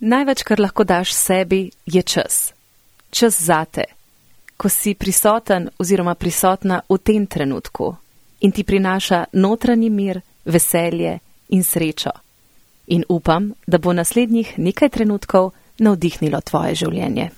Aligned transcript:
Največ, 0.00 0.42
kar 0.42 0.60
lahko 0.60 0.84
daš 0.84 1.12
sebi, 1.12 1.70
je 1.86 2.02
čas. 2.02 2.52
Čas 3.10 3.42
zate, 3.42 3.84
ko 4.56 4.68
si 4.68 4.94
prisoten 4.94 5.68
oziroma 5.78 6.14
prisotna 6.14 6.80
v 6.88 6.98
tem 6.98 7.26
trenutku 7.26 7.96
in 8.40 8.52
ti 8.52 8.64
prinaša 8.64 9.24
notranji 9.32 9.90
mir, 9.90 10.20
veselje 10.44 11.18
in 11.48 11.64
srečo. 11.64 12.10
In 12.86 13.04
upam, 13.08 13.52
da 13.66 13.78
bo 13.78 13.92
naslednjih 13.92 14.54
nekaj 14.56 14.88
trenutkov 14.88 15.52
navdihnilo 15.78 16.40
tvoje 16.40 16.74
življenje. 16.74 17.30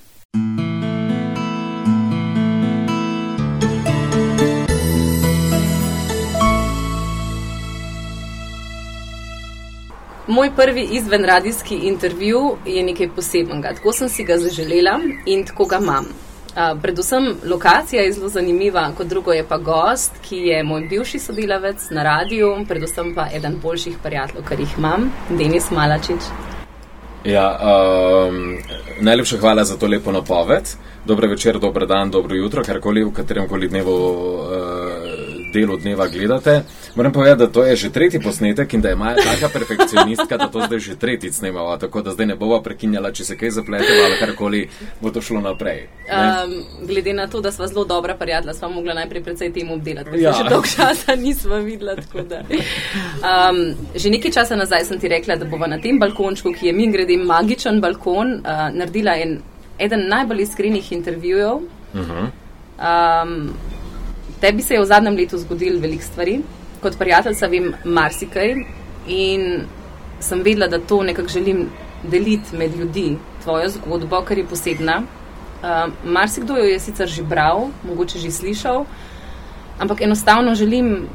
Moj 10.26 10.50
prvi 10.56 10.88
izvenradijski 10.92 11.74
intervju 11.74 12.56
je 12.66 12.82
nekaj 12.82 13.08
posebnega. 13.08 13.74
Tako 13.74 13.92
sem 13.92 14.08
si 14.08 14.24
ga 14.24 14.36
zaželela 14.38 15.00
in 15.26 15.46
tako 15.46 15.64
ga 15.64 15.78
imam. 15.82 16.04
Uh, 16.04 16.82
predvsem 16.82 17.34
lokacija 17.50 18.02
je 18.02 18.12
zelo 18.12 18.28
zanimiva, 18.28 18.92
kot 18.96 19.06
drugo 19.06 19.32
je 19.32 19.44
pa 19.48 19.58
gost, 19.58 20.12
ki 20.28 20.36
je 20.36 20.62
moj 20.62 20.80
bivši 20.90 21.18
sodelavec 21.18 21.90
na 21.90 22.02
radiju, 22.02 22.64
predvsem 22.68 23.14
pa 23.14 23.26
eden 23.34 23.58
boljših 23.62 23.96
prijateljev, 24.02 24.44
kar 24.44 24.60
jih 24.60 24.78
imam, 24.78 25.10
Denis 25.30 25.70
Malačič. 25.70 26.30
Ja, 27.24 27.58
um, 27.58 28.58
najlepša 29.00 29.38
hvala 29.38 29.64
za 29.64 29.76
to 29.76 29.86
lepo 29.86 30.12
napoved. 30.12 30.68
Dobro 31.06 31.28
večer, 31.28 31.58
dobro 31.58 31.86
dan, 31.86 32.10
dobro 32.10 32.36
jutro, 32.36 32.62
karkoli 32.64 33.04
v 33.04 33.12
katerem 33.12 33.48
koli 33.48 33.68
dnevu. 33.68 33.96
Uh, 33.96 35.32
delu 35.52 35.76
dneva 35.76 36.08
gledate. 36.08 36.62
Moram 36.94 37.12
povedati, 37.12 37.38
da 37.38 37.46
to 37.46 37.64
je 37.64 37.76
že 37.76 37.90
tretji 37.90 38.20
posnetek 38.20 38.74
in 38.74 38.80
da 38.80 38.88
je 38.88 38.96
Maja 38.96 39.16
taka 39.16 39.48
perfekcionistka, 39.48 40.36
da 40.36 40.48
to 40.48 40.60
zdaj 40.66 40.78
že 40.78 40.96
tretjič 40.96 41.34
snemava, 41.34 41.78
tako 41.78 42.02
da 42.02 42.10
zdaj 42.10 42.26
ne 42.26 42.36
bova 42.36 42.62
prekinjala, 42.62 43.12
če 43.12 43.24
se 43.24 43.36
kaj 43.36 43.50
zaplete 43.50 43.92
ali 44.04 44.18
karkoli 44.20 44.68
bo 45.00 45.10
to 45.10 45.20
šlo 45.20 45.40
naprej. 45.40 45.88
Um, 46.12 46.52
glede 46.86 47.12
na 47.12 47.26
to, 47.26 47.40
da 47.40 47.52
sva 47.52 47.66
zelo 47.66 47.84
dobra 47.84 48.14
prijatelja, 48.14 48.54
sva 48.54 48.68
mogla 48.68 48.94
najprej 48.94 49.22
predvsej 49.22 49.52
temu 49.52 49.74
obdelati, 49.74 50.10
ker 50.10 50.20
ja. 50.20 50.32
že 50.32 50.48
dolgo 50.48 50.68
časa 50.68 51.16
nisva 51.16 51.58
videla. 51.58 51.96
Um, 52.12 53.74
že 53.94 54.10
nekaj 54.10 54.30
časa 54.30 54.56
nazaj 54.56 54.84
sem 54.84 55.00
ti 55.00 55.08
rekla, 55.08 55.36
da 55.36 55.48
bova 55.48 55.66
na 55.66 55.80
tem 55.80 55.98
balkončku, 55.98 56.52
ki 56.52 56.66
je 56.66 56.72
mi 56.72 56.90
grede 56.92 57.16
magičen 57.16 57.80
balkon, 57.80 58.40
uh, 58.44 58.68
naredila 58.74 59.16
en, 59.16 59.38
eden 59.78 60.08
najbolj 60.08 60.42
iskrenih 60.42 60.92
intervjujev. 60.92 61.54
Uh 61.94 62.00
-huh. 62.00 62.28
um, 62.78 63.50
Tebi 64.40 64.62
se 64.62 64.74
je 64.74 64.80
v 64.80 64.84
zadnjem 64.84 65.16
letu 65.16 65.38
zgodilo 65.38 65.80
veliko 65.80 66.02
stvari, 66.02 66.40
kot 66.82 66.98
prijateljica 66.98 67.46
vem 67.46 67.72
marsikaj 67.84 68.54
in 69.06 69.64
sem 70.20 70.42
vedela, 70.42 70.68
da 70.68 70.78
to 70.78 71.02
nekako 71.02 71.28
želim 71.28 71.68
deliti 72.02 72.56
med 72.56 72.76
ljudi, 72.76 73.16
tvojo 73.42 73.68
zgodbo, 73.68 74.22
ker 74.22 74.38
je 74.38 74.46
posebna. 74.46 75.02
Uh, 75.62 75.92
marsikdo 76.04 76.56
jo 76.58 76.64
je 76.64 76.78
sicer 76.80 77.08
že 77.08 77.22
bral, 77.22 77.68
mogoče 77.86 78.18
že 78.18 78.30
slišal, 78.30 78.84
ampak 79.78 80.00
enostavno 80.00 80.54
želim 80.54 81.06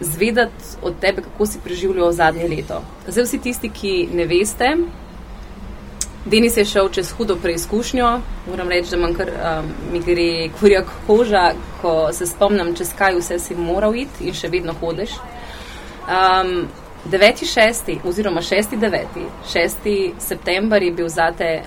zvedeti 0.00 0.64
od 0.82 0.98
tebe, 1.00 1.22
kako 1.22 1.46
si 1.46 1.58
preživljal 1.64 2.12
zadnje 2.12 2.48
leto. 2.48 2.82
Zdaj 3.06 3.24
vsi 3.24 3.38
tisti, 3.38 3.70
ki 3.70 4.08
ne 4.12 4.26
veste, 4.26 4.76
Denis 6.24 6.56
je 6.56 6.64
šel 6.64 6.88
čez 6.88 7.10
hudo 7.12 7.36
preizkušnjo, 7.36 8.20
moram 8.50 8.68
reči, 8.68 8.96
da 8.96 9.10
kar, 9.16 9.28
um, 9.28 9.66
mi 9.92 10.00
gre 10.00 10.48
kurja 10.60 10.84
koža, 11.06 11.52
ko 11.82 12.12
se 12.12 12.26
spomnim, 12.26 12.74
čez 12.76 12.94
kaj 12.98 13.18
vse 13.18 13.38
si 13.38 13.54
moral 13.54 13.94
iti 13.94 14.28
in 14.28 14.34
še 14.34 14.48
vedno 14.48 14.72
hodiš. 14.80 15.18
Um, 16.08 16.68
9.6. 17.10 17.98
oziroma 18.08 18.40
6.9. 18.40 19.26
6. 19.52 20.12
september 20.18 20.82
je 20.82 20.92
bil 20.92 21.08
zate 21.08 21.62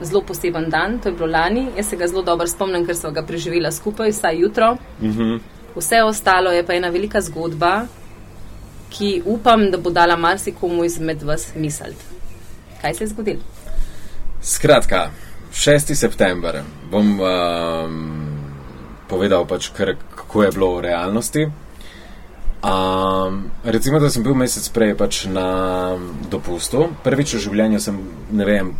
zelo 0.00 0.22
poseben 0.22 0.70
dan, 0.70 1.00
to 1.02 1.08
je 1.08 1.14
bilo 1.14 1.26
lani. 1.26 1.66
Jaz 1.76 1.88
se 1.88 1.96
ga 1.96 2.06
zelo 2.06 2.22
dobro 2.22 2.46
spomnim, 2.46 2.86
ker 2.86 2.96
smo 2.96 3.10
ga 3.10 3.22
preživela 3.22 3.72
skupaj, 3.72 4.10
vsaj 4.10 4.38
jutro. 4.38 4.76
Mm 5.02 5.12
-hmm. 5.12 5.40
Vse 5.76 6.02
ostalo 6.02 6.50
je 6.50 6.66
pa 6.66 6.74
ena 6.74 6.88
velika 6.88 7.20
zgodba, 7.20 7.86
ki 8.90 9.22
upam, 9.26 9.70
da 9.70 9.78
bo 9.78 9.90
dala 9.90 10.16
marsikomu 10.16 10.84
izmed 10.84 11.22
vas 11.22 11.54
misliti. 11.54 12.04
Kaj 12.82 12.94
se 12.94 13.04
je 13.04 13.08
zgodilo? 13.08 13.57
Skratka, 14.48 15.10
6. 15.52 15.92
september 15.94 16.62
bom 16.88 17.20
um, 17.20 17.96
povedal, 19.04 19.44
pač, 19.44 19.68
kar, 19.76 19.92
kako 20.16 20.42
je 20.42 20.52
bilo 20.56 20.68
v 20.76 20.88
realnosti. 20.88 21.42
Um, 22.64 23.52
recimo, 23.60 24.00
da 24.00 24.08
sem 24.08 24.24
bil 24.24 24.32
mesec 24.32 24.64
prej 24.72 24.94
pač 24.96 25.26
na 25.28 26.00
dopustu. 26.32 26.88
Prvič 27.04 27.36
v 27.36 27.44
življenju 27.44 27.76
sem 27.76 27.98
vem, 28.32 28.72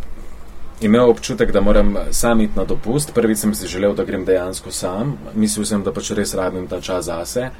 imel 0.81 1.13
občutek, 1.13 1.53
da 1.53 1.61
moram 1.61 1.93
sam 2.17 2.41
iti 2.41 2.57
na 2.57 2.65
dopust. 2.65 3.13
Prvič 3.13 3.45
sem 3.45 3.53
si 3.53 3.69
želel, 3.69 3.93
da 3.93 4.07
grem 4.09 4.25
dejansko 4.25 4.73
sam. 4.73 5.19
Mislil 5.37 5.69
sem, 5.69 5.83
da 5.85 5.93
pač 5.93 6.09
res 6.17 6.33
rabim 6.33 6.65
ta 6.65 6.81
čas 6.81 7.13
zase. 7.13 7.51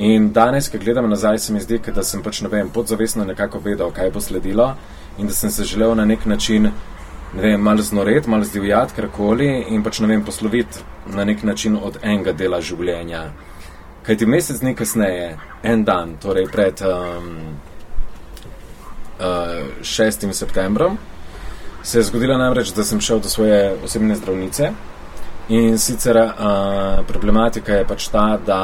In 0.00 0.32
danes, 0.32 0.72
ko 0.72 0.80
gledam 0.80 1.12
nazaj, 1.12 1.44
se 1.44 1.52
mi 1.52 1.60
zdi, 1.60 1.76
da 1.92 2.00
sem 2.00 2.24
pač 2.24 2.40
ne 2.40 2.48
vem, 2.48 2.72
podzavestno 2.72 3.28
nekako 3.28 3.60
vedel, 3.60 3.92
kaj 3.92 4.16
bo 4.16 4.24
sledilo 4.24 4.70
in 5.20 5.28
da 5.28 5.36
sem 5.36 5.52
se 5.52 5.68
želel 5.68 5.92
na 5.98 6.08
nek 6.08 6.24
način 6.24 6.70
ne 6.70 6.99
vem, 7.34 7.60
malo 7.60 7.82
znoret, 7.82 8.26
malo 8.26 8.44
zdivjati, 8.44 8.94
karkoli 8.96 9.48
in 9.68 9.82
pač 9.82 10.00
ne 10.00 10.10
vem, 10.10 10.24
posloviti 10.24 10.82
na 11.06 11.24
nek 11.24 11.42
način 11.42 11.76
od 11.76 11.98
enega 12.02 12.32
dela 12.32 12.60
življenja. 12.60 13.30
Kaj 14.06 14.16
ti 14.16 14.26
mesec 14.26 14.60
dni 14.60 14.74
kasneje, 14.74 15.36
en 15.62 15.84
dan, 15.84 16.16
torej 16.22 16.48
pred 16.52 16.80
um, 16.82 17.28
uh, 19.20 19.82
6. 19.82 20.32
septembrom, 20.32 20.98
se 21.82 21.98
je 21.98 22.08
zgodilo 22.08 22.38
namreč, 22.38 22.72
da 22.76 22.84
sem 22.84 23.00
šel 23.00 23.20
do 23.20 23.28
svoje 23.28 23.76
osebne 23.84 24.16
zdravnice. 24.16 24.72
In 25.50 25.78
sicer 25.78 26.16
uh, 26.16 27.04
problematika 27.08 27.74
je 27.74 27.86
pač 27.86 28.08
ta, 28.08 28.38
da 28.46 28.60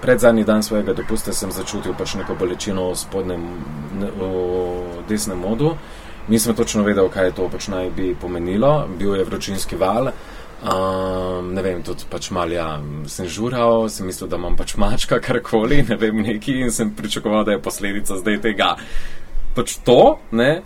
pred 0.00 0.20
zadnji 0.20 0.44
dan 0.44 0.62
svojega 0.62 0.94
dopusta 0.96 1.32
sem 1.36 1.52
začutil 1.52 1.92
pač 1.98 2.14
neko 2.16 2.34
bolečino 2.34 2.88
v 2.90 2.96
spodnjem, 2.96 3.42
v 4.00 5.04
desnem 5.08 5.38
modu. 5.38 5.74
Nisem 6.30 6.54
točno 6.54 6.84
vedel, 6.86 7.08
kaj 7.10 7.32
to 7.34 7.48
pač 7.50 7.66
naj 7.68 7.88
bi 7.96 8.12
pomenilo. 8.14 8.86
Bil 8.98 9.16
je 9.18 9.24
vročinski 9.26 9.76
val. 9.76 10.12
Um, 10.60 11.54
ne 11.56 11.62
vem, 11.64 11.80
tudi 11.82 12.04
pač 12.10 12.28
malo 12.36 12.52
ja, 12.52 12.66
sem 13.08 13.26
žural, 13.26 13.88
sem 13.88 14.04
mislil, 14.06 14.28
da 14.28 14.36
imam 14.36 14.58
pač 14.58 14.74
mačka, 14.76 15.16
karkoli, 15.24 15.80
ne 15.88 15.96
vem, 15.96 16.20
neki 16.20 16.58
in 16.60 16.70
sem 16.70 16.92
pričakoval, 16.94 17.46
da 17.48 17.56
je 17.56 17.62
posledica 17.64 18.18
zdaj 18.20 18.36
tega. 18.44 18.74
Pač 19.56 19.78
to, 19.86 20.20
ne. 20.36 20.60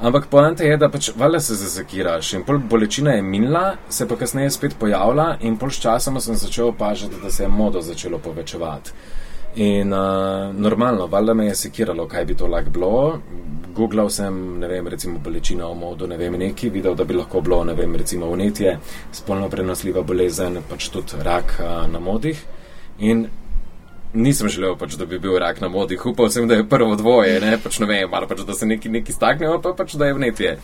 Ampak 0.00 0.26
poanta 0.32 0.64
je, 0.64 0.78
da 0.80 0.88
pač 0.90 1.12
valjda 1.14 1.42
se 1.44 1.58
zazakiraš 1.60 2.32
in 2.34 2.42
pol 2.48 2.58
bolečina 2.58 3.14
je 3.14 3.22
minila, 3.22 3.76
se 3.88 4.08
pa 4.08 4.16
kasneje 4.18 4.50
spet 4.50 4.74
pojavila 4.80 5.36
in 5.46 5.60
pol 5.60 5.70
s 5.70 5.78
časom 5.84 6.18
sem 6.20 6.34
začel 6.40 6.72
opažati, 6.72 7.20
da 7.22 7.30
se 7.30 7.44
je 7.44 7.48
modo 7.48 7.84
začelo 7.84 8.18
povečevati. 8.18 8.96
In 9.56 9.92
uh, 9.92 10.54
normalno, 10.56 11.06
valjda 11.06 11.34
me 11.34 11.46
je 11.46 11.54
sekiralo, 11.54 12.08
kaj 12.08 12.24
bi 12.24 12.34
to 12.34 12.46
lahko 12.46 12.70
bilo. 12.70 13.20
Googlal 13.74 14.10
sem, 14.10 14.58
ne 14.58 14.68
vem, 14.68 14.88
recimo 14.88 15.18
bolečina 15.18 15.66
v 15.66 15.74
modu, 15.78 16.06
ne 16.06 16.16
vem, 16.16 16.34
neki, 16.38 16.70
videl, 16.70 16.94
da 16.94 17.04
bi 17.04 17.14
lahko 17.14 17.40
bilo, 17.40 17.64
ne 17.64 17.74
vem, 17.74 17.94
recimo 17.96 18.30
vnetje, 18.30 18.76
spolno 19.12 19.48
prenosljiva 19.50 20.02
bolezen, 20.02 20.58
pač 20.68 20.88
tudi 20.94 21.22
rak 21.22 21.56
uh, 21.58 21.86
na 21.90 22.00
modih. 22.02 22.42
In 22.98 23.26
nisem 24.14 24.48
želel, 24.48 24.74
pač, 24.78 24.94
da 24.98 25.06
bi 25.06 25.18
bil 25.18 25.38
rak 25.38 25.60
na 25.62 25.68
modih, 25.68 26.06
upal 26.06 26.30
sem, 26.30 26.48
da 26.50 26.58
je 26.58 26.66
prvo 26.70 26.96
dvoje, 26.98 27.38
ne, 27.42 27.54
pač 27.62 27.78
ne 27.82 27.86
vem, 27.90 28.14
ali 28.14 28.30
pač, 28.30 28.42
da 28.46 28.54
se 28.54 28.66
neki, 28.66 28.90
neki 28.90 29.14
staknejo, 29.14 29.60
pa 29.62 29.74
pač, 29.78 29.94
da 29.98 30.10
je 30.10 30.16
vnetje. 30.18 30.56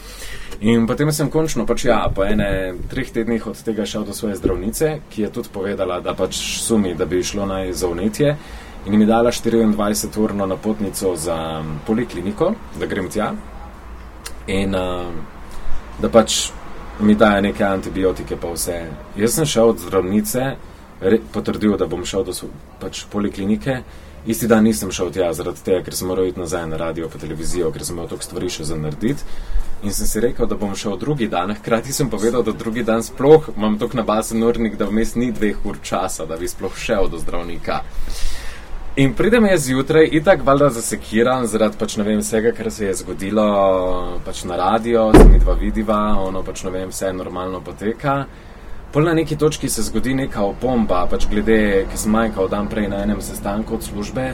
In 0.66 0.86
potem 0.86 1.12
sem 1.14 1.30
končno, 1.30 1.66
pač 1.66 1.86
ja, 1.86 2.00
po 2.14 2.26
ene 2.26 2.74
treh 2.90 3.10
tednih 3.10 3.46
od 3.46 3.62
tega 3.66 3.86
šel 3.86 4.06
do 4.06 4.14
svoje 4.14 4.38
zdravnice, 4.38 4.96
ki 5.10 5.26
je 5.26 5.30
tudi 5.38 5.54
povedala, 5.54 6.00
da 6.02 6.14
pač 6.14 6.38
sumi, 6.62 6.94
da 6.98 7.06
bi 7.10 7.22
šlo 7.26 7.46
naj 7.50 7.72
za 7.74 7.90
vnetje 7.90 8.34
in 8.86 8.98
mi 8.98 9.06
dala 9.06 9.30
24-urno 9.30 10.46
napotnico 10.46 11.16
za 11.16 11.64
polikliniko, 11.86 12.54
da 12.78 12.86
grem 12.86 13.10
tja 13.10 13.32
in 14.46 14.74
uh, 14.74 15.12
da 16.00 16.08
pač 16.08 16.50
mi 17.00 17.14
dajo 17.14 17.40
neke 17.40 17.64
antibiotike, 17.64 18.36
pa 18.36 18.52
vse. 18.52 18.76
Jaz 19.16 19.34
sem 19.34 19.46
šel 19.46 19.72
od 19.72 19.80
zdravnice, 19.80 20.54
potrdil, 21.32 21.76
da 21.76 21.86
bom 21.86 22.04
šel 22.04 22.24
do 22.24 22.34
pač, 22.80 23.04
poliklinike. 23.12 23.80
Isti 24.26 24.48
dan 24.48 24.66
nisem 24.68 24.90
šel 24.92 25.08
tja, 25.12 25.30
zaradi 25.32 25.64
tega, 25.64 25.80
ker 25.84 25.96
sem 25.96 26.08
moral 26.10 26.28
iti 26.28 26.40
nazaj 26.40 26.66
na 26.68 26.76
radio, 26.76 27.08
pa 27.08 27.18
televizijo, 27.18 27.70
ker 27.72 27.84
sem 27.84 27.96
imel 27.96 28.08
toliko 28.08 28.26
stvari 28.26 28.50
še 28.52 28.66
za 28.68 28.76
narediti. 28.76 29.24
In 29.80 29.94
sem 29.96 30.06
si 30.06 30.20
rekel, 30.20 30.44
da 30.44 30.58
bom 30.60 30.74
šel 30.76 30.98
drugi 31.00 31.28
dan. 31.32 31.54
Hkrati 31.58 31.92
sem 31.96 32.10
povedal, 32.12 32.44
da 32.44 32.52
drugi 32.52 32.84
dan 32.84 33.04
sploh 33.04 33.48
imam 33.56 33.78
toliko 33.80 34.02
nabasen 34.02 34.44
urnik, 34.44 34.76
da 34.76 34.90
vmes 34.90 35.16
ni 35.16 35.30
dveh 35.32 35.64
ur 35.64 35.80
časa, 35.82 36.28
da 36.28 36.36
bi 36.36 36.48
sploh 36.48 36.76
šel 36.76 37.08
do 37.08 37.20
zdravnika. 37.22 37.80
In 38.96 39.12
pridem 39.14 39.44
jaz 39.46 39.64
zjutraj, 39.66 40.08
itak 40.12 40.40
valjda 40.42 40.68
zasekiran, 40.74 41.44
zaradi 41.46 41.78
pač 41.78 41.94
ne 41.96 42.04
vem 42.04 42.18
vsega, 42.18 42.50
kar 42.50 42.72
se 42.74 42.88
je 42.88 42.94
zgodilo 42.98 43.44
pač 44.26 44.42
na 44.44 44.56
radio, 44.58 45.04
se 45.14 45.28
mi 45.30 45.38
dva 45.38 45.54
vidiva, 45.54 45.98
ono 46.18 46.42
pač 46.42 46.64
ne 46.66 46.72
vem, 46.74 46.88
vse 46.90 47.12
normalno 47.14 47.60
poteka. 47.62 48.24
Pol 48.90 49.06
na 49.06 49.14
neki 49.14 49.38
točki 49.38 49.70
se 49.70 49.84
zgodi 49.86 50.16
neka 50.18 50.42
opomba, 50.42 51.04
pač 51.06 51.28
glede, 51.30 51.86
ki 51.86 52.00
sem 52.02 52.10
majkal 52.10 52.50
dan 52.50 52.66
prej 52.66 52.90
na 52.90 53.04
enem 53.04 53.22
sestanku 53.22 53.78
od 53.78 53.86
službe. 53.86 54.26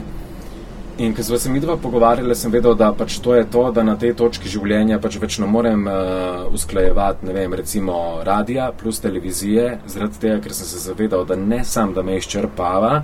In 1.05 1.13
ko 1.13 1.23
smo 1.23 1.37
se 1.37 1.53
mi 1.53 1.61
dva 1.61 1.77
pogovarjali, 1.77 2.35
sem 2.35 2.49
vedel, 2.51 2.73
da 2.81 2.89
pač 2.97 3.19
to 3.21 3.37
je 3.37 3.45
to, 3.53 3.69
da 3.77 3.85
na 3.85 3.99
tej 4.01 4.15
točki 4.17 4.49
življenja 4.49 4.97
pač 5.05 5.21
več 5.21 5.37
ne 5.37 5.53
morem 5.53 5.85
uh, 5.85 6.49
usklajevati, 6.57 7.29
ne 7.29 7.37
vem, 7.37 7.61
recimo 7.61 8.25
radija 8.25 8.73
plus 8.73 9.05
televizije, 9.05 9.83
zaradi 9.85 10.25
tega, 10.25 10.41
ker 10.41 10.57
sem 10.57 10.73
se 10.73 10.81
zavedal, 10.89 11.29
da 11.29 11.37
ne 11.37 11.61
sam, 11.69 11.93
da 11.93 12.01
me 12.01 12.17
izčrpava, 12.17 13.03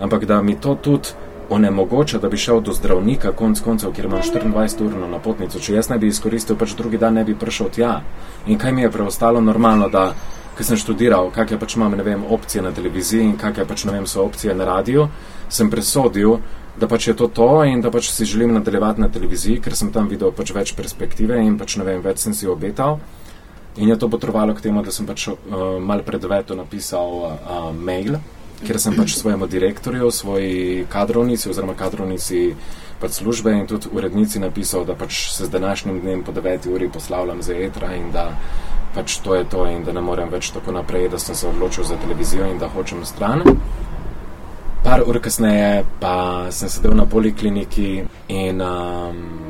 ampak 0.00 0.24
da 0.24 0.42
mi 0.42 0.56
to 0.60 0.74
tudi 0.74 1.08
onemogoča, 1.52 2.18
da 2.18 2.28
bi 2.28 2.36
šel 2.36 2.60
do 2.60 2.72
zdravnika, 2.72 3.32
konc 3.32 3.60
koncev, 3.60 3.92
kjer 3.92 4.06
imam 4.06 4.22
24 4.22 4.86
ur 4.86 4.94
na 4.96 5.08
napotnico. 5.08 5.60
Če 5.60 5.74
jaz 5.74 5.90
ne 5.90 5.98
bi 5.98 6.08
izkoristil, 6.08 6.56
pač 6.56 6.76
drugi 6.78 6.98
dan 6.98 7.14
ne 7.14 7.24
bi 7.24 7.34
prišel 7.34 7.68
tja. 7.74 7.98
In 8.46 8.58
kaj 8.58 8.72
mi 8.72 8.82
je 8.82 8.90
preostalo 8.90 9.40
normalno, 9.40 9.88
da 9.92 10.12
ker 10.56 10.66
sem 10.66 10.80
študiral, 10.80 11.30
kakšne 11.32 11.58
pač 11.60 11.76
imam, 11.76 11.96
vem, 12.04 12.24
opcije 12.24 12.62
na 12.64 12.72
televiziji 12.72 13.24
in 13.24 13.36
kakšne 13.40 13.68
pač, 13.68 13.84
vem, 13.88 14.06
so 14.06 14.24
opcije 14.24 14.54
na 14.54 14.68
radiju, 14.68 15.08
sem 15.48 15.70
presodil, 15.70 16.38
da 16.80 16.88
pač 16.88 17.08
je 17.08 17.14
to 17.16 17.28
to 17.28 17.48
in 17.68 17.80
da 17.84 17.90
pač 17.92 18.08
si 18.10 18.24
želim 18.24 18.54
nadaljevati 18.56 19.00
na 19.00 19.08
televiziji, 19.12 19.60
ker 19.60 19.76
sem 19.76 19.92
tam 19.92 20.08
videl 20.08 20.32
pač 20.32 20.54
več 20.56 20.72
perspektive 20.76 21.40
in 21.40 21.58
pač 21.60 21.76
ne 21.76 21.84
vem, 21.88 22.00
več 22.04 22.24
sem 22.24 22.36
si 22.36 22.48
obetal. 22.48 23.00
In 23.76 23.88
je 23.88 23.96
to 23.96 24.08
potrovalo 24.12 24.54
k 24.54 24.60
temu, 24.60 24.82
da 24.84 24.92
sem 24.92 25.08
pač 25.08 25.28
uh, 25.28 25.36
mal 25.80 26.04
pred 26.04 26.24
veto 26.28 26.56
napisal 26.56 27.12
uh, 27.24 27.68
mail, 27.72 28.18
ker 28.66 28.78
sem 28.80 28.96
pač 28.96 29.16
svojemu 29.18 29.46
direktorju, 29.46 30.10
svoji 30.10 30.86
kadrovnici 30.88 31.50
oziroma 31.50 31.74
kadrovnici 31.74 32.54
pač 33.00 33.18
službe 33.18 33.52
in 33.52 33.66
tudi 33.66 33.90
urednici 33.92 34.38
napisal, 34.38 34.84
da 34.84 34.94
pač 34.94 35.28
se 35.34 35.46
z 35.46 35.50
današnjim 35.50 36.00
dnem 36.00 36.22
po 36.22 36.32
9 36.32 36.68
uri 36.74 36.88
poslavljam 36.88 37.42
za 37.42 37.54
etra 37.54 37.94
in 37.94 38.12
da 38.12 38.30
pač 38.94 39.18
to 39.24 39.34
je 39.34 39.44
to 39.44 39.66
in 39.66 39.84
da 39.84 39.92
ne 39.92 40.00
morem 40.00 40.30
več 40.30 40.52
tako 40.54 40.72
naprej, 40.72 41.08
da 41.08 41.18
sem 41.18 41.34
se 41.34 41.48
odločil 41.48 41.84
za 41.84 41.96
televizijo 41.96 42.46
in 42.46 42.58
da 42.58 42.68
hočem 42.68 43.04
stran. 43.04 43.42
Par 44.84 45.02
ur 45.06 45.18
kasneje 45.22 45.84
pa 46.00 46.50
sem 46.50 46.68
sedel 46.68 46.94
na 46.94 47.06
polikliniki 47.06 48.04
in 48.28 48.60
um, 48.60 49.41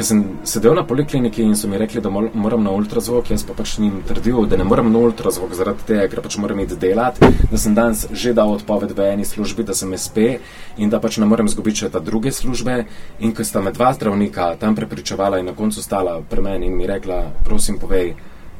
ker 0.00 0.06
sem 0.08 0.20
sedel 0.48 0.72
na 0.72 0.80
polikliniki 0.88 1.42
in 1.44 1.52
so 1.60 1.68
mi 1.68 1.76
rekli, 1.76 2.00
da 2.00 2.08
moram 2.08 2.62
na 2.64 2.70
ultrazvok, 2.72 3.34
jaz 3.34 3.42
pa 3.44 3.52
pač 3.52 3.74
njim 3.76 3.98
trdil, 4.08 4.46
da 4.48 4.56
ne 4.56 4.64
moram 4.64 4.88
na 4.88 5.02
ultrazvok 5.04 5.52
zaradi 5.52 5.84
tega, 5.90 6.06
ker 6.08 6.22
pač 6.24 6.38
moram 6.40 6.62
iti 6.64 6.78
delati, 6.80 7.28
da 7.50 7.60
sem 7.60 7.74
danes 7.76 8.06
že 8.08 8.32
dal 8.32 8.54
odpoved 8.54 8.94
v 8.96 9.10
eni 9.10 9.28
službi, 9.28 9.66
da 9.68 9.76
sem 9.76 9.92
SP 9.92 10.40
in 10.80 10.88
da 10.88 11.02
pač 11.04 11.18
ne 11.20 11.28
morem 11.28 11.52
zgubiti 11.52 11.84
še 11.84 11.92
ta 11.92 12.00
druge 12.00 12.32
službe 12.32 12.78
in 13.20 13.36
ko 13.36 13.44
sta 13.44 13.60
me 13.60 13.74
dva 13.76 13.92
zdravnika 13.92 14.54
tam 14.56 14.78
prepričevala 14.78 15.42
in 15.42 15.52
na 15.52 15.56
koncu 15.58 15.84
stala 15.84 16.16
pri 16.24 16.48
meni 16.48 16.72
in 16.72 16.80
mi 16.80 16.88
rekla, 16.88 17.20
prosim 17.44 17.76
povej, 17.76 18.14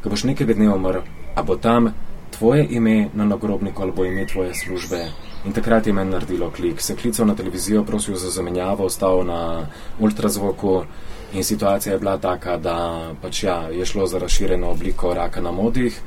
ko 0.04 0.12
boš 0.12 0.28
nekega 0.28 0.52
dne 0.52 0.68
umrl, 0.76 1.08
a 1.32 1.40
bo 1.40 1.56
tam 1.56 1.94
tvoje 2.36 2.68
ime 2.68 3.08
na 3.16 3.24
nagrobniku 3.24 3.80
ali 3.80 3.96
bo 3.96 4.04
ime 4.04 4.28
tvoje 4.28 4.52
službe. 4.60 5.06
In 5.48 5.56
takrat 5.56 5.86
je 5.88 5.92
meni 5.96 6.12
naredilo 6.12 6.50
klik. 6.52 6.82
Se 6.84 6.92
klical 6.92 7.24
na 7.24 7.32
televizijo, 7.34 7.80
prosil 7.88 8.20
za 8.20 8.28
zamenjavo, 8.28 8.84
ostal 8.92 9.24
na 9.24 9.70
ultrazvoku 9.96 10.82
in 11.32 11.44
situacija 11.44 11.92
je 11.92 11.98
bila 11.98 12.18
taka, 12.18 12.56
da 12.56 13.12
pač 13.22 13.42
ja, 13.44 13.68
je 13.72 13.86
šlo 13.86 14.06
za 14.06 14.18
razširjeno 14.18 14.70
obliko 14.70 15.14
raka 15.14 15.40
na 15.40 15.50
modih. 15.50 16.00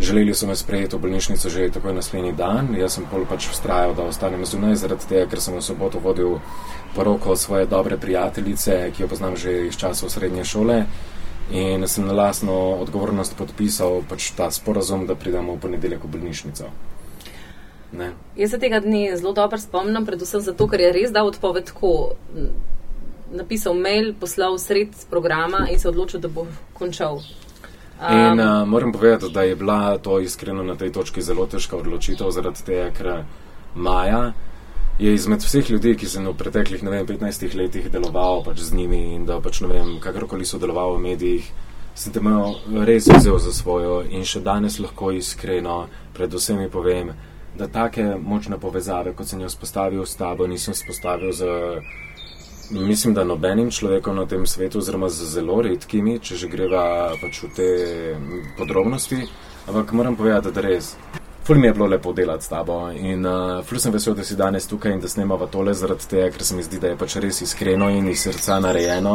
Želeli 0.00 0.34
so 0.34 0.46
me 0.46 0.56
sprejeti 0.56 0.96
v 0.96 1.00
bolnišnico 1.00 1.50
že 1.50 1.70
takoj 1.70 1.94
naslednji 1.94 2.32
dan. 2.32 2.74
Jaz 2.74 2.96
sem 2.96 3.04
pol 3.10 3.26
pač 3.30 3.46
vztrajal, 3.46 3.94
da 3.94 4.08
ostanem 4.10 4.44
zunaj, 4.44 4.74
zaradi 4.74 5.06
tega, 5.08 5.26
ker 5.30 5.40
sem 5.40 5.54
v 5.54 5.62
soboto 5.62 5.98
vodil 6.02 6.40
poroko 6.94 7.36
svoje 7.36 7.66
dobre 7.66 7.96
prijateljice, 7.96 8.90
ki 8.96 9.02
jo 9.02 9.08
poznam 9.08 9.36
že 9.36 9.66
iz 9.66 9.76
časov 9.76 10.10
srednje 10.10 10.44
šole. 10.44 10.84
In 11.52 11.88
sem 11.88 12.06
na 12.06 12.12
lastno 12.12 12.80
odgovornost 12.80 13.36
podpisal 13.36 14.02
pač 14.08 14.32
ta 14.32 14.50
sporazum, 14.50 15.06
da 15.06 15.14
pridemo 15.14 15.54
v 15.54 15.60
ponedeljek 15.60 16.04
v 16.04 16.08
bolnišnico. 16.08 16.70
Ne. 17.92 18.12
Jaz 18.36 18.50
se 18.50 18.58
tega 18.58 18.80
dne 18.80 19.16
zelo 19.16 19.32
dobro 19.32 19.58
spomnim, 19.58 20.06
predvsem 20.06 20.40
zato, 20.40 20.66
ker 20.66 20.80
je 20.80 20.92
res 20.92 21.12
dal 21.14 21.28
odpoved 21.30 21.70
tako. 21.70 22.16
Napisal 23.32 23.74
mail, 23.74 24.12
poslal 24.20 24.58
sred 24.58 24.92
programa 25.10 25.66
in 25.70 25.78
se 25.78 25.88
odločil, 25.88 26.20
da 26.20 26.28
bo 26.28 26.46
končal. 26.72 27.20
Um, 28.00 28.18
in 28.18 28.40
uh, 28.40 28.68
moram 28.68 28.92
povedati, 28.92 29.32
da 29.32 29.42
je 29.42 29.56
bila 29.56 29.98
to 29.98 30.20
iskreno 30.20 30.62
na 30.62 30.74
tej 30.74 30.92
točki 30.92 31.22
zelo 31.22 31.46
težka 31.46 31.76
odločitev, 31.76 32.30
zaradi 32.30 32.64
tega, 32.66 32.90
ker 32.90 33.24
Maja 33.74 34.32
je 34.98 35.14
izmed 35.14 35.42
vseh 35.42 35.70
ljudi, 35.70 35.96
ki 35.96 36.06
sem 36.06 36.26
v 36.26 36.34
preteklih 36.38 36.82
vem, 36.82 37.06
15 37.06 37.54
letih 37.58 37.90
deloval 37.90 38.44
pač 38.44 38.60
z 38.62 38.74
njimi 38.74 39.14
in 39.14 39.24
da 39.26 39.40
pač 39.40 39.60
ne 39.60 39.68
vem, 39.68 39.96
kakorkoli 40.00 40.46
so 40.46 40.58
delovali 40.58 40.98
v 40.98 41.02
medijih, 41.02 41.48
sem 41.94 42.12
te 42.12 42.22
imel 42.22 42.54
res 42.86 43.08
vzel 43.10 43.38
za 43.38 43.52
svojo 43.52 44.02
in 44.06 44.22
še 44.24 44.40
danes 44.40 44.78
lahko 44.78 45.10
iskreno 45.10 45.86
predvsem 46.14 46.58
mi 46.58 46.70
povem, 46.70 47.10
da 47.58 47.66
take 47.66 48.04
močne 48.18 48.58
povezave, 48.58 49.14
kot 49.14 49.26
sem 49.26 49.40
jo 49.40 49.48
spostavil 49.48 50.06
s 50.06 50.16
tabo, 50.16 50.46
nisem 50.46 50.74
spostavil 50.74 51.32
z. 51.32 51.50
Mislim, 52.74 53.14
da 53.14 53.24
nobenim 53.24 53.70
človekom 53.70 54.16
na 54.16 54.26
tem 54.26 54.46
svetu, 54.46 54.78
oziroma 54.78 55.08
z 55.08 55.28
zelo 55.30 55.60
redkimi, 55.62 56.18
če 56.18 56.36
že 56.36 56.48
greva 56.50 57.12
pač 57.20 57.44
v 57.44 57.50
te 57.54 57.68
podrobnosti, 58.58 59.20
ampak 59.68 59.92
moram 59.92 60.16
povedati, 60.16 60.50
da 60.50 60.64
res. 60.64 60.96
Ful 61.46 61.60
mi 61.60 61.68
je 61.68 61.74
bilo 61.76 61.86
lepo 61.86 62.12
delati 62.12 62.44
s 62.44 62.48
tabo 62.48 62.88
in 62.90 63.26
uh, 63.26 63.60
ful 63.62 63.78
sem 63.78 63.92
vesel, 63.92 64.14
da 64.18 64.24
si 64.24 64.34
danes 64.34 64.66
tukaj 64.66 64.96
in 64.96 65.00
da 65.00 65.08
snemava 65.08 65.46
tole 65.46 65.74
zaradi 65.74 66.08
tega, 66.08 66.30
ker 66.34 66.42
se 66.42 66.56
mi 66.56 66.66
zdi, 66.66 66.80
da 66.80 66.90
je 66.90 66.98
pač 66.98 67.18
res 67.22 67.42
iskreno 67.46 67.90
in 67.94 68.08
iz 68.10 68.26
srca 68.26 68.58
narejeno. 68.64 69.14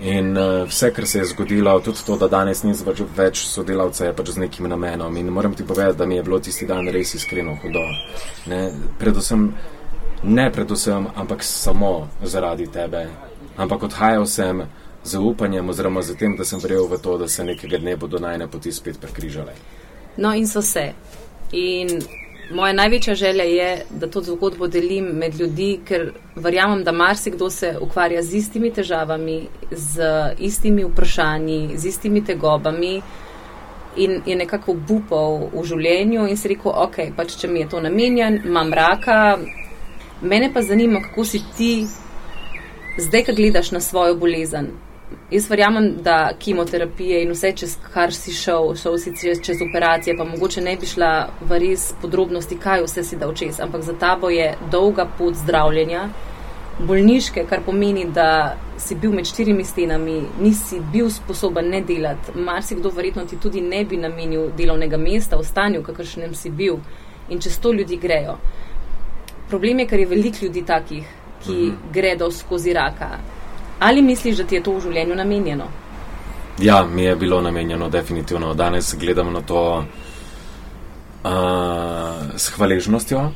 In 0.00 0.32
uh, 0.36 0.64
vse, 0.68 0.92
kar 0.96 1.06
se 1.06 1.18
je 1.18 1.28
zgodilo, 1.34 1.76
tudi 1.84 2.04
to, 2.06 2.16
da 2.16 2.28
danes 2.32 2.62
ni 2.64 2.72
več 3.16 3.44
sodelavca, 3.50 4.06
je 4.06 4.16
pač 4.16 4.32
z 4.36 4.44
nekim 4.46 4.68
namenom. 4.72 5.16
In 5.20 5.32
moram 5.32 5.54
ti 5.54 5.64
povedati, 5.68 5.98
da 5.98 6.06
mi 6.06 6.16
je 6.16 6.22
bilo 6.22 6.40
tisti 6.40 6.68
dan 6.68 6.88
res 6.88 7.14
iskreno 7.18 7.58
hudo. 7.60 7.84
Ne, 8.46 8.70
predvsem, 9.00 9.50
ne 10.22 10.50
predvsem, 10.52 11.06
ampak 11.14 11.42
samo 11.44 12.08
zaradi 12.22 12.66
tebe. 12.66 13.06
Ampak 13.56 13.82
odhajal 13.82 14.26
sem 14.26 14.66
z 15.04 15.18
upanjem 15.18 15.68
oziroma 15.68 16.02
z 16.02 16.16
tem, 16.16 16.36
da 16.36 16.44
sem 16.44 16.60
verjel 16.60 16.88
v 16.88 16.98
to, 16.98 17.18
da 17.18 17.28
se 17.28 17.44
nekega 17.44 17.78
dne 17.78 17.96
bodo 17.96 18.18
najne 18.18 18.48
poti 18.48 18.72
spet 18.72 19.00
prekrižale. 19.00 19.54
No 20.16 20.34
in 20.34 20.46
so 20.46 20.62
se. 20.62 20.92
In 21.52 22.02
moja 22.50 22.72
največja 22.72 23.14
želja 23.14 23.44
je, 23.44 23.86
da 23.90 24.06
to 24.06 24.20
zgodbo 24.20 24.66
delim 24.66 25.04
med 25.04 25.40
ljudi, 25.40 25.80
ker 25.84 26.12
verjamem, 26.36 26.84
da 26.84 26.92
marsikdo 26.92 27.50
se 27.50 27.76
ukvarja 27.80 28.22
z 28.22 28.34
istimi 28.34 28.70
težavami, 28.70 29.46
z 29.70 30.02
istimi 30.38 30.84
vprašanji, 30.84 31.78
z 31.78 31.86
istimi 31.86 32.24
tegobami 32.24 33.02
in 33.96 34.20
je 34.26 34.36
nekako 34.36 34.74
bupal 34.74 35.48
v 35.52 35.64
življenju 35.64 36.26
in 36.28 36.36
si 36.36 36.48
rekel, 36.52 36.72
ok, 36.72 36.98
pač 37.16 37.36
če 37.40 37.48
mi 37.48 37.62
je 37.64 37.68
to 37.72 37.80
namenjen, 37.80 38.42
imam 38.44 38.72
raka. 38.72 39.38
Mene 40.22 40.52
pa 40.52 40.62
zanima, 40.62 41.00
kako 41.00 41.24
si 41.24 41.42
ti 41.56 41.86
zdaj, 42.98 43.24
ko 43.24 43.32
gledaš 43.36 43.70
na 43.70 43.80
svojo 43.80 44.14
bolezen, 44.16 44.72
Jaz 45.30 45.50
verjamem, 45.50 45.94
da 46.02 46.32
kemoterapije 46.38 47.22
in 47.22 47.30
vse, 47.30 47.52
čez 47.52 47.76
kar 47.94 48.14
si 48.14 48.32
šel, 48.34 48.74
šel 48.74 48.98
si 48.98 49.12
čez, 49.20 49.40
čez 49.42 49.62
operacije, 49.62 50.16
pa 50.18 50.24
mogoče 50.24 50.60
ne 50.60 50.76
bi 50.76 50.86
šla 50.86 51.28
v 51.40 51.58
res 51.62 51.92
podrobnosti, 52.02 52.58
kaj 52.58 52.82
vse 52.82 53.04
si 53.06 53.18
dal 53.18 53.34
čez, 53.34 53.60
ampak 53.60 53.82
za 53.82 53.94
tabo 53.98 54.30
je 54.30 54.52
dolga 54.70 55.06
pot 55.18 55.34
zdravljenja, 55.34 56.08
bolniške, 56.78 57.46
kar 57.46 57.62
pomeni, 57.66 58.04
da 58.04 58.56
si 58.78 58.94
bil 58.94 59.14
med 59.14 59.26
štirimi 59.26 59.64
stenami, 59.64 60.20
nisi 60.40 60.80
bil 60.92 61.10
sposoben 61.10 61.70
ne 61.70 61.80
delati. 61.86 62.34
Marsikdo 62.34 62.90
verjetno 62.90 63.24
ti 63.26 63.38
tudi 63.42 63.60
ne 63.60 63.84
bi 63.84 63.96
namenil 63.96 64.50
delovnega 64.58 64.98
mesta 64.98 65.38
v 65.38 65.46
stanju, 65.46 65.82
kakršnem 65.86 66.34
si 66.34 66.50
bil 66.50 66.82
in 67.28 67.40
čez 67.40 67.58
to 67.58 67.72
ljudi 67.72 67.96
grejo. 67.96 68.38
Problem 69.48 69.78
je, 69.78 69.86
ker 69.86 70.00
je 70.00 70.06
veliko 70.06 70.44
ljudi 70.44 70.62
takih, 70.66 71.04
ki 71.44 71.52
mhm. 71.52 71.60
-huh. 71.60 71.92
gredo 71.92 72.30
skozi 72.30 72.72
raka. 72.72 73.08
Ali 73.78 74.02
misliš, 74.02 74.36
da 74.36 74.44
ti 74.44 74.54
je 74.54 74.62
to 74.62 74.72
v 74.72 74.80
življenju 74.80 75.14
namenjeno? 75.14 75.64
Ja, 76.58 76.86
mi 76.86 77.02
je 77.02 77.16
bilo 77.16 77.40
namenjeno, 77.40 77.88
definitivno. 77.88 78.54
Danes 78.54 78.94
gledam 78.98 79.32
na 79.32 79.40
to 79.40 79.84
uh, 81.24 81.30
s 82.36 82.48
hvaležnostjo. 82.48 83.30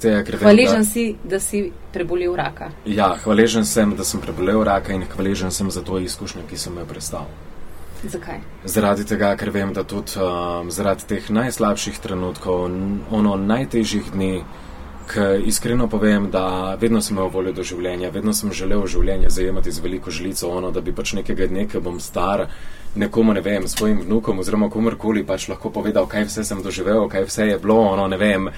Tega, 0.00 0.36
hvaležen 0.38 0.78
da, 0.78 0.84
si, 0.84 1.16
da 1.24 1.40
si 1.40 1.72
prebolel 1.92 2.36
raka. 2.36 2.68
Ja, 2.84 3.16
hvaležen 3.24 3.64
sem, 3.64 3.96
da 3.96 4.04
sem 4.04 4.20
prebolel 4.20 4.64
raka 4.64 4.92
in 4.92 5.06
hvaležen 5.16 5.50
sem 5.50 5.70
za 5.70 5.82
to 5.82 5.98
izkušnjo, 5.98 6.42
ki 6.50 6.56
sem 6.56 6.76
jo 6.78 6.84
predstavil. 6.84 7.32
Zakaj? 8.04 8.40
Zaradi 8.64 9.04
tega, 9.08 9.32
ker 9.40 9.50
vem, 9.50 9.72
da 9.72 9.84
tudi 9.88 10.18
um, 10.20 10.70
zaradi 10.70 11.06
teh 11.08 11.30
najslabših 11.32 11.98
trenutkov, 12.04 12.66
ono 13.10 13.36
najtežjih 13.40 14.12
dni, 14.12 14.44
Ker 15.06 15.40
iskreno 15.44 15.88
povem, 15.88 16.30
da 16.30 16.76
vedno 16.80 17.02
sem 17.02 17.16
imel 17.16 17.28
voljo 17.28 17.52
do 17.52 17.62
življenja, 17.62 18.08
vedno 18.10 18.32
sem 18.32 18.52
želel 18.52 18.86
življenje 18.88 19.30
zajemati 19.30 19.72
z 19.72 19.82
veliko 19.84 20.10
žlico, 20.10 20.48
ono, 20.48 20.70
da 20.72 20.80
bi 20.80 20.94
pač 20.96 21.12
nekega 21.18 21.48
dne, 21.50 21.66
ko 21.68 21.82
bom 21.84 21.98
star, 22.00 22.46
nekomu, 22.96 23.34
ne 23.36 23.42
vem, 23.44 23.68
svojim 23.68 24.00
vnukom 24.04 24.38
oziroma 24.40 24.70
komorkoli 24.70 25.24
pač 25.26 25.48
lahko 25.50 25.70
povedal, 25.74 26.06
kaj 26.08 26.28
vse 26.30 26.44
sem 26.48 26.62
doživel, 26.62 27.08
kaj 27.12 27.26
vse 27.28 27.48
je 27.50 27.58
bilo, 27.60 27.80
ono, 27.92 28.06
ne 28.08 28.16
vem. 28.16 28.48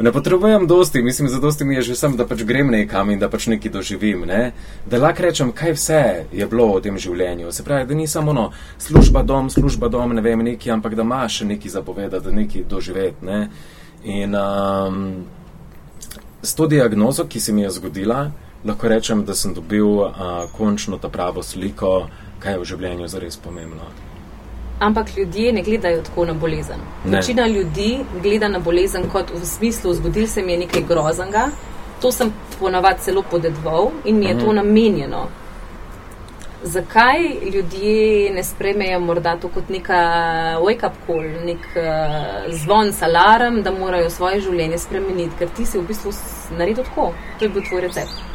Ne 0.00 0.12
potrebujem 0.12 0.64
dosti, 0.66 1.02
mislim, 1.02 1.28
za 1.28 1.40
dosti 1.40 1.64
mi 1.64 1.74
je 1.74 1.82
že 1.90 1.96
sem, 1.98 2.14
da 2.16 2.24
pač 2.24 2.46
grem 2.48 2.70
nekam 2.72 3.10
in 3.10 3.18
da 3.20 3.28
pač 3.28 3.50
nekaj 3.52 3.72
doživim, 3.74 4.22
ne? 4.24 4.52
Da 4.88 4.98
lahko 5.02 5.26
rečem, 5.26 5.50
kaj 5.52 5.74
vse 5.76 6.04
je 6.32 6.46
bilo 6.46 6.70
v 6.78 6.84
tem 6.86 6.96
življenju. 6.96 7.52
Se 7.52 7.66
pravi, 7.66 7.84
da 7.84 7.98
ni 7.98 8.06
samo 8.08 8.32
ono, 8.32 8.46
služba 8.78 9.22
dom, 9.22 9.50
služba 9.50 9.92
dom, 9.92 10.14
ne 10.16 10.24
vem, 10.24 10.46
neki, 10.48 10.70
ampak 10.72 10.96
da 10.96 11.04
imaš 11.04 11.42
še 11.42 11.50
nekaj 11.50 11.74
zapovedati, 11.76 12.24
da 12.24 12.32
nekaj 12.32 12.64
doživeti, 12.70 13.26
ne? 13.26 13.42
In, 14.08 14.32
um, 14.32 15.04
s 16.42 16.54
to 16.54 16.66
diagnozo, 16.66 17.24
ki 17.24 17.40
se 17.40 17.52
mi 17.52 17.62
je 17.62 17.70
zgodila, 17.70 18.30
lahko 18.64 18.88
rečem, 18.88 19.24
da 19.24 19.34
sem 19.34 19.54
dobil 19.54 19.86
uh, 19.86 20.12
končno 20.56 20.98
ta 20.98 21.08
pravo 21.08 21.42
sliko, 21.42 22.08
kaj 22.38 22.52
je 22.52 22.58
v 22.58 22.64
življenju 22.64 23.08
zares 23.08 23.36
pomembno. 23.36 23.88
Ampak 24.80 25.16
ljudje 25.16 25.52
ne 25.52 25.62
gledajo 25.62 26.02
tako 26.02 26.24
na 26.24 26.34
bolezen. 26.34 26.80
Večina 27.04 27.46
ljudi 27.46 27.98
gleda 28.22 28.48
na 28.48 28.58
bolezen 28.58 29.10
kot 29.12 29.30
v 29.34 29.44
smislu, 29.44 29.92
zgodil 29.94 30.26
se 30.26 30.42
mi 30.42 30.52
je 30.52 30.58
nekaj 30.58 30.86
groznega, 30.88 31.50
to 32.00 32.12
sem 32.12 32.32
ponavadi 32.58 33.04
celo 33.04 33.22
podedoval 33.30 33.90
in 34.04 34.18
mi 34.18 34.26
je 34.26 34.34
mhm. 34.34 34.44
to 34.44 34.52
namenjeno. 34.52 35.26
Zakaj 36.62 37.18
ljudje 37.54 38.32
ne 38.34 38.42
spremejo 38.44 39.00
morda 39.00 39.36
to 39.40 39.48
kot 39.48 39.68
neka 39.68 40.00
wake-up 40.60 40.98
call, 41.06 41.28
nek 41.44 41.64
uh, 41.76 42.52
zvon, 42.52 42.92
alarm, 43.00 43.62
da 43.62 43.72
morajo 43.72 44.10
svoje 44.10 44.40
življenje 44.44 44.78
spremeniti, 44.78 45.38
ker 45.38 45.48
ti 45.56 45.66
si 45.66 45.78
v 45.78 45.86
bistvu 45.88 46.12
naredil 46.58 46.84
tako? 46.84 47.14
To 47.38 47.48
je 47.48 47.54
bil 47.54 47.64
tvoj 47.64 47.88
recept. 47.88 48.30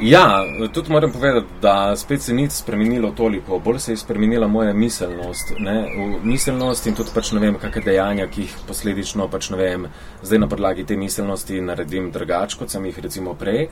Ja, 0.00 0.42
tudi 0.72 0.92
moram 0.92 1.12
povedati, 1.12 1.46
da 1.62 1.96
spet 1.96 2.22
se 2.22 2.34
ni 2.34 2.50
spremenilo 2.50 3.10
toliko, 3.10 3.58
bolj 3.58 3.78
se 3.78 3.92
je 3.92 3.96
spremenila 3.96 4.46
moja 4.46 4.72
miselnost. 4.72 5.52
Ne? 5.58 5.84
Miselnost 6.22 6.86
in 6.86 6.94
tudi 6.98 7.14
pač 7.14 7.30
ne 7.32 7.40
vem, 7.40 7.54
kakšne 7.62 7.82
dejanja, 7.86 8.26
ki 8.26 8.48
jih 8.48 8.56
posledično 8.66 9.28
pač 9.30 9.52
ne 9.54 9.60
vem, 9.60 9.86
zdaj 10.22 10.42
na 10.42 10.48
podlagi 10.50 10.84
te 10.84 10.96
miselnosti 10.98 11.60
naredim 11.62 12.10
drugače, 12.10 12.58
kot 12.58 12.74
sem 12.74 12.90
jih 12.90 12.98
recimo 13.06 13.36
prej. 13.38 13.68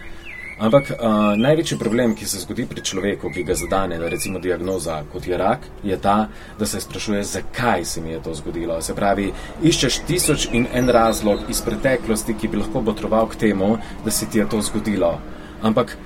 Ampak 0.58 0.90
uh, 0.90 1.32
največji 1.36 1.78
problem, 1.78 2.12
ki 2.14 2.26
se 2.28 2.42
zgodi 2.42 2.66
pri 2.68 2.82
človeku, 2.84 3.30
ki 3.32 3.42
ga 3.42 3.54
zadane, 3.56 3.96
da 3.98 4.08
recimo 4.12 4.38
diagnoza 4.38 4.98
kot 5.12 5.26
je 5.26 5.38
rak, 5.38 5.64
je 5.82 5.96
ta, 5.96 6.28
da 6.58 6.66
se 6.66 6.80
sprašuje, 6.80 7.22
zakaj 7.24 7.84
se 7.84 8.00
mi 8.00 8.12
je 8.12 8.22
to 8.22 8.34
zgodilo. 8.34 8.76
Se 8.82 8.94
pravi, 8.94 9.32
iščeš 9.62 10.02
tisoč 10.06 10.48
in 10.52 10.66
en 10.74 10.92
razlog 10.92 11.48
iz 11.48 11.62
preteklosti, 11.64 12.36
ki 12.36 12.48
bi 12.48 12.60
lahko 12.60 12.82
botroval 12.84 13.30
k 13.32 13.40
temu, 13.46 13.76
da 14.04 14.10
se 14.10 14.28
ti 14.28 14.38
je 14.38 14.48
to 14.48 14.60
zgodilo. 14.60 15.14
Ampak 15.62 15.96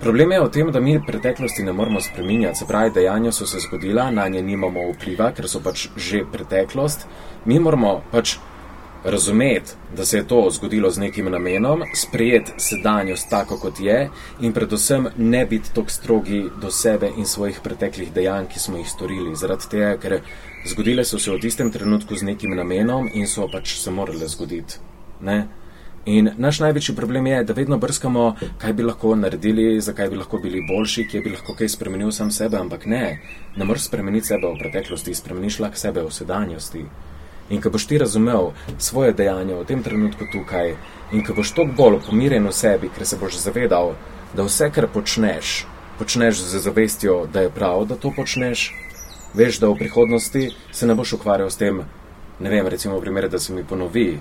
problem 0.00 0.32
je 0.32 0.40
v 0.40 0.50
tem, 0.52 0.72
da 0.72 0.80
mi 0.80 1.00
preteklosti 1.06 1.64
ne 1.64 1.72
moremo 1.72 2.00
spreminjati. 2.00 2.58
Se 2.58 2.68
pravi, 2.68 2.92
dejanja 2.94 3.32
so 3.32 3.46
se 3.46 3.64
zgodila, 3.64 4.10
na 4.10 4.28
nje 4.28 4.42
nimamo 4.42 4.90
vpliva, 4.92 5.32
ker 5.32 5.48
so 5.48 5.62
pač 5.64 5.88
že 5.96 6.24
preteklost. 6.32 7.08
Mi 7.44 7.58
moramo 7.58 8.02
pač 8.12 8.36
razumeti, 9.04 9.72
da 9.96 10.04
se 10.04 10.16
je 10.16 10.28
to 10.28 10.48
zgodilo 10.50 10.90
z 10.90 10.98
nekim 10.98 11.30
namenom, 11.30 11.82
sprejeti 11.94 12.52
sedanjost 12.56 13.30
tako, 13.30 13.58
kot 13.58 13.80
je, 13.80 14.10
in 14.40 14.52
predvsem 14.52 15.08
ne 15.16 15.46
biti 15.46 15.74
tako 15.74 15.90
strogi 15.90 16.44
do 16.60 16.70
sebe 16.70 17.10
in 17.16 17.26
svojih 17.26 17.60
preteklih 17.64 18.12
dejanj, 18.12 18.46
ki 18.46 18.58
smo 18.58 18.76
jih 18.76 18.88
storili. 18.88 19.36
Zaradi 19.36 19.70
tega, 19.70 19.96
ker 19.96 20.20
zgodile 20.66 21.04
so 21.04 21.18
se 21.18 21.30
v 21.30 21.40
tistem 21.40 21.70
trenutku 21.72 22.16
z 22.16 22.22
nekim 22.22 22.56
namenom 22.56 23.10
in 23.14 23.26
so 23.26 23.48
pač 23.52 23.76
se 23.78 23.90
morale 23.90 24.28
zgoditi. 24.28 24.80
Ne? 25.20 25.46
In 26.06 26.30
naš 26.38 26.60
največji 26.62 26.94
problem 26.94 27.26
je, 27.26 27.44
da 27.44 27.52
vedno 27.52 27.78
brskamo, 27.82 28.36
kaj 28.62 28.72
bi 28.72 28.84
lahko 28.86 29.16
naredili, 29.18 29.80
zakaj 29.80 30.10
bi 30.10 30.16
lahko 30.16 30.38
bili 30.38 30.62
boljši, 30.68 31.08
kje 31.10 31.20
bi 31.20 31.32
lahko 31.32 31.54
kaj 31.58 31.68
spremenil 31.68 32.12
sam 32.14 32.30
sebe, 32.30 32.56
ampak 32.56 32.86
ne, 32.86 33.18
ne 33.56 33.64
moreš 33.64 33.88
spremeniti 33.88 34.30
sebe 34.30 34.46
v 34.46 34.60
preteklosti, 34.60 35.14
spremeniš 35.14 35.58
lahko 35.64 35.82
sebe 35.82 36.04
v 36.06 36.12
sedanjosti. 36.14 36.84
In 37.50 37.62
ko 37.62 37.70
boš 37.70 37.86
ti 37.86 37.98
razumel 37.98 38.50
svoje 38.78 39.12
dejanje 39.12 39.54
v 39.54 39.64
tem 39.64 39.82
trenutku 39.82 40.26
tukaj, 40.32 40.74
in 41.12 41.22
ko 41.24 41.34
boš 41.34 41.52
toliko 41.54 41.76
bolj 41.78 42.00
pomirjen 42.08 42.46
v 42.46 42.52
sebi, 42.52 42.90
ker 42.90 43.06
se 43.06 43.18
boš 43.20 43.38
zavedal, 43.38 43.94
da 44.34 44.42
vse, 44.42 44.70
kar 44.74 44.88
počneš, 44.90 45.66
počneš 45.98 46.42
z 46.42 46.62
zavestjo, 46.64 47.26
da 47.32 47.46
je 47.46 47.50
prav, 47.50 47.84
da 47.86 47.94
to 47.94 48.10
počneš, 48.16 48.72
veš, 49.34 49.60
da 49.62 49.70
v 49.70 49.78
prihodnosti 49.78 50.50
se 50.72 50.86
ne 50.86 50.94
boš 50.94 51.12
ukvarjal 51.20 51.50
s 51.50 51.56
tem, 51.56 51.84
ne 52.40 52.50
vem, 52.50 52.66
recimo 52.66 52.98
v 52.98 53.06
primeru, 53.06 53.28
da 53.28 53.38
se 53.38 53.54
mi 53.54 53.64
ponovi, 53.64 54.18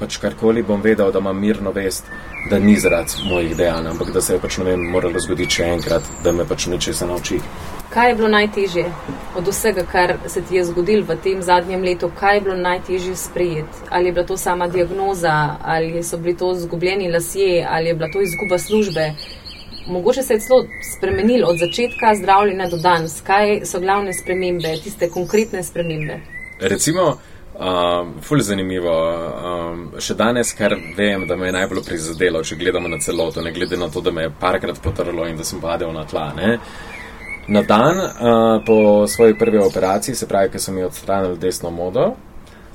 pač 0.00 0.16
karkoli 0.22 0.62
bom 0.62 0.82
vedel, 0.82 1.12
da 1.12 1.20
imam 1.20 1.40
mirno 1.40 1.72
vest, 1.72 2.08
da 2.50 2.58
ni 2.58 2.76
zaradi 2.80 3.28
mojih 3.28 3.56
dejanj, 3.56 3.88
ampak 3.92 4.10
da 4.12 4.20
se 4.20 4.34
je 4.34 4.40
pač 4.40 4.58
ne 4.58 4.64
vem, 4.64 4.88
moralo 4.90 5.20
zgoditi 5.20 5.60
še 5.60 5.70
enkrat, 5.76 6.08
da 6.24 6.32
me 6.32 6.48
pač 6.48 6.66
nečesa 6.72 7.06
nauči. 7.06 7.40
Kaj 7.94 8.08
je 8.08 8.14
bilo 8.14 8.28
najtežje 8.28 8.84
od 9.36 9.48
vsega, 9.48 9.82
kar 9.92 10.16
se 10.26 10.42
ti 10.42 10.56
je 10.56 10.64
zgodilo 10.64 11.04
v 11.06 11.16
tem 11.22 11.42
zadnjem 11.42 11.82
letu? 11.82 12.10
Kaj 12.20 12.36
je 12.36 12.40
bilo 12.40 12.56
najtežje 12.56 13.16
sprejeti? 13.16 13.84
Ali 13.90 14.06
je 14.06 14.12
bila 14.12 14.26
to 14.26 14.36
sama 14.36 14.66
diagnoza, 14.68 15.56
ali 15.62 16.02
so 16.02 16.18
bili 16.18 16.36
to 16.36 16.54
zgubljeni 16.54 17.12
lasje, 17.12 17.66
ali 17.70 17.88
je 17.88 17.94
bila 17.94 18.08
to 18.12 18.22
izguba 18.22 18.58
službe? 18.58 19.12
Mogoče 19.86 20.22
se 20.22 20.34
je 20.34 20.40
celo 20.40 20.64
spremenilo 20.96 21.48
od 21.48 21.58
začetka 21.58 22.14
zdravljenja 22.14 22.68
do 22.68 22.76
danes. 22.76 23.20
Kaj 23.20 23.60
so 23.64 23.80
glavne 23.80 24.12
spremembe, 24.12 24.74
tiste 24.82 25.10
konkretne 25.10 25.62
spremembe? 25.62 26.20
Recimo, 26.60 27.16
Um, 27.54 28.14
ful 28.22 28.40
zanimivo. 28.42 28.90
Um, 28.90 29.82
še 30.02 30.16
danes, 30.18 30.50
kar 30.58 30.74
vem, 30.96 31.22
da 31.26 31.36
me 31.36 31.46
je 31.46 31.52
najbolj 31.54 31.84
prizadelo, 31.86 32.40
če 32.42 32.56
gledamo 32.58 32.88
na 32.90 32.98
celoto, 32.98 33.42
ne 33.46 33.52
glede 33.54 33.78
na 33.78 33.86
to, 33.88 34.00
da 34.02 34.10
me 34.10 34.24
je 34.24 34.32
parkrat 34.40 34.80
potrlo 34.82 35.28
in 35.30 35.38
da 35.38 35.46
sem 35.46 35.60
padel 35.62 35.92
na 35.94 36.02
tla. 36.04 36.32
Ne? 36.34 36.58
Na 37.48 37.62
dan 37.62 37.98
uh, 37.98 38.64
po 38.66 39.06
svoji 39.06 39.34
prvi 39.38 39.58
operaciji, 39.58 40.14
se 40.14 40.28
pravi, 40.28 40.50
ker 40.50 40.60
so 40.60 40.72
mi 40.72 40.82
odstranili 40.82 41.38
desno 41.38 41.70
modo, 41.70 42.06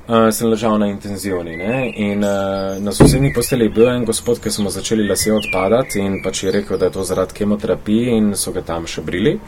uh, 0.08 0.30
sem 0.32 0.50
ležal 0.50 0.78
na 0.80 0.88
intenzivni. 0.88 1.58
Ne? 1.58 1.92
In 1.96 2.24
uh, 2.24 2.78
na 2.78 2.92
sosednji 2.92 3.34
posteli 3.34 3.66
je 3.66 3.76
bil 3.78 3.90
en 3.90 4.06
gospod, 4.06 4.40
ki 4.44 4.52
smo 4.52 4.70
začeli 4.70 5.08
lase 5.10 5.34
odpadati 5.34 6.00
in 6.00 6.22
pač 6.24 6.44
je 6.44 6.52
rekel, 6.52 6.78
da 6.78 6.86
je 6.86 6.98
to 7.00 7.04
zaradi 7.04 7.34
kemoterapije 7.34 8.18
in 8.18 8.36
so 8.36 8.54
ga 8.54 8.62
tam 8.62 8.88
še 8.88 9.02
brili 9.02 9.40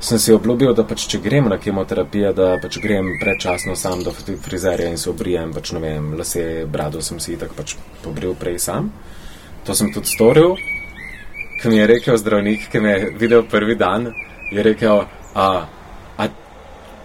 sem 0.00 0.18
si 0.18 0.32
obljubil, 0.32 0.74
da 0.76 0.84
pač, 0.84 1.06
če 1.08 1.20
grem 1.24 1.48
na 1.48 1.58
kemoterapijo, 1.60 2.32
da 2.36 2.48
pač 2.60 2.78
grem 2.82 3.14
predčasno 3.20 3.76
sam 3.76 4.02
do 4.04 4.12
frizerja 4.12 4.90
in 4.92 4.98
se 5.00 5.10
obrijem, 5.10 5.54
pač 5.56 5.72
ne 5.72 5.80
vem, 5.80 6.12
lase, 6.18 6.66
brado 6.70 7.02
sem 7.02 7.20
si 7.20 7.38
tako 7.40 7.56
pač 7.62 7.76
pobril 8.04 8.36
prej 8.38 8.58
sam. 8.68 8.92
To 9.66 9.74
sem 9.74 9.92
tudi 9.94 10.12
storil. 10.12 10.56
Ko 11.62 11.72
mi 11.72 11.80
je 11.80 11.86
rekel 11.88 12.18
zdravnik, 12.20 12.68
ki 12.70 12.80
me 12.84 12.92
je 12.92 13.10
videl 13.18 13.46
prvi 13.48 13.78
dan, 13.80 14.10
je 14.50 14.62
rekel, 14.62 15.04
a 15.34 15.66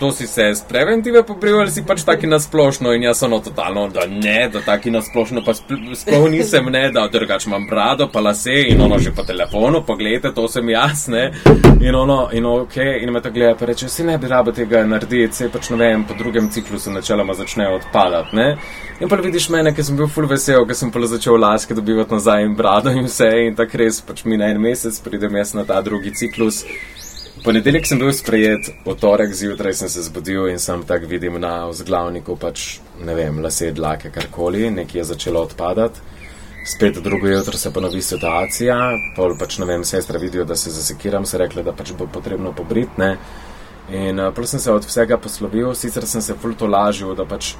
to 0.01 0.11
si 0.11 0.27
se 0.27 0.53
z 0.53 0.63
preventive 0.67 1.23
pobril 1.23 1.59
ali 1.59 1.71
si 1.71 1.83
pač 1.85 2.01
taki 2.01 2.27
nasplošno 2.27 2.89
in 2.97 3.03
jaz 3.03 3.19
sem 3.21 3.33
totalno, 3.45 3.83
da 3.87 4.07
ne, 4.09 4.49
da 4.49 4.61
taki 4.65 4.89
nasplošno 4.91 5.43
pa 5.45 5.53
sploh 5.53 6.23
nisem 6.29 6.71
ne, 6.73 6.87
da 6.91 7.03
drugač 7.07 7.45
imam 7.45 7.67
brado, 7.69 8.07
pa 8.09 8.19
lase 8.19 8.55
in 8.71 8.81
ono 8.81 8.97
že 8.97 9.11
po 9.13 9.21
telefonu, 9.23 9.83
pogledajte, 9.85 10.31
to 10.33 10.47
sem 10.49 10.69
jaz, 10.69 11.05
ne, 11.07 11.27
in 11.85 11.95
ono, 11.95 12.29
in 12.33 12.45
ok, 12.45 12.77
in 13.01 13.13
me 13.13 13.21
to 13.21 13.29
gleda, 13.29 13.53
pa 13.59 13.69
reče, 13.69 13.89
si 13.89 14.03
ne 14.03 14.15
bi 14.17 14.27
rabo 14.27 14.51
tega 14.51 14.81
narediti, 14.85 15.35
se 15.35 15.49
pač 15.53 15.69
ne 15.69 15.77
vem, 15.77 16.05
po 16.09 16.17
drugem 16.17 16.49
ciklusu 16.49 16.91
načeloma 16.95 17.37
začne 17.37 17.67
odpadati, 17.75 18.35
ne. 18.35 18.47
In 19.01 19.09
pa 19.09 19.21
vidiš 19.21 19.51
mene, 19.53 19.75
ki 19.75 19.85
sem 19.85 19.99
bil 20.01 20.09
full 20.09 20.29
vesel, 20.29 20.65
ker 20.65 20.77
sem 20.77 20.89
pa 20.89 21.05
začel 21.13 21.37
laske 21.37 21.77
dobivati 21.77 22.17
nazaj 22.17 22.47
in 22.47 22.57
brado 22.57 22.89
in 22.89 23.05
vse 23.05 23.29
in 23.45 23.53
tako 23.57 23.77
res 23.83 24.01
pač 24.01 24.25
mi 24.25 24.41
na 24.41 24.49
en 24.49 24.61
mesec 24.61 24.97
pridem 25.05 25.37
jaz 25.37 25.53
na 25.53 25.65
ta 25.65 25.77
drugi 25.85 26.13
ciklus. 26.17 26.63
Ponedeljek 27.41 27.87
sem 27.89 27.97
bil 27.97 28.11
sprejet, 28.13 28.67
v 28.85 28.93
torek 29.01 29.31
zjutraj 29.33 29.73
sem 29.73 29.89
se 29.89 30.03
zbudil 30.05 30.45
in 30.51 30.59
sem 30.61 30.83
tako 30.85 31.07
videl 31.09 31.39
na 31.41 31.65
vzglavniku, 31.71 32.35
pač 32.37 32.77
ne 33.01 33.15
vem, 33.17 33.39
lase, 33.41 33.71
dlake, 33.73 34.11
karkoli, 34.13 34.67
nekaj 34.69 35.01
je 35.01 35.05
začelo 35.09 35.41
odpadati. 35.47 36.03
Spet 36.69 36.99
drugo 37.01 37.31
jutro 37.31 37.57
se 37.57 37.71
ponovi 37.73 38.01
situacija, 38.05 38.77
pol 39.17 39.33
pač 39.41 39.57
ne 39.57 39.65
vem, 39.65 39.81
sestra 39.81 40.21
vidijo, 40.21 40.45
da 40.45 40.55
se 40.55 40.69
zasekiram, 40.69 41.25
se 41.25 41.41
rekli, 41.41 41.65
da 41.65 41.73
pač 41.73 41.95
bo 41.97 42.05
potrebno 42.05 42.53
pobrit, 42.53 43.01
ne. 43.01 43.15
In 43.89 44.21
uh, 44.21 44.29
pol 44.37 44.45
sem 44.45 44.61
se 44.61 44.69
od 44.69 44.85
vsega 44.85 45.17
poslovil, 45.17 45.73
sicer 45.73 46.05
sem 46.05 46.21
se 46.21 46.37
fulto 46.37 46.69
lažil, 46.69 47.15
da 47.17 47.25
pač 47.25 47.55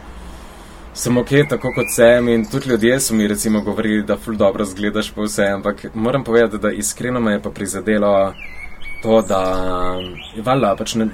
sem 0.94 1.18
ok, 1.18 1.34
tako 1.50 1.74
kot 1.74 1.90
sem 1.90 2.30
in 2.30 2.46
tudi 2.46 2.70
ljudje 2.70 3.00
so 3.02 3.18
mi 3.18 3.26
recimo 3.28 3.66
govorili, 3.66 4.06
da 4.06 4.22
ful 4.22 4.38
dobro 4.38 4.66
zgledaš 4.66 5.10
po 5.16 5.26
vse, 5.26 5.50
ampak 5.58 5.88
moram 5.96 6.24
povedati, 6.24 6.62
da 6.62 6.70
iskreno 6.70 7.20
me 7.20 7.40
je 7.40 7.42
pa 7.42 7.50
prizadelo 7.50 8.12
to, 9.02 9.22
da 9.22 9.42
valjda 10.44 10.76
pač 10.78 10.96
ne. 10.96 11.08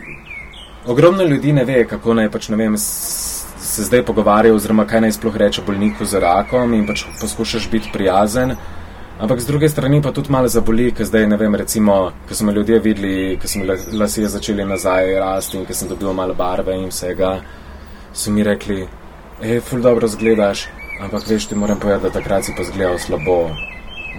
Ogromno 0.88 1.24
ljudi 1.24 1.54
ne 1.54 1.66
ve, 1.66 1.84
kako 1.88 2.14
naj 2.14 2.30
pač 2.32 2.50
ne 2.50 2.58
vem, 2.60 2.78
se 2.78 3.84
zdaj 3.84 4.06
pogovarja, 4.06 4.56
oziroma 4.56 4.86
kaj 4.88 5.02
naj 5.04 5.16
sploh 5.18 5.36
reče 5.36 5.62
bolniku 5.68 6.06
z 6.06 6.22
rakom 6.24 6.74
in 6.74 6.88
pač 6.88 7.04
poskušaš 7.22 7.70
biti 7.72 7.92
prijazen. 7.94 8.56
Ampak 9.18 9.40
z 9.42 9.50
druge 9.50 9.70
strani 9.70 10.02
pa 10.02 10.12
tudi 10.14 10.32
malo 10.32 10.48
zaboli, 10.48 10.92
ker 10.94 11.08
zdaj 11.10 11.26
ne 11.28 11.38
vem, 11.42 11.56
recimo, 11.56 12.12
ko 12.30 12.36
smo 12.38 12.52
ljudje 12.54 12.80
videli, 12.80 13.38
ko 13.42 13.50
smo 13.50 13.66
lasje 13.98 14.30
začeli 14.30 14.66
nazaj 14.66 15.16
rasti 15.20 15.58
in 15.58 15.66
ko 15.66 15.74
sem 15.74 15.90
dobil 15.90 16.14
malo 16.14 16.36
barve 16.38 16.76
in 16.78 16.92
vsega, 16.92 17.40
so 18.14 18.32
mi 18.32 18.46
rekli, 18.46 18.84
hej, 19.42 19.64
ful 19.66 19.82
dobro 19.82 20.08
zgledaš, 20.08 20.68
ampak 21.02 21.26
veš, 21.30 21.50
ti 21.50 21.58
moram 21.58 21.80
povedati, 21.82 22.06
da 22.06 22.14
takrat 22.20 22.46
si 22.46 22.54
pa 22.58 22.64
zgledal 22.64 23.02
slabo. 23.02 23.40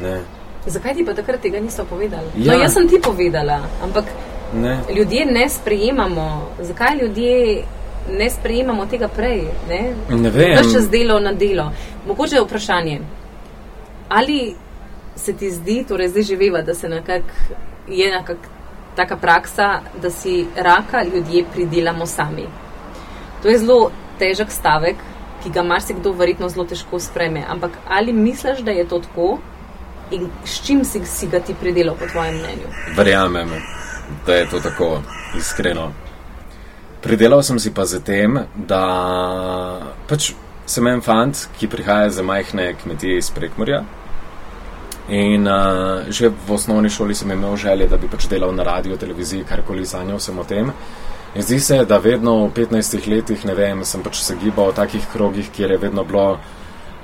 Ne? 0.03 0.38
Zakaj 0.69 0.95
ti 0.95 1.05
pa 1.05 1.15
takrat 1.15 1.41
tega 1.41 1.61
niso 1.61 1.85
povedali? 1.85 2.29
Ja. 2.37 2.53
No, 2.53 2.63
jaz 2.63 2.75
sem 2.75 2.89
ti 2.89 3.01
povedala, 3.01 3.63
ampak 3.83 4.05
ne. 4.53 4.79
ljudje 4.97 5.27
ne 5.27 5.49
sprejemamo. 5.49 6.49
Zakaj 6.61 6.99
ljudje 7.03 7.65
ne 8.11 8.31
sprejemamo 8.31 8.87
tega 8.87 9.09
prej? 9.09 9.45
Ne, 9.69 9.95
ne 10.11 10.31
vem. 10.31 10.57
Kaj 10.57 10.73
čez 10.73 10.89
delo 10.91 11.21
na 11.21 11.33
delo? 11.33 11.71
Mogoče 12.07 12.37
je 12.37 12.43
vprašanje, 12.43 13.01
ali 14.09 14.55
se 15.17 15.33
ti 15.33 15.51
zdi, 15.51 15.85
torej 15.89 16.09
zdaj 16.09 16.23
živeva, 16.23 16.63
da 16.63 16.75
se 16.75 16.89
nekak, 16.89 17.23
je 17.89 18.11
nekak 18.11 18.39
taka 18.97 19.17
praksa, 19.17 19.81
da 20.03 20.11
si 20.11 20.47
raka 20.57 21.03
ljudje 21.03 21.45
pridelamo 21.53 22.07
sami. 22.07 22.47
To 23.43 23.49
je 23.49 23.59
zelo 23.59 23.91
težek 24.19 24.51
stavek, 24.51 24.97
ki 25.43 25.51
ga 25.55 25.63
marsikdo 25.63 26.13
verjetno 26.13 26.49
zelo 26.49 26.65
težko 26.67 26.99
spreme. 27.01 27.45
Ampak 27.49 27.79
ali 27.89 28.13
misliš, 28.13 28.59
da 28.67 28.71
je 28.71 28.89
to 28.89 28.99
tako 28.99 29.39
in 30.11 30.29
s 30.45 30.61
čim 30.67 30.85
si, 30.85 31.05
si 31.07 31.27
ga 31.27 31.41
ti 31.41 31.55
pridelal, 31.55 31.97
po 31.97 32.07
tvojem 32.07 32.35
mnenju? 32.35 32.69
Verjamem, 32.97 33.51
da 34.27 34.35
je 34.35 34.47
to 34.51 34.61
tako 34.61 35.03
iskreno. 35.39 35.93
Pridelal 37.03 37.43
sem 37.43 37.59
si 37.59 37.71
pa 37.71 37.85
z 37.87 38.01
tem, 38.03 38.41
da 38.55 38.83
pač 40.09 40.33
sem 40.67 40.87
en 40.87 41.01
fant, 41.01 41.47
ki 41.59 41.69
prihaja 41.71 42.11
za 42.11 42.23
majhne 42.23 42.73
kmetije 42.83 43.19
iz 43.19 43.31
Prekmorja. 43.31 43.85
In 45.09 45.49
uh, 45.49 46.05
že 46.13 46.29
v 46.29 46.53
osnovni 46.53 46.91
šoli 46.93 47.15
sem 47.15 47.31
imel 47.33 47.57
želje, 47.57 47.89
da 47.89 47.97
bi 47.97 48.11
pač 48.11 48.27
delal 48.29 48.53
na 48.53 48.67
radio, 48.67 48.97
televiziji, 48.97 49.47
karkoli 49.49 49.87
sanjal 49.87 50.21
sem 50.21 50.39
o 50.39 50.45
tem. 50.45 50.73
In 51.35 51.43
zdi 51.43 51.61
se, 51.61 51.85
da 51.85 51.99
vedno 51.99 52.47
v 52.47 52.53
15 52.57 53.09
letih, 53.09 53.45
ne 53.47 53.55
vem, 53.55 53.85
sem 53.85 54.03
pač 54.03 54.21
se 54.21 54.37
gibal 54.37 54.73
v 54.73 54.77
takih 54.77 55.07
krogih, 55.13 55.49
kjer 55.55 55.71
je 55.71 55.79
vedno 55.87 56.05
bilo, 56.05 56.39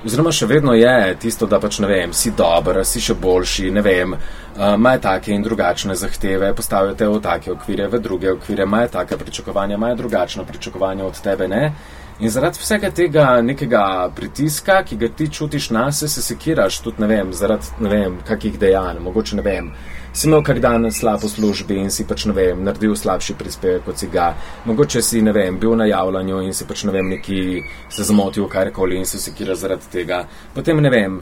oziroma 0.05 0.31
še 0.31 0.45
vedno 0.45 0.73
je 0.73 1.15
tisto, 1.19 1.47
da 1.49 1.59
pač 1.59 1.79
ne 1.83 1.89
vem, 1.89 2.13
si 2.13 2.31
dober, 2.37 2.81
si 2.85 3.01
še 3.01 3.15
boljši, 3.21 3.71
ne 3.73 3.81
vem, 3.85 4.15
imajo 4.55 4.99
uh, 4.99 5.03
take 5.03 5.33
in 5.33 5.43
drugačne 5.43 5.95
zahteve, 5.95 6.53
postavijo 6.55 6.95
te 6.95 7.09
v 7.09 7.19
take 7.21 7.51
okvire, 7.51 7.89
v 7.91 7.99
druge 7.99 8.31
okvire, 8.31 8.63
imajo 8.63 8.93
take 8.99 9.17
pričakovanja, 9.17 9.75
imajo 9.75 9.99
drugačno 10.03 10.45
pričakovanje 10.45 11.03
od 11.03 11.21
tebe, 11.21 11.47
ne. 11.47 11.71
In 12.23 12.31
zaradi 12.31 12.61
vsega 12.61 12.93
tega 12.95 13.41
nekega 13.43 14.11
pritiska, 14.15 14.77
ki 14.87 14.95
ga 14.95 15.09
ti 15.11 15.27
čutiš 15.27 15.69
na 15.75 15.89
se, 15.91 16.07
se 16.07 16.21
sekiraš 16.23 16.79
tudi, 16.85 17.01
ne 17.03 17.11
vem, 17.11 17.33
zaradi 17.33 17.83
ne 17.83 17.91
vem, 17.91 18.17
kakih 18.27 18.59
dejanj, 18.59 19.01
mogoče 19.03 19.35
ne 19.35 19.43
vem 19.43 19.73
si 20.15 20.27
imel 20.27 20.43
kar 20.47 20.59
dan 20.63 20.87
slab 20.91 21.19
v 21.19 21.29
službi 21.29 21.75
in 21.75 21.89
si 21.91 22.05
pač 22.07 22.25
ne 22.25 22.33
vem, 22.33 22.63
naredil 22.63 22.95
slabši 22.95 23.35
prispevek 23.35 23.83
kot 23.85 23.99
si 23.99 24.07
ga. 24.07 24.29
Mogoče 24.65 25.01
si 25.03 25.21
ne 25.21 25.33
vem, 25.35 25.59
bil 25.59 25.75
na 25.75 25.89
javljanju 25.89 26.39
in 26.47 26.53
si 26.55 26.63
pač 26.65 26.85
ne 26.87 26.93
vem, 26.95 27.09
neki 27.17 27.63
se 27.91 28.03
zmotil 28.07 28.47
karkoli 28.47 29.01
in 29.01 29.05
se 29.05 29.19
sekira 29.19 29.55
zaradi 29.59 29.91
tega. 29.91 30.23
Potem 30.55 30.79
ne 30.79 30.89
vem, 30.89 31.19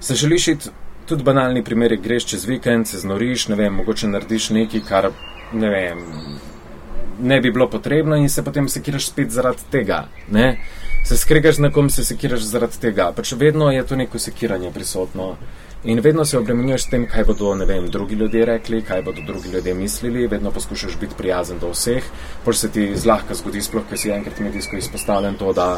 se 0.00 0.14
želiš 0.14 0.48
iti, 0.48 0.74
tudi 1.06 1.24
banalni 1.24 1.64
primeri, 1.64 1.96
greš 1.96 2.26
čez 2.26 2.44
vikend, 2.44 2.88
se 2.88 2.98
znoriš, 2.98 3.48
ne 3.48 3.56
vem, 3.56 3.74
mogoče 3.74 4.08
narediš 4.12 4.50
nekaj, 4.50 4.84
kar 4.88 5.10
ne 5.52 5.70
vem. 5.70 6.04
Ne 7.22 7.40
bi 7.40 7.50
bilo 7.50 7.70
potrebno, 7.70 8.16
in 8.16 8.28
se 8.28 8.44
potem 8.44 8.68
sekiraš 8.68 9.08
spet 9.08 9.30
zaradi 9.32 9.70
tega. 9.72 10.04
Ne? 10.30 10.58
Se 11.06 11.16
skregaš 11.16 11.56
z 11.56 11.68
nekom, 11.68 11.88
se 11.90 12.04
sekiraš 12.04 12.44
zaradi 12.50 12.80
tega. 12.82 13.12
Pač 13.16 13.32
vedno 13.32 13.70
je 13.72 13.86
to 13.86 13.96
neko 13.96 14.18
sekiranje 14.18 14.72
prisotno. 14.74 15.36
In 15.86 16.00
vedno 16.00 16.24
se 16.24 16.38
obremenjuješ 16.38 16.82
s 16.82 16.90
tem, 16.90 17.04
kaj 17.06 17.24
bodo 17.24 17.52
vem, 17.66 17.84
drugi 17.90 18.14
ljudje 18.18 18.44
rekli, 18.44 18.82
kaj 18.82 19.02
bodo 19.02 19.22
drugi 19.26 19.48
ljudje 19.48 19.74
mislili, 19.74 20.26
vedno 20.26 20.50
poskušaš 20.50 20.96
biti 21.00 21.14
prijazen 21.18 21.58
do 21.58 21.70
vseh. 21.70 22.02
Pol 22.44 22.54
se 22.54 22.70
ti 22.70 22.88
zlahka 22.96 23.34
zgodi, 23.34 23.62
sploh, 23.62 23.84
ker 23.88 23.98
si 23.98 24.10
enkrat 24.10 24.40
medijsko 24.42 24.76
izpostavljen 24.76 25.38
to, 25.38 25.52
da 25.52 25.68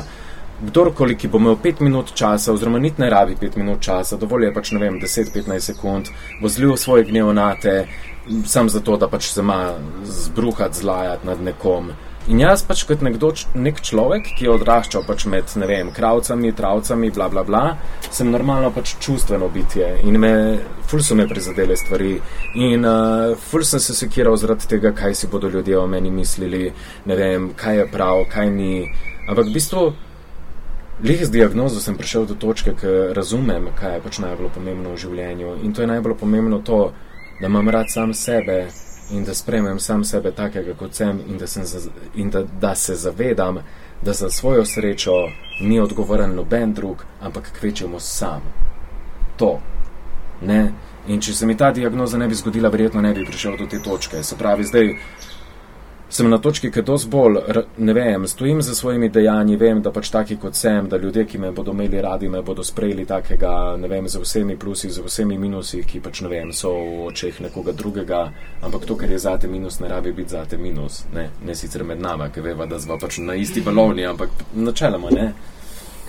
kdorkoli, 0.62 1.16
ki 1.16 1.28
bo 1.28 1.38
imel 1.38 1.58
pet 1.62 1.80
minut 1.84 2.14
časa, 2.16 2.52
oziroma 2.52 2.80
niti 2.80 3.02
ne 3.02 3.10
rabi 3.10 3.36
pet 3.40 3.56
minut 3.60 3.84
časa, 3.84 4.16
dovolj 4.16 4.48
je 4.48 4.54
pač 4.54 4.72
ne 4.72 4.80
vem, 4.80 4.96
10-15 5.02 5.72
sekund, 5.74 6.08
bo 6.40 6.48
zlil 6.48 6.76
svoje 6.76 7.04
gnev 7.10 7.28
na 7.36 7.52
te, 7.60 7.84
sam 8.46 8.72
zato, 8.72 8.96
da 8.96 9.12
pač 9.12 9.28
se 9.28 9.44
ima 9.44 9.74
zbruhati, 10.04 10.80
zlajati 10.80 11.26
nad 11.26 11.42
nekom. 11.42 11.92
In 12.28 12.42
jaz 12.42 12.60
pač 12.68 12.82
kot 12.84 13.00
nekdo, 13.00 13.30
nek 13.56 13.78
človek, 13.80 14.26
ki 14.36 14.44
je 14.44 14.50
odraščal 14.52 15.04
pač 15.06 15.22
med, 15.32 15.48
ne 15.56 15.66
vem, 15.68 15.88
kravcami, 15.96 16.50
travcami, 16.52 17.08
bla, 17.16 17.28
bla, 17.32 17.44
bla, 17.48 17.60
sem 18.12 18.28
normalno 18.28 18.68
pač 18.74 18.98
čustveno 19.00 19.46
bitje 19.48 19.86
in 20.04 20.18
me, 20.20 20.32
ful 20.90 21.00
so 21.00 21.16
me 21.16 21.24
prizadele 21.30 21.76
stvari 21.80 22.18
in 22.60 22.84
uh, 22.84 23.32
ful 23.48 23.64
sem 23.64 23.80
se 23.80 23.96
sekiral 23.96 24.36
zaradi 24.36 24.68
tega, 24.74 24.92
kaj 24.92 25.16
si 25.16 25.30
bodo 25.32 25.48
ljudje 25.48 25.78
o 25.80 25.86
meni 25.88 26.12
mislili, 26.12 26.66
ne 27.08 27.16
vem, 27.16 27.46
kaj 27.56 27.80
je 27.80 27.86
prav, 27.94 28.26
kaj 28.34 28.52
ni. 28.52 28.74
Ampak 29.24 29.48
v 29.48 29.54
bistvu, 29.54 29.84
lih 31.08 31.22
z 31.24 31.32
diagnozo 31.32 31.80
sem 31.80 31.96
prišel 31.96 32.28
do 32.28 32.36
točke, 32.36 32.74
ker 32.76 33.16
razumem, 33.16 33.70
kaj 33.78 33.96
je 33.96 34.04
pač 34.04 34.20
najbolj 34.26 34.52
pomembno 34.58 34.92
v 34.92 35.00
življenju 35.00 35.56
in 35.64 35.72
to 35.72 35.80
je 35.80 35.88
najbolj 35.94 36.18
pomembno 36.20 36.60
to, 36.60 36.90
da 37.40 37.48
imam 37.48 37.72
rad 37.72 37.88
sam 37.88 38.12
sebe 38.12 38.66
in 39.10 39.24
da 39.24 39.34
spremem 39.34 39.78
sam 39.80 40.04
sebe 40.04 40.30
takega, 40.30 40.74
kot 40.74 40.94
sem, 40.94 41.20
in, 41.28 41.38
da, 41.38 41.46
sem 41.46 41.64
za, 41.64 41.90
in 42.14 42.30
da, 42.30 42.42
da 42.60 42.74
se 42.74 42.94
zavedam, 42.94 43.58
da 44.02 44.12
za 44.12 44.30
svojo 44.30 44.64
srečo 44.64 45.12
ni 45.60 45.80
odgovoren 45.80 46.34
noben 46.34 46.74
drug, 46.74 47.04
ampak 47.20 47.52
kvečemo 47.60 48.00
sam. 48.00 48.42
To. 49.36 49.60
Ne? 50.42 50.72
In 51.08 51.20
če 51.20 51.34
se 51.34 51.46
mi 51.46 51.56
ta 51.56 51.70
diagnoza 51.72 52.18
ne 52.18 52.28
bi 52.28 52.34
zgodila, 52.34 52.68
verjetno 52.68 53.00
ne 53.00 53.14
bi 53.14 53.24
prišel 53.26 53.56
do 53.56 53.66
te 53.66 53.82
točke. 53.82 54.22
Se 54.22 54.36
pravi, 54.36 54.64
zdaj 54.64 54.94
sem 56.08 56.30
na 56.30 56.38
točki, 56.38 56.70
ki 56.72 56.82
dosti 56.82 57.10
bolj, 57.10 57.38
ne 57.78 57.92
vem, 57.92 58.26
stojim 58.28 58.62
za 58.62 58.74
svojimi 58.74 59.08
dejanji, 59.08 59.56
vem, 59.56 59.82
da 59.82 59.92
pač 59.92 60.10
taki 60.10 60.36
kot 60.36 60.56
sem, 60.56 60.88
da 60.88 60.96
ljudje, 60.96 61.24
ki 61.28 61.38
me 61.38 61.50
bodo 61.52 61.72
imeli 61.72 62.00
radi, 62.02 62.28
me 62.28 62.42
bodo 62.42 62.64
sprejeli 62.64 63.04
takega, 63.06 63.76
ne 63.76 63.88
vem, 63.88 64.08
z 64.08 64.22
vsemi 64.22 64.56
plusi, 64.56 64.90
z 64.90 65.04
vsemi 65.04 65.38
minusi, 65.38 65.82
ki 65.84 66.00
pač 66.00 66.22
ne 66.24 66.32
vem, 66.32 66.52
so 66.52 66.72
v 66.72 67.10
očeh 67.10 67.40
nekoga 67.44 67.72
drugega, 67.72 68.22
ampak 68.62 68.88
to, 68.88 68.96
kar 68.96 69.10
je 69.10 69.18
zate 69.18 69.48
minus, 69.48 69.80
ne 69.80 69.88
rabi 69.88 70.12
biti 70.12 70.36
zate 70.36 70.56
minus, 70.56 71.04
ne, 71.14 71.28
ne 71.44 71.54
sicer 71.54 71.84
med 71.84 72.00
nama, 72.00 72.32
ki 72.32 72.40
veva, 72.40 72.66
da 72.66 72.80
zva 72.80 72.98
pač 72.98 73.20
na 73.20 73.36
isti 73.36 73.60
valovni, 73.60 74.06
ampak 74.08 74.32
načeloma 74.56 75.12
ne 75.12 75.32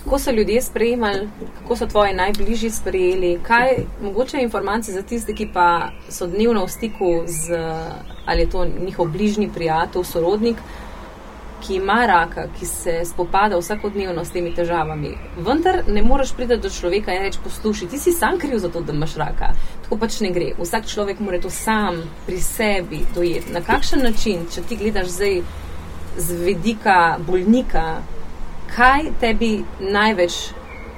kako 0.03 0.19
so 0.19 0.31
ljudje 0.31 0.61
sprejemali, 0.61 1.29
kako 1.61 1.75
so 1.75 1.87
tvoji 1.87 2.13
najbližji 2.13 2.69
sprejeli, 2.69 3.39
kaj 3.43 3.69
mogoče 4.01 4.41
informacije 4.41 4.93
za 4.93 5.01
tiste, 5.01 5.33
ki 5.33 5.49
pa 5.53 5.89
so 6.09 6.27
dnevno 6.27 6.65
v 6.65 6.69
stiku 6.69 7.23
z 7.25 7.59
ali 8.25 8.41
je 8.41 8.49
to 8.49 8.65
njihov 8.85 9.07
bližnji 9.07 9.49
prijatelj, 9.53 10.03
sorodnik, 10.03 10.57
ki 11.61 11.75
ima 11.75 12.05
raka, 12.05 12.47
ki 12.59 12.65
se 12.65 13.01
spopada 13.05 13.57
vsakodnevno 13.57 14.25
s 14.25 14.31
temi 14.31 14.53
težavami. 14.55 15.11
Vendar 15.37 15.81
ne 15.87 16.03
moreš 16.03 16.31
priti 16.33 16.57
do 16.57 16.69
človeka 16.69 17.13
in 17.13 17.21
reči: 17.21 17.39
Poslušaj, 17.43 17.87
ti 17.89 17.97
si 17.99 18.11
sam 18.11 18.39
kriv 18.39 18.59
za 18.59 18.69
to, 18.69 18.81
da 18.81 18.93
imaš 18.93 19.15
raka. 19.15 19.51
Tako 19.83 19.97
pač 19.97 20.19
ne 20.19 20.31
gre. 20.31 20.53
Vsak 20.59 20.87
človek 20.87 21.19
mora 21.19 21.41
to 21.41 21.49
sam 21.49 22.03
pri 22.25 22.39
sebi 22.39 23.01
dojeti. 23.15 23.53
Na 23.53 23.61
kakšen 23.61 24.03
način, 24.03 24.47
če 24.53 24.61
ti 24.61 24.77
gledaš 24.77 25.07
zdaj 25.07 25.41
z 26.17 26.39
vidika 26.45 27.17
bolnika, 27.27 28.01
kaj 28.75 29.11
tebi 29.19 29.63
največ 29.79 30.33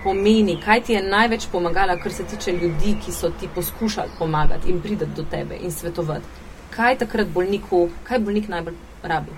pomeni, 0.04 0.58
kaj 0.66 0.82
ti 0.82 0.94
je 0.94 1.04
največ 1.04 1.48
pomagalo, 1.52 1.98
kar 2.04 2.14
se 2.14 2.24
tiče 2.24 2.52
ljudi, 2.52 2.96
ki 3.06 3.12
so 3.12 3.30
ti 3.40 3.50
poskušali 3.56 4.10
pomagati 4.20 4.70
in 4.70 4.82
prideti 4.82 5.12
do 5.16 5.24
tebe 5.32 5.56
in 5.62 5.72
svetovati. 5.72 6.26
Kaj 6.76 6.98
takrat 6.98 7.28
bolniku, 7.28 7.90
kaj 8.04 8.20
bolnik 8.20 8.48
najbolj 8.48 8.76
rabi? 9.04 9.32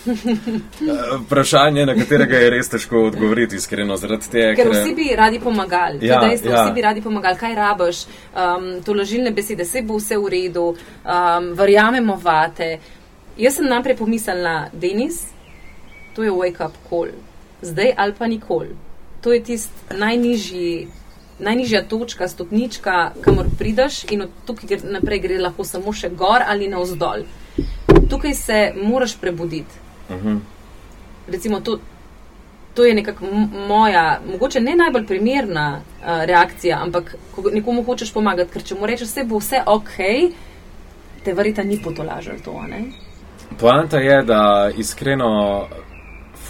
Vprašanje, 1.26 1.86
na 1.86 1.94
katerega 1.94 2.36
je 2.36 2.50
res 2.50 2.70
težko 2.72 3.02
odgovoriti, 3.10 3.56
iskreno. 3.56 3.98
Ker, 3.98 4.54
ker 4.56 4.70
vsi 4.72 4.94
bi 4.96 5.10
radi 5.16 5.40
pomagali. 5.40 6.06
Ja, 6.06 6.22
dejstvo, 6.24 6.50
ja. 6.50 6.62
Vsi 6.64 6.74
bi 6.74 6.84
radi 6.86 7.02
pomagali, 7.04 7.36
kaj 7.36 7.54
rabiš, 7.54 8.04
um, 8.32 8.70
to 8.84 8.94
lažilne 8.96 9.34
besede, 9.36 9.66
vse 9.68 9.82
bo 9.82 9.98
vse 10.00 10.16
v 10.16 10.30
redu, 10.32 10.70
um, 10.72 11.50
verjamemo 11.58 12.16
vate. 12.22 12.78
Jaz 13.36 13.60
sem 13.60 13.68
najprej 13.68 13.98
pomislila, 14.00 14.70
Denis, 14.72 15.26
to 16.16 16.24
je 16.24 16.32
wake 16.32 16.64
up 16.64 16.80
call 16.88 17.12
zdaj 17.62 17.92
ali 17.96 18.14
pa 18.18 18.26
nikoli. 18.26 18.76
To 19.20 19.32
je 19.32 19.42
tisti 19.42 19.98
najnižji. 19.98 20.88
Najnižja 21.40 21.86
točka, 21.88 22.28
stopnička, 22.28 23.12
kamor 23.20 23.46
prideš, 23.58 24.04
in 24.12 24.22
od 24.22 24.32
tukaj 24.44 24.82
naprej 24.84 25.22
gre 25.24 25.38
lahko 25.40 25.64
samo 25.64 25.92
še 25.92 26.10
gor 26.12 26.44
ali 26.44 26.68
navzdol. 26.68 27.24
Tukaj 28.10 28.34
se 28.34 28.58
moraš 28.76 29.16
prebuditi. 29.16 29.80
Uh 30.08 30.16
mhm. 30.16 30.28
-huh. 30.28 30.40
Recimo, 31.28 31.60
to, 31.60 31.78
to 32.74 32.84
je 32.84 32.94
nekako 32.94 33.24
moja, 33.68 34.20
mogoče 34.32 34.60
ne 34.60 34.76
najbolj 34.76 35.06
primerna 35.06 35.80
uh, 35.80 36.24
reakcija, 36.24 36.78
ampak 36.82 37.14
ko 37.34 37.50
nekomu 37.50 37.82
hočeš 37.82 38.12
pomagati, 38.12 38.52
ker 38.52 38.62
če 38.62 38.74
mu 38.74 38.86
rečeš, 38.86 39.14
da 39.14 39.24
bo 39.24 39.38
vse 39.38 39.62
ok, 39.66 39.96
te 41.24 41.32
verjeta 41.32 41.62
ni 41.62 41.82
potolažil 41.82 42.34
to. 42.44 42.60
Poanta 43.60 43.98
je, 43.98 44.22
da 44.22 44.70
iskreno 44.76 45.66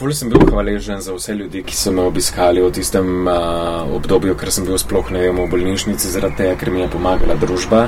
Ful 0.01 0.15
sem 0.17 0.31
bil 0.33 0.41
hvaležen 0.49 1.03
za 1.05 1.13
vse 1.13 1.35
ljudi, 1.37 1.61
ki 1.61 1.75
so 1.77 1.91
me 1.93 2.01
obiskali 2.09 2.63
v 2.65 2.71
tistem 2.73 3.27
uh, 3.29 3.85
obdobju, 3.93 4.33
ker 4.33 4.49
sem 4.49 4.65
bil 4.65 4.79
sploh 4.81 5.11
ne 5.13 5.27
vem 5.27 5.37
v 5.37 5.45
bolnišnici, 5.53 6.09
zaradi 6.15 6.39
tega, 6.39 6.55
ker 6.57 6.71
mi 6.73 6.81
je 6.81 6.87
pomagala 6.95 7.37
družba. 7.37 7.83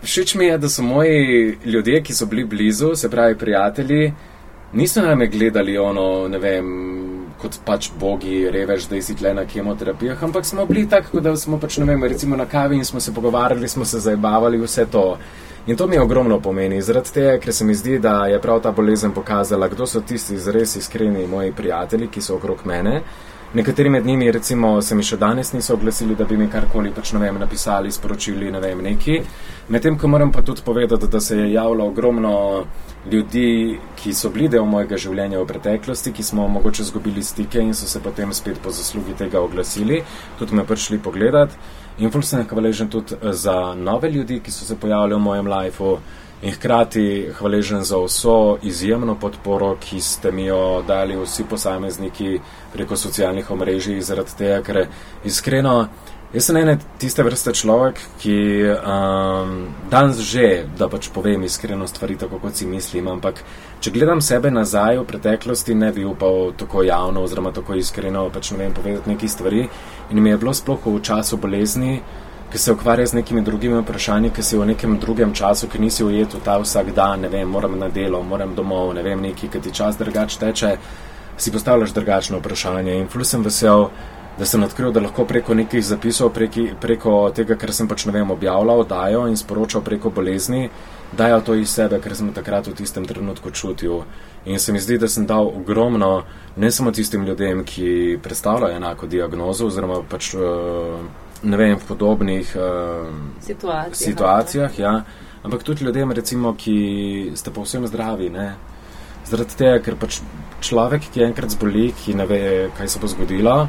Všeč 0.00 0.32
mi 0.40 0.48
je, 0.48 0.54
da 0.62 0.70
so 0.72 0.80
moji 0.80 1.58
ljudje, 1.68 2.00
ki 2.06 2.16
so 2.16 2.24
bili 2.32 2.46
blizu, 2.48 2.94
se 2.96 3.10
pravi 3.12 3.36
prijatelji, 3.36 4.14
niso 4.72 5.04
na 5.04 5.12
me 5.14 5.28
gledali 5.28 5.76
ono, 5.76 6.06
ne 6.32 6.40
vem, 6.40 6.72
kot 7.44 7.60
pač 7.64 7.90
bogi, 8.00 8.44
revež, 8.50 8.88
da 8.88 9.00
si 9.04 9.14
tle 9.18 9.34
na 9.36 9.44
kemoterapijah, 9.44 10.22
ampak 10.24 10.46
smo 10.48 10.64
bili 10.66 10.86
tako, 10.88 11.20
da 11.20 11.36
smo 11.36 11.60
pač, 11.60 11.78
ne 11.78 11.88
vem, 11.90 12.04
recimo 12.08 12.36
na 12.40 12.46
kavi 12.48 12.80
in 12.80 12.84
smo 12.88 13.00
se 13.00 13.12
pogovarjali, 13.14 13.68
smo 13.68 13.84
se 13.84 14.00
zabavali, 14.00 14.60
vse 14.62 14.86
to. 14.90 15.04
In 15.66 15.76
to 15.76 15.86
mi 15.86 15.98
ogromno 15.98 16.40
pomeni, 16.40 16.80
zaradi 16.82 17.12
tega, 17.12 17.36
ker 17.40 17.52
se 17.52 17.64
mi 17.64 17.74
zdi, 17.74 17.98
da 17.98 18.26
je 18.28 18.40
prav 18.40 18.60
ta 18.64 18.72
bolezen 18.72 19.12
pokazala, 19.16 19.68
kdo 19.68 19.86
so 19.86 20.00
tisti 20.00 20.36
res 20.52 20.76
iskreni 20.76 21.26
moji 21.26 21.52
prijatelji, 21.52 22.08
ki 22.12 22.24
so 22.24 22.36
okrog 22.36 22.66
mene. 22.68 23.00
Nekateri 23.54 23.88
med 23.88 24.06
njimi, 24.06 24.32
recimo, 24.32 24.80
se 24.82 24.96
mi 24.98 25.02
še 25.06 25.16
danes 25.16 25.52
niso 25.54 25.76
oglasili, 25.76 26.16
da 26.18 26.24
bi 26.24 26.36
mi 26.36 26.50
karkoli 26.50 26.90
pač, 26.92 27.12
vem, 27.14 27.38
napisali, 27.40 27.92
sporočili, 27.92 28.50
ne 28.52 28.60
vem, 28.60 28.82
neki. 28.82 29.20
Medtem, 29.68 29.98
ko 29.98 30.08
moram 30.08 30.32
pa 30.32 30.42
tudi 30.42 30.60
povedati, 30.64 31.06
da 31.08 31.20
se 31.20 31.38
je 31.38 31.52
javilo 31.52 31.86
ogromno 31.86 32.64
ljudi, 33.12 33.78
ki 33.96 34.12
so 34.14 34.28
bili 34.28 34.48
del 34.48 34.66
mojega 34.68 34.98
življenja 35.00 35.40
v 35.40 35.46
preteklosti, 35.48 36.12
ki 36.12 36.22
smo 36.22 36.48
mogoče 36.48 36.82
izgubili 36.84 37.22
stike 37.24 37.62
in 37.64 37.72
so 37.74 37.88
se 37.88 38.02
potem 38.04 38.32
spet 38.36 38.60
po 38.60 38.70
zaslugi 38.70 39.16
tega 39.16 39.40
oglasili, 39.40 40.02
tudi 40.38 40.54
me 40.54 40.66
prišli 40.68 40.98
pogledat. 41.00 41.56
In 41.98 42.12
ful 42.12 42.22
sem 42.22 42.44
hvaležen 42.44 42.90
tudi 42.92 43.16
eh, 43.16 43.32
za 43.32 43.74
nove 43.74 44.10
ljudi, 44.10 44.42
ki 44.44 44.52
so 44.52 44.68
se 44.68 44.76
pojavili 44.76 45.14
v 45.14 45.24
mojem 45.24 45.48
lifeu. 45.48 45.96
In 46.44 46.52
hkrati 46.52 47.30
hvaležen 47.38 47.84
za 47.88 47.96
vso 48.04 48.58
izjemno 48.62 49.14
podporo, 49.16 49.78
ki 49.80 50.00
ste 50.00 50.32
mi 50.32 50.44
jo 50.44 50.82
dali 50.86 51.16
vsi 51.16 51.44
posamezniki 51.48 52.40
preko 52.72 52.96
socialnih 53.00 53.50
omrežij, 53.50 54.02
zaradi 54.04 54.36
tega, 54.36 54.60
ker 54.60 54.86
iskreno, 55.24 55.86
jaz 56.34 56.48
sem 56.48 56.56
ene 56.58 56.76
tiste 56.98 57.22
vrste 57.22 57.54
človek, 57.54 58.00
ki 58.20 58.36
um, 58.74 59.54
danes 59.90 60.20
že, 60.26 60.64
da 60.78 60.88
pač 60.90 61.08
povem 61.14 61.46
iskreno 61.46 61.86
stvari, 61.86 62.18
tako 62.20 62.42
kot 62.42 62.58
si 62.58 62.66
mislim, 62.66 63.08
ampak 63.14 63.44
če 63.80 63.94
gledam 63.94 64.20
sebe 64.24 64.50
nazaj 64.50 64.98
v 64.98 65.06
preteklosti, 65.08 65.78
ne 65.78 65.92
bi 65.94 66.04
upal 66.04 66.52
tako 66.58 66.82
javno 66.82 67.22
oziroma 67.24 67.54
tako 67.54 67.78
iskreno 67.78 68.28
pač 68.34 68.52
ne 68.52 68.64
vem 68.64 68.74
povedati 68.74 69.10
neki 69.10 69.28
stvari. 69.28 69.68
In 70.10 70.22
mi 70.22 70.30
je 70.30 70.38
bilo 70.42 70.54
sploh 70.54 70.86
v 70.86 71.00
času 71.02 71.40
bolezni 71.40 72.02
ki 72.54 72.58
se 72.58 72.72
ukvarja 72.72 73.06
z 73.06 73.12
nekimi 73.12 73.40
drugimi 73.42 73.80
vprašanji, 73.82 74.28
ki 74.30 74.42
si 74.42 74.56
v 74.56 74.66
nekem 74.68 74.92
drugem 75.02 75.32
času, 75.34 75.66
ki 75.66 75.78
nisi 75.82 76.04
ujet 76.04 76.36
v 76.36 76.40
ta 76.44 76.54
vsak 76.62 76.92
dan, 76.94 77.24
ne 77.26 77.28
vem, 77.28 77.48
moram 77.50 77.74
na 77.78 77.88
delo, 77.90 78.20
moram 78.22 78.52
domov, 78.54 78.92
ne 78.94 79.02
vem, 79.02 79.18
neki, 79.18 79.48
ki 79.50 79.58
ti 79.58 79.72
čas 79.74 79.98
drugače 79.98 80.38
teče, 80.38 80.70
si 81.36 81.50
postavljaš 81.50 81.90
drugačno 81.96 82.38
vprašanje. 82.38 82.94
In 82.94 83.08
ful 83.10 83.26
sem 83.26 83.42
vesel, 83.42 83.88
da 84.38 84.46
sem 84.46 84.62
odkril, 84.62 84.92
da 84.92 85.00
lahko 85.00 85.24
preko 85.24 85.54
nekih 85.54 85.84
zapisov, 85.84 86.32
preki, 86.34 86.68
preko 86.80 87.30
tega, 87.34 87.56
kar 87.56 87.72
sem 87.72 87.88
pač 87.88 88.06
ne 88.06 88.12
vem, 88.16 88.30
objavljal, 88.30 88.84
dajo 88.88 89.26
in 89.30 89.36
sporočal 89.38 89.84
preko 89.86 90.10
bolezni, 90.10 90.68
dajo 91.16 91.40
to 91.40 91.54
iz 91.54 91.70
sebe, 91.70 92.00
kar 92.02 92.16
sem 92.18 92.32
takrat 92.34 92.66
v 92.66 92.74
tistem 92.74 93.06
trenutku 93.06 93.50
čutil. 93.50 94.02
In 94.44 94.58
se 94.58 94.72
mi 94.72 94.80
zdi, 94.80 94.98
da 94.98 95.08
sem 95.08 95.26
dal 95.26 95.46
ogromno, 95.46 96.24
ne 96.56 96.70
samo 96.70 96.90
tistim 96.90 97.24
ljudem, 97.24 97.64
ki 97.64 98.18
predstavljajo 98.22 98.76
enako 98.76 99.06
diagnozo, 99.06 99.70
oziroma 99.70 100.02
pač. 100.08 100.34
Uh, 100.34 100.98
ne 101.44 101.56
vem, 101.56 101.76
v 101.76 101.84
podobnih 101.84 102.56
uh, 102.56 103.08
situacijah. 103.44 103.94
situacijah 103.94 104.78
ja. 104.78 105.02
Ampak 105.44 105.62
tudi 105.62 105.84
ljudem, 105.84 106.12
recimo, 106.12 106.54
ki 106.56 107.32
ste 107.36 107.52
povsem 107.52 107.86
zdravi. 107.86 108.30
Ne? 108.32 108.54
Zaradi 109.28 109.56
tega, 109.56 109.78
ker 109.84 109.96
pač 110.00 110.22
človek, 110.64 111.10
ki 111.12 111.24
enkrat 111.26 111.52
zboli, 111.52 111.90
ki 111.92 112.16
ne 112.16 112.26
ve, 112.26 112.40
kaj 112.78 112.88
se 112.88 113.00
bo 113.00 113.10
zgodilo, 113.12 113.66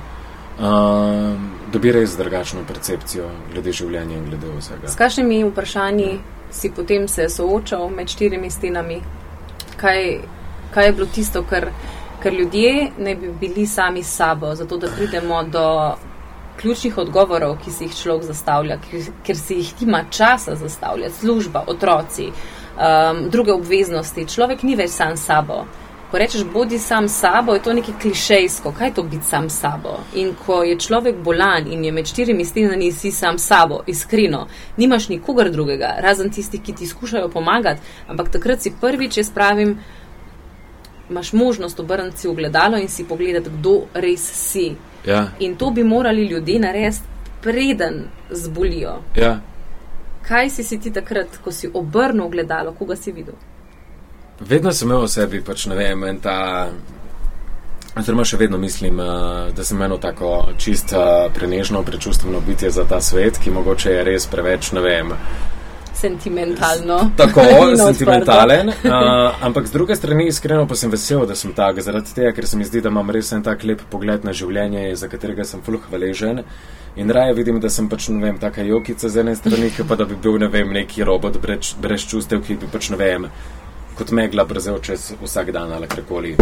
uh, 0.60 1.36
dobi 1.72 1.92
res 1.92 2.18
drugačno 2.18 2.64
percepcijo 2.68 3.30
glede 3.54 3.74
življenja 3.74 4.18
in 4.18 4.30
glede 4.30 4.54
vsega. 4.58 4.88
S 4.88 4.96
kakšnimi 4.96 5.44
vprašanji 5.50 6.10
si 6.52 6.72
potem 6.72 7.08
se 7.08 7.28
soočal 7.30 7.90
med 7.90 8.10
štirimi 8.10 8.50
stenami? 8.52 9.02
Kaj, 9.76 10.02
kaj 10.74 10.86
je 10.86 10.94
bilo 10.96 11.08
tisto, 11.12 11.44
kar, 11.44 11.70
kar 12.24 12.34
ljudje 12.34 12.92
ne 12.98 13.16
bi 13.16 13.32
bili 13.40 13.68
sami 13.68 14.04
s 14.04 14.16
sabo, 14.16 14.56
zato 14.56 14.78
da 14.78 14.88
pridemo 14.88 15.44
do 15.44 15.66
ključnih 16.62 16.98
odgovorov, 16.98 17.58
ki 17.64 17.72
si 17.72 17.90
jih 17.90 17.96
človek 17.96 18.24
zastavlja, 18.30 18.78
ker 19.28 19.38
si 19.38 19.60
jih 19.60 19.74
nima 19.82 20.06
časa 20.10 20.56
zastavljati, 20.56 21.20
služba, 21.20 21.66
otroci, 21.68 22.30
um, 22.32 23.26
druge 23.30 23.54
obveznosti. 23.54 24.28
Človek 24.28 24.64
ni 24.64 24.76
več 24.76 24.96
sam 24.96 25.18
sabo. 25.18 25.66
Ko 26.12 26.18
rečeš, 26.18 26.44
bodi 26.54 26.80
sam 26.80 27.10
sabo, 27.10 27.54
je 27.54 27.62
to 27.62 27.74
nekaj 27.74 27.96
klišejsko. 28.02 28.72
Kaj 28.72 28.88
je 28.88 28.94
to 28.94 29.04
biti 29.04 29.26
sam 29.26 29.50
sabo? 29.50 29.98
In 30.16 30.36
ko 30.46 30.64
je 30.64 30.78
človek 30.80 31.16
bolan 31.24 31.68
in 31.72 31.86
je 31.86 31.92
med 31.92 32.06
štirimi 32.06 32.46
stenami, 32.46 32.92
si 32.92 33.12
sam 33.12 33.38
sabo, 33.38 33.82
iskreno, 33.88 34.48
nimaš 34.78 35.10
nikogar 35.10 35.50
drugega, 35.52 35.96
razen 36.00 36.30
tistih, 36.30 36.62
ki 36.62 36.76
ti 36.76 36.88
skušajo 36.88 37.30
pomagati, 37.30 37.82
ampak 38.08 38.30
takrat 38.30 38.62
si 38.62 38.74
prvič, 38.82 39.18
jaz 39.18 39.32
pravim, 39.34 39.80
imaš 41.10 41.34
možnost 41.34 41.80
obrniti 41.80 42.18
si 42.18 42.28
v 42.28 42.36
gledalo 42.36 42.78
in 42.78 42.88
si 42.88 43.04
pogledati, 43.04 43.50
kdo 43.50 43.82
res 43.94 44.22
si. 44.22 44.76
Ja. 45.06 45.28
In 45.40 45.56
to 45.56 45.72
bi 45.72 45.84
morali 45.84 46.26
ljudje 46.26 46.60
narediti, 46.60 47.02
preden 47.42 48.04
zbolijo. 48.30 49.02
Ja. 49.16 49.40
Kaj 50.28 50.50
si, 50.50 50.64
si 50.64 50.80
ti 50.80 50.94
takrat, 50.94 51.38
ko 51.44 51.52
si 51.52 51.70
obrnil 51.74 52.30
gledalo, 52.30 52.74
koga 52.74 52.96
si 52.96 53.12
videl? 53.12 53.36
Vedno 54.40 54.74
sem 54.74 54.90
imel 54.90 55.06
v 55.06 55.10
sebi, 55.10 55.42
pač 55.42 55.66
ne 55.72 55.76
vem, 55.80 56.04
in 56.10 56.20
ta. 56.20 56.68
Oziroma, 57.96 58.26
še 58.28 58.38
vedno 58.38 58.58
mislim, 58.60 59.00
eh, 59.00 59.52
da 59.56 59.64
sem 59.64 59.82
eno 59.82 59.98
tako 59.98 60.52
čisto 60.58 61.32
prenežno, 61.34 61.84
prečustveno 61.84 62.42
bitje 62.44 62.72
za 62.72 62.84
ta 62.84 63.02
svet, 63.02 63.40
ki 63.40 63.52
mogoče 63.56 63.92
je 63.92 64.04
res 64.04 64.28
preveč, 64.28 64.72
ne 64.76 64.82
vem, 64.82 65.14
sentimentalno. 66.06 67.12
Tako, 67.18 67.42
sentimentalen. 67.88 68.70
Uh, 68.70 69.46
ampak 69.46 69.68
z 69.68 69.72
druge 69.72 69.96
strani, 69.96 70.28
iskreno 70.28 70.68
pa 70.68 70.76
sem 70.76 70.92
vesel, 70.92 71.26
da 71.26 71.36
sem 71.36 71.54
tak, 71.54 71.82
zaradi 71.82 72.14
tega, 72.14 72.34
ker 72.36 72.48
se 72.48 72.58
mi 72.58 72.68
zdi, 72.68 72.82
da 72.84 72.92
imam 72.94 73.10
res 73.10 73.32
en 73.34 73.44
tak 73.44 73.64
lep 73.64 73.82
pogled 73.92 74.26
na 74.28 74.34
življenje, 74.36 74.88
za 75.00 75.10
katerega 75.12 75.46
sem 75.48 75.64
fulh 75.66 75.82
hvaležen. 75.90 76.44
In 76.96 77.12
raje 77.12 77.34
vidim, 77.36 77.60
da 77.60 77.70
sem 77.70 77.90
pač, 77.92 78.10
ne 78.14 78.22
vem, 78.24 78.40
taka 78.40 78.64
jokica 78.64 79.10
z 79.10 79.24
ene 79.24 79.36
strani, 79.36 79.72
pa 79.88 79.98
da 80.00 80.08
bi 80.08 80.16
bil, 80.16 80.38
ne 80.40 80.48
vem, 80.52 80.72
neki 80.76 81.04
robot 81.08 81.42
brez, 81.44 81.74
brez 81.82 82.08
čustev, 82.08 82.44
ki 82.46 82.60
bi 82.62 82.72
pač, 82.72 82.92
ne 82.94 83.00
vem, 83.02 83.30
kot 83.96 84.12
megla 84.12 84.46
brezel 84.46 84.80
čez 84.84 85.14
vsak 85.22 85.52
dan 85.52 85.74
ali 85.74 85.88
karkoli. 85.88 86.36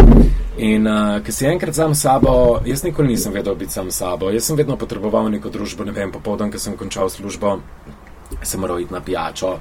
In 0.57 0.87
uh, 0.87 1.19
ker 1.23 1.33
si 1.33 1.45
enkrat 1.49 1.75
sam 1.75 1.95
sabo, 1.95 2.61
jaz 2.65 2.83
nikoli 2.83 3.13
nisem 3.13 3.33
vedel 3.33 3.55
biti 3.55 3.73
sam 3.73 3.91
sabo, 3.91 4.29
jaz 4.29 4.45
sem 4.45 4.57
vedno 4.57 4.77
potreboval 4.77 5.29
neko 5.29 5.49
družbo, 5.49 5.85
ne 5.85 5.91
vem, 5.91 6.11
popoldan, 6.11 6.51
ko 6.51 6.59
sem 6.61 6.77
končal 6.77 7.09
službo 7.09 7.59
sem 8.41 8.61
moral 8.61 8.79
iti 8.79 8.93
na 8.93 9.01
pijačo, 9.01 9.57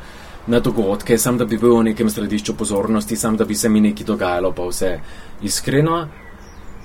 na 0.46 0.60
dogodke, 0.60 1.18
sem 1.18 1.38
da 1.38 1.44
bi 1.44 1.58
bil 1.58 1.76
v 1.76 1.84
nekem 1.92 2.10
središču 2.10 2.54
pozornosti, 2.58 3.16
sem 3.16 3.36
da 3.36 3.44
bi 3.44 3.54
se 3.54 3.68
mi 3.68 3.80
nekaj 3.80 4.06
dogajalo, 4.06 4.52
pa 4.52 4.66
vse 4.66 4.98
iskreno. 5.42 6.06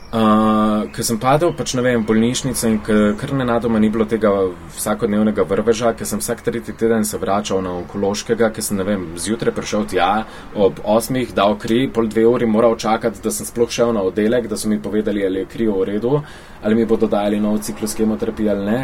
Uh, 0.07 0.87
ker 0.95 1.03
sem 1.03 1.17
padel 1.19 1.49
pač 1.51 1.73
ne 1.75 1.81
vem, 1.83 1.99
v 1.99 2.07
bolnišnico 2.07 2.69
in 2.69 2.77
kar 3.19 3.31
ne 3.35 3.43
nadoma 3.43 3.75
ni 3.83 3.89
bilo 3.91 4.05
tega 4.07 4.29
vsakodnevnega 4.71 5.43
vrveža, 5.43 5.91
ker 5.99 6.07
sem 6.07 6.21
vsak 6.23 6.45
tretji 6.45 6.77
teden 6.79 7.03
se 7.03 7.19
vračal 7.19 7.59
na 7.65 7.73
onkološkega, 7.81 8.47
ker 8.55 8.63
sem 8.63 8.79
ne 8.79 8.85
vem, 8.87 9.03
zjutraj 9.19 9.51
prišel 9.57 9.83
tja, 9.91 10.07
ob 10.55 10.79
osmih 10.87 11.33
dal 11.35 11.57
kri, 11.59 11.89
pol 11.91 12.07
dve 12.07 12.23
uri 12.23 12.47
moral 12.47 12.77
čakati, 12.79 13.19
da 13.19 13.35
sem 13.35 13.49
sploh 13.49 13.67
šel 13.67 13.91
na 13.97 14.05
oddelek, 14.07 14.47
da 14.47 14.55
so 14.55 14.71
mi 14.71 14.79
povedali, 14.79 15.25
ali 15.27 15.43
je 15.43 15.51
kri 15.51 15.67
v 15.67 15.83
redu, 15.91 16.21
ali 16.63 16.79
mi 16.79 16.87
bodo 16.87 17.11
dali 17.11 17.43
nov 17.43 17.59
ciklus 17.67 17.97
kemoterapije 17.99 18.51
ali 18.55 18.65
ne. 18.65 18.79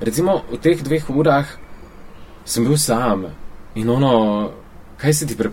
Recimo 0.00 0.40
v 0.48 0.62
teh 0.64 0.80
dveh 0.80 1.12
urah 1.12 1.44
sem 2.48 2.64
bil 2.64 2.80
sam. 2.80 3.28
In 3.76 3.90
ono, 3.90 4.14
kaj 4.96 5.12
si 5.12 5.28
ti 5.28 5.36
pre, 5.36 5.52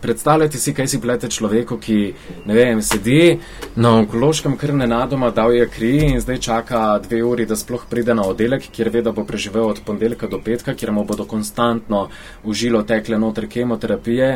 predstavljate, 0.00 0.58
si, 0.58 0.74
kaj 0.74 0.88
si 0.88 1.00
plete 1.00 1.28
človeku, 1.28 1.78
ki 1.82 1.98
vem, 2.46 2.82
sedi 2.82 3.38
na 3.76 3.94
onkološkem 3.98 4.56
krvne 4.56 4.86
nadoma, 4.86 5.30
dal 5.30 5.54
je 5.54 5.66
kri 5.68 5.92
in 6.12 6.20
zdaj 6.20 6.38
čaka 6.44 6.82
dve 7.04 7.22
uri, 7.24 7.46
da 7.46 7.56
sploh 7.56 7.84
pride 7.90 8.14
na 8.14 8.26
oddelek, 8.28 8.70
kjer 8.72 8.90
ve, 8.94 9.02
da 9.02 9.12
bo 9.12 9.24
preživel 9.24 9.68
od 9.68 9.82
ponedeljka 9.86 10.26
do 10.26 10.40
petka, 10.44 10.74
kjer 10.74 10.92
mu 10.92 11.04
bodo 11.04 11.26
konstantno 11.26 12.08
užilo 12.44 12.82
tekle 12.82 13.18
noter 13.18 13.48
kemoterapije. 13.48 14.30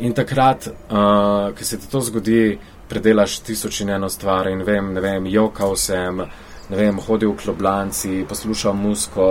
In 0.00 0.12
takrat, 0.14 0.68
uh, 0.68 1.54
ko 1.58 1.64
se 1.64 1.78
ti 1.78 1.88
to 1.90 2.00
zgodi, 2.00 2.58
predelaš 2.88 3.40
tisoč 3.44 3.80
in 3.80 3.90
eno 3.90 4.08
stvar 4.08 4.48
in 4.48 4.62
vem, 4.64 4.92
ne 4.94 5.00
vem, 5.00 5.26
jokal 5.26 5.76
sem, 5.76 6.22
ne 6.70 6.76
vem, 6.76 7.00
hodil 7.08 7.32
v 7.32 7.42
kloblanci, 7.42 8.24
poslušal 8.28 8.76
musko 8.78 9.26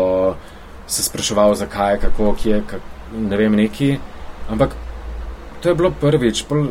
se 0.87 1.03
spraševal, 1.03 1.55
zakaj, 1.55 1.99
kako, 1.99 2.33
kje, 2.35 2.61
kak, 2.67 2.81
ne 3.15 3.37
vem, 3.37 3.55
neki. 3.55 3.97
Ampak 4.49 4.75
to 5.67 5.71
je 5.71 5.75
bilo 5.75 5.91
prvič. 5.91 6.45
Pol, 6.47 6.69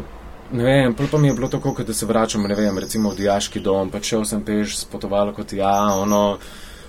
ne 0.56 0.64
vem, 0.64 0.94
pa 0.96 1.18
mi 1.18 1.28
je 1.28 1.34
bilo 1.34 1.48
tako, 1.52 1.74
da 1.84 1.92
se 1.92 2.06
vračam, 2.06 2.46
ne 2.48 2.54
vem, 2.54 2.78
recimo 2.78 3.10
v 3.12 3.18
diaški 3.18 3.60
dom, 3.60 3.90
pa 3.92 4.00
šel 4.00 4.24
sem 4.24 4.40
peš, 4.40 4.78
spotoval 4.86 5.34
kot 5.36 5.52
ja, 5.52 5.92
ono, 6.00 6.38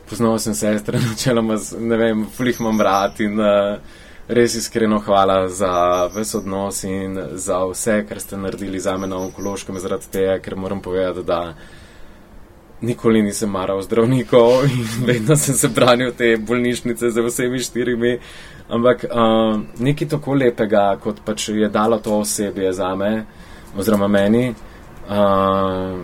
poznal 0.07 0.39
sem 0.39 0.55
sestre, 0.55 1.01
načeloma, 1.09 1.57
ne 1.83 1.97
vem, 1.99 2.21
fulih 2.31 2.61
imam 2.63 2.79
vrat 2.79 3.19
in 3.19 3.35
uh, 3.35 3.99
res 4.31 4.55
iskreno 4.55 5.01
hvala 5.03 5.49
za 5.51 5.73
ves 6.15 6.31
odnos 6.39 6.79
in 6.87 7.19
za 7.35 7.59
vse, 7.65 7.97
kar 8.07 8.23
ste 8.23 8.39
naredili 8.39 8.79
za 8.79 8.95
me 8.97 9.11
na 9.11 9.19
onkološkem, 9.27 9.75
zaradi 9.83 10.07
tega, 10.15 10.39
ker 10.39 10.55
moram 10.55 10.79
povedati, 10.79 11.27
da 11.27 11.41
nikoli 12.81 13.21
nisem 13.21 13.49
maral 13.49 13.81
zdravnikov 13.81 14.65
in 14.73 15.05
vedno 15.05 15.35
sem 15.35 15.55
se 15.55 15.67
branil 15.67 16.11
te 16.17 16.37
bolnišnice 16.37 17.11
z 17.11 17.25
vsemi 17.25 17.59
štirimi. 17.59 18.19
Ampak 18.69 19.03
uh, 19.03 19.59
nekaj 19.79 20.07
tako 20.07 20.33
lepega, 20.33 20.97
kot 21.03 21.21
pač 21.25 21.49
je 21.49 21.69
dalo 21.69 21.99
to 22.03 22.19
osebje 22.19 22.73
za 22.73 22.95
me, 22.95 23.25
oziroma 23.77 24.07
meni, 24.07 24.49
uh, 25.07 25.99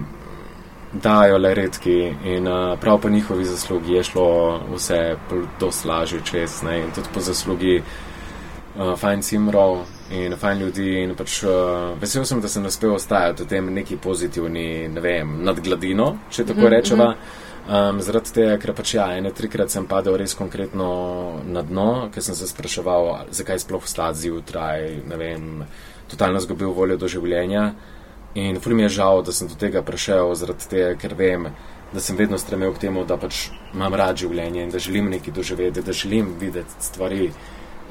dajo 0.93 1.38
le 1.38 1.53
redki 1.53 2.13
in 2.25 2.47
uh, 2.47 2.79
prav 2.79 3.01
po 3.01 3.09
njihovi 3.09 3.45
zaslugi 3.45 3.93
je 3.93 4.03
šlo 4.03 4.59
vse 4.75 5.15
doslažje 5.59 6.21
čez 6.23 6.62
ne, 6.63 6.79
in 6.79 6.91
tudi 6.95 7.07
po 7.13 7.19
zaslugi 7.19 7.81
uh, 7.81 8.99
Fajn 8.99 9.23
Simrov 9.23 9.83
in 10.13 10.36
fajn 10.38 10.60
ljudi. 10.65 10.89
In 11.04 11.15
pač, 11.17 11.39
uh, 11.47 11.93
vesel 12.02 12.26
sem, 12.26 12.41
da 12.41 12.52
sem 12.52 12.65
uspel 12.65 12.93
ostajati 12.95 13.43
v 13.43 13.49
tem 13.49 13.71
neki 13.73 13.97
pozitivni, 14.02 14.88
ne 14.93 15.02
vem, 15.02 15.39
nad 15.43 15.60
gladino, 15.63 16.17
če 16.30 16.45
tako 16.45 16.60
mm 16.60 16.63
-hmm. 16.63 16.69
rečeva. 16.69 17.15
Um, 17.63 18.02
zaradi 18.04 18.34
tega, 18.36 18.58
ker 18.60 18.73
pač 18.76 18.93
ja, 18.93 19.06
ene 19.17 19.32
trikrat 19.32 19.71
sem 19.71 19.86
padel 19.88 20.17
res 20.19 20.34
konkretno 20.36 20.88
na 21.47 21.62
dno, 21.62 22.10
ker 22.12 22.23
sem 22.23 22.36
se 22.36 22.47
spraševal, 22.47 23.28
zakaj 23.32 23.60
sploh 23.60 23.84
vstati 23.84 24.19
zjutraj, 24.19 24.99
ne 25.08 25.17
vem, 25.17 25.63
totalno 26.12 26.39
zgubil 26.39 26.73
voljo 26.76 26.97
do 26.97 27.08
življenja. 27.08 27.73
In 28.36 28.60
ful 28.60 28.73
mi 28.76 28.84
je 28.84 28.89
žal, 28.89 29.23
da 29.23 29.32
sem 29.32 29.47
do 29.47 29.56
tega 29.56 29.82
prišel, 29.82 30.36
zaradi 30.36 30.67
tega, 30.69 30.95
ker 30.99 31.15
vem, 31.15 31.47
da 31.93 32.02
sem 32.02 32.17
vedno 32.17 32.38
stremel 32.38 32.73
k 32.73 32.80
temu, 32.88 33.06
da 33.06 33.17
pač 33.17 33.47
imam 33.73 33.93
rad 33.93 34.17
življenje 34.17 34.63
in 34.63 34.71
da 34.73 34.80
želim 34.80 35.10
nekaj 35.13 35.34
doživeti, 35.34 35.82
da 35.82 35.93
želim 35.93 36.34
videti 36.39 36.80
stvari. 36.80 37.32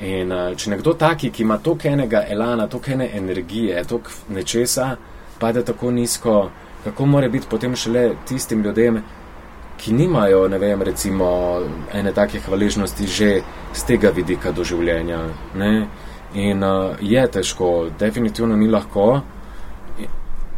In 0.03 0.33
uh, 0.35 0.51
če 0.59 0.73
nekdo 0.73 0.97
taki, 0.99 1.31
ki 1.31 1.45
ima 1.45 1.59
toliko 1.63 1.89
enega 1.89 2.25
elana, 2.29 2.67
toliko 2.67 2.91
ene 2.97 3.09
energije, 3.17 3.85
toliko 3.87 4.35
nečesa, 4.35 4.97
pade 5.39 5.63
tako 5.65 5.91
nizko, 5.91 6.37
kako 6.85 7.07
more 7.07 7.29
biti 7.29 7.47
potem 7.51 7.77
šele 7.77 8.09
tistim 8.27 8.63
ljudem, 8.63 8.99
ki 9.79 9.93
nimajo, 9.95 10.49
ne 10.49 10.59
vem, 10.59 10.83
recimo 10.83 11.29
ene 11.95 12.13
take 12.15 12.41
hvaležnosti 12.43 13.07
že 13.07 13.31
z 13.75 13.87
tega 13.87 14.11
vidika 14.11 14.53
do 14.53 14.65
življenja. 14.65 15.23
Ne? 15.59 15.73
In 16.35 16.63
uh, 16.67 16.99
je 17.01 17.27
težko, 17.39 17.91
definitivno 17.99 18.57
ni 18.57 18.69
lahko, 18.71 19.23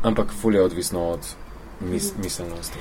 ampak 0.04 0.32
fulje 0.40 0.62
odvisno 0.62 1.08
od 1.16 1.34
mis 1.80 2.12
miselnosti. 2.16 2.78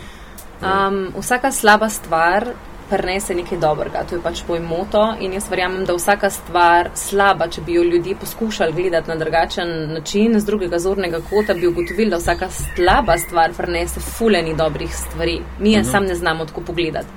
Um, 0.63 1.09
vsaka 1.19 1.51
slaba 1.51 1.89
stvar 1.89 2.47
prenese 2.93 3.35
nekaj 3.35 3.57
dobrega. 3.57 4.03
To 4.09 4.15
je 4.15 4.21
pač 4.21 4.43
moj 4.47 4.59
moto 4.61 5.01
in 5.19 5.33
jaz 5.33 5.49
verjamem, 5.49 5.85
da 5.85 5.95
vsaka 5.97 6.29
stvar 6.29 6.91
slaba, 6.99 7.47
če 7.49 7.61
bi 7.65 7.77
jo 7.77 7.83
ljudje 7.83 8.15
poskušali 8.21 8.73
gledati 8.73 9.09
na 9.09 9.15
drugačen 9.17 9.71
način, 9.93 10.39
z 10.39 10.45
drugega 10.45 10.79
zornega 10.79 11.21
kota, 11.29 11.53
bi 11.57 11.67
ugotovili, 11.67 12.11
da 12.13 12.21
vsaka 12.21 12.49
slaba 12.53 13.17
stvar 13.17 13.55
prenese 13.57 13.99
fuleni 13.99 14.55
dobrih 14.57 14.95
stvari. 14.95 15.39
Mi 15.59 15.71
je 15.73 15.81
uh 15.81 15.85
-huh. 15.85 15.91
sam 15.91 16.05
ne 16.05 16.15
znamo 16.15 16.45
tako 16.45 16.61
pogledati. 16.61 17.07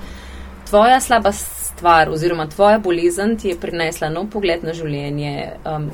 Tvoja 0.70 1.00
slaba 1.00 1.32
stvar 1.32 2.10
oziroma 2.10 2.46
tvoja 2.46 2.78
bolezen 2.78 3.36
ti 3.36 3.48
je 3.48 3.60
prinesla 3.60 4.08
nov 4.08 4.30
pogled 4.32 4.64
na 4.64 4.72
življenje. 4.72 5.52
Um, 5.64 5.90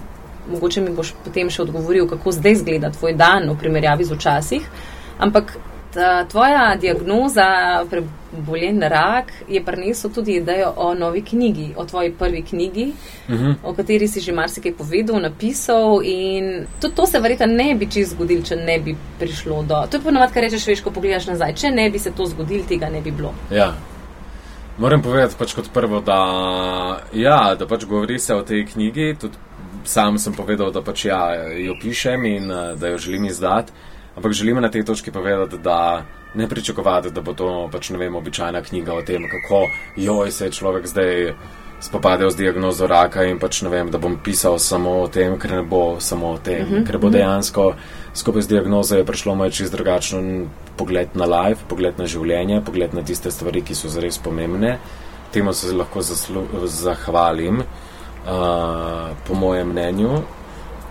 mogoče 0.51 0.81
mi 0.81 0.91
boš 0.91 1.15
potem 1.25 1.51
še 1.51 1.63
odgovoril, 1.63 2.09
kako 2.09 2.33
zdaj 2.33 2.53
izgleda 2.53 2.91
tvoj 2.91 3.13
dan 3.13 3.51
v 3.51 3.59
primerjavi 3.59 4.05
z 4.05 4.15
včasih. 4.15 4.63
Ampak 5.19 5.59
tvoja 6.29 6.77
diagnoza, 6.81 7.85
preboljen 7.91 8.83
rak, 8.83 9.33
je 9.49 9.65
prinesel 9.65 10.11
tudi 10.11 10.33
idejo 10.33 10.73
o 10.77 10.95
novi 10.95 11.23
knjigi, 11.23 11.75
o 11.77 11.85
tvoji 11.85 12.13
prvi 12.19 12.43
knjigi, 12.43 12.93
uh 13.29 13.35
mhm. 13.35 13.45
-huh. 13.45 13.55
o 13.65 13.75
kateri 13.75 14.09
si 14.09 14.21
že 14.21 14.33
marsikaj 14.33 14.73
povedal, 14.73 15.21
napisal. 15.21 16.01
In 16.05 16.67
tudi 16.81 16.95
to 16.95 17.07
se 17.07 17.21
verjetno 17.21 17.47
ne 17.47 17.75
bi 17.75 17.91
čez 17.91 18.11
zgodil, 18.11 18.43
če 18.43 18.57
ne 18.57 18.79
bi 18.79 18.97
prišlo 19.19 19.63
do. 19.63 19.87
To 19.91 19.97
je 19.97 20.03
ponovadi, 20.03 20.33
kar 20.33 20.43
rečeš, 20.43 20.67
veš, 20.67 20.81
ko 20.81 20.91
pogledaš 20.91 21.27
nazaj. 21.27 21.55
Če 21.55 21.71
ne 21.71 21.91
bi 21.91 21.99
se 21.99 22.11
to 22.11 22.27
zgodil, 22.27 22.63
tega 22.69 22.89
ne 22.89 23.01
bi 23.01 23.11
bilo. 23.11 23.35
Ja. 23.51 23.75
Moram 24.79 25.03
povedati 25.03 25.35
pač 25.39 25.55
kot 25.55 25.69
prvo, 25.73 26.01
da, 26.01 26.99
ja, 27.13 27.55
da 27.55 27.67
pač 27.67 27.85
govori 27.85 28.19
se 28.19 28.35
o 28.35 28.43
tej 28.43 28.67
knjigi. 28.67 29.17
Tudi 29.21 29.35
sam 29.85 30.19
sem 30.19 30.33
povedal, 30.33 30.73
da 30.73 30.83
pač 30.83 31.05
ja, 31.05 31.35
jo 31.59 31.75
pišem 31.83 32.25
in 32.25 32.49
da 32.81 32.89
jo 32.89 32.99
želim 32.99 33.25
izdati. 33.25 33.73
Ampak 34.17 34.33
želim 34.33 34.61
na 34.61 34.69
tej 34.69 34.85
točki 34.85 35.11
povedati, 35.11 35.59
da 35.59 36.05
ne 36.35 36.49
pričakovati, 36.49 37.11
da 37.11 37.21
bo 37.21 37.33
to 37.33 37.69
pač 37.73 37.91
ne 37.91 37.99
vem, 37.99 38.15
običajna 38.17 38.63
knjiga 38.63 38.95
o 38.95 39.03
tem, 39.03 39.29
kako 39.31 39.67
joj 39.97 40.31
se 40.31 40.45
je 40.45 40.53
človek 40.53 40.87
zdaj 40.87 41.35
spopadel 41.81 42.31
z 42.31 42.37
diagnozo 42.37 42.87
raka 42.87 43.25
in 43.27 43.39
pač 43.39 43.63
ne 43.63 43.69
vem, 43.69 43.91
da 43.91 43.99
bom 43.99 44.15
pisal 44.25 44.59
samo 44.59 45.01
o 45.03 45.09
tem, 45.09 45.35
ker 45.39 45.51
ne 45.51 45.63
bo 45.63 45.97
samo 46.01 46.37
o 46.37 46.39
tem, 46.39 46.63
uh 46.63 46.69
mhm, 46.69 46.77
-huh, 46.77 46.87
ker 46.87 46.99
bo 46.99 47.07
mhm. 47.07 47.17
dejansko 47.17 47.75
skupaj 48.15 48.43
z 48.43 48.49
diagnozo 48.49 48.97
je 48.97 49.05
prišlo 49.05 49.35
moj 49.35 49.51
čist 49.51 49.73
drugačen 49.73 50.49
pogled 50.77 51.09
na 51.15 51.25
life, 51.25 51.65
pogled 51.69 51.99
na 51.99 52.07
življenje, 52.07 52.61
pogled 52.65 52.95
na 52.95 53.03
tiste 53.03 53.31
stvari, 53.31 53.63
ki 53.63 53.75
so 53.75 53.89
zares 53.89 54.19
pomembne. 54.19 54.79
Temu 55.33 55.53
se 55.53 55.73
lahko 55.73 56.03
zahvalim, 56.67 57.59
uh, 57.59 59.17
po 59.27 59.35
mojem 59.35 59.69
mnenju 59.69 60.23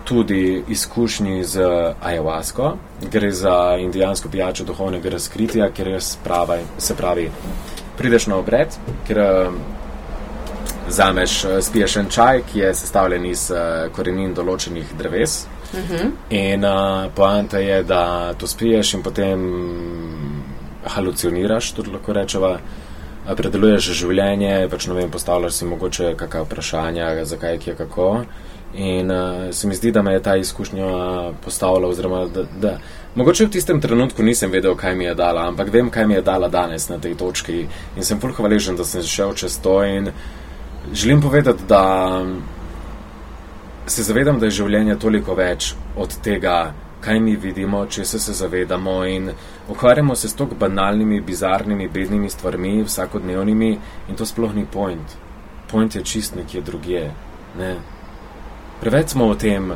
tudi 0.04 0.64
izkušnji 0.68 1.44
z 1.44 1.60
ayahuasco, 2.02 2.76
gre 3.12 3.32
za 3.32 3.76
indijansko 3.80 4.28
pijačo 4.28 4.64
duhovnega 4.64 5.10
razkritja, 5.10 5.70
ker 5.70 5.86
je 5.86 6.00
sprava, 6.00 6.58
se 6.78 6.96
pravi, 6.96 7.30
prideš 7.98 8.26
na 8.26 8.36
obred, 8.36 8.68
ker 9.06 9.18
um, 9.20 9.56
zameš, 10.88 11.44
uh, 11.44 11.58
spiješ 11.60 11.96
en 11.96 12.10
čaj, 12.10 12.42
ki 12.52 12.58
je 12.58 12.74
sestavljen 12.74 13.26
iz 13.26 13.50
uh, 13.50 13.88
korenin 13.92 14.34
določenih 14.34 14.94
dreves. 14.98 15.46
Uh 15.72 15.78
mhm. 15.78 15.94
-huh. 15.94 16.10
In 16.30 16.64
uh, 16.64 17.12
poanta 17.14 17.58
je, 17.58 17.82
da 17.82 18.34
to 18.34 18.46
spiješ 18.46 18.94
in 18.94 19.02
potem 19.02 19.40
haluciniraš, 20.84 21.72
tudi 21.72 21.90
lahko 21.90 22.12
rečeva. 22.12 22.58
Predeluješ 23.36 23.92
življenje, 23.94 24.68
pač 24.70 24.86
ne 24.86 24.94
vem, 24.94 25.10
postavljaš 25.10 25.52
si 25.52 25.64
mogoče 25.64 26.14
kakšna 26.16 26.40
vprašanja, 26.42 27.24
zakaj 27.24 27.58
je 27.66 27.74
kako. 27.74 28.24
In 28.74 29.10
uh, 29.10 29.50
se 29.50 29.68
mi 29.68 29.74
zdi, 29.74 29.90
da 29.92 30.02
me 30.02 30.12
je 30.12 30.22
ta 30.22 30.36
izkušnja 30.36 30.86
postavila, 31.44 31.88
oziroma 31.88 32.26
da, 32.26 32.44
da 32.60 32.78
mogoče 33.14 33.46
v 33.46 33.50
tistem 33.50 33.80
trenutku 33.80 34.22
nisem 34.22 34.50
vedel, 34.50 34.74
kaj 34.76 34.94
mi 34.96 35.04
je 35.04 35.14
dala, 35.14 35.48
ampak 35.48 35.72
vem, 35.72 35.90
kaj 35.90 36.06
mi 36.06 36.14
je 36.14 36.22
dala 36.22 36.48
danes 36.48 36.88
na 36.88 36.98
tej 36.98 37.14
točki 37.14 37.66
in 37.96 38.04
sem 38.04 38.20
fulh 38.20 38.36
hvaležen, 38.36 38.76
da 38.76 38.84
sem 38.84 39.02
šel 39.02 39.34
čez 39.34 39.58
to 39.60 39.82
in 39.84 40.08
želim 40.92 41.20
povedati, 41.20 41.68
da 41.68 42.24
se 43.86 44.02
zavedam, 44.02 44.38
da 44.40 44.46
je 44.46 44.56
življenje 44.62 44.96
toliko 44.98 45.34
več 45.34 45.74
od 45.96 46.16
tega, 46.24 46.72
kaj 47.02 47.20
mi 47.20 47.36
vidimo, 47.36 47.86
če 47.86 48.04
se 48.04 48.18
se 48.18 48.32
zavedamo 48.32 49.04
in 49.04 49.30
ukvarjamo 49.68 50.14
se 50.16 50.28
s 50.28 50.38
tok 50.38 50.54
banalnimi, 50.58 51.20
bizarnimi, 51.20 51.88
bednimi 51.88 52.30
stvarmi, 52.30 52.82
vsakodnevnimi 52.86 53.72
in 54.08 54.16
to 54.16 54.26
sploh 54.26 54.54
ni 54.54 54.64
point. 54.64 55.16
Point 55.70 55.96
je 55.96 56.04
čist 56.04 56.36
nekje 56.36 56.62
drugje. 56.62 57.10
Ne? 57.58 57.76
Preveč 58.82 59.12
smo 59.14 59.28
o 59.30 59.34
tem, 59.38 59.68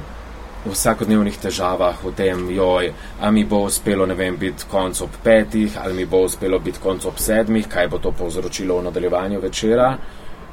v 0.66 0.73
vsakodnevnih 0.75 1.37
težavah, 1.38 2.01
o 2.03 2.11
tem, 2.11 2.40
joj, 2.51 2.88
ali 3.21 3.35
mi 3.37 3.45
bo 3.47 3.61
uspelo, 3.69 4.03
ne 4.07 4.16
vem, 4.19 4.35
biti 4.35 4.66
konc 4.66 4.99
ob 5.05 5.14
petih, 5.23 5.77
ali 5.79 5.95
mi 5.95 6.07
bo 6.11 6.25
uspelo 6.27 6.59
biti 6.59 6.83
konc 6.83 7.07
ob 7.07 7.21
sedmih, 7.23 7.69
kaj 7.71 7.87
bo 7.92 8.01
to 8.03 8.11
povzročilo 8.11 8.81
v 8.81 8.88
nadaljevanju 8.88 9.38
večera. 9.40 9.92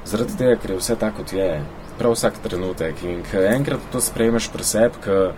Zaradi 0.06 0.38
tega, 0.38 0.60
ker 0.62 0.76
je 0.76 0.78
vse 0.78 1.00
tako, 1.02 1.24
kot 1.24 1.34
je, 1.34 1.50
prav 1.98 2.14
vsak 2.14 2.40
trenutek. 2.46 3.04
In 3.10 3.26
ker 3.26 3.50
enkrat 3.56 3.90
to 3.90 3.98
sprejmeš 3.98 4.52
pri 4.54 4.70
sebi, 4.70 5.02
ker 5.02 5.34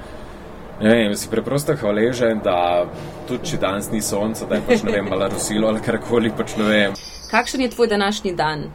vem, 0.83 1.15
si 1.15 1.31
preprosto 1.31 1.79
hvaležen, 1.79 2.43
da 2.43 2.83
tudi 3.31 3.53
če 3.53 3.63
danes 3.63 3.93
ni 3.95 4.03
sonce, 4.03 4.43
da 4.43 4.59
je 4.59 4.67
pač 4.67 4.83
ne 4.83 4.91
vem, 4.91 5.07
malo 5.07 5.31
rosilo 5.31 5.71
ali 5.71 5.79
karkoli 5.79 6.35
pač 6.35 6.59
ne 6.59 6.67
vem. 6.67 7.03
Kakšen 7.31 7.63
je 7.63 7.71
tvoj 7.71 7.95
današnji 7.95 8.35
dan? 8.35 8.67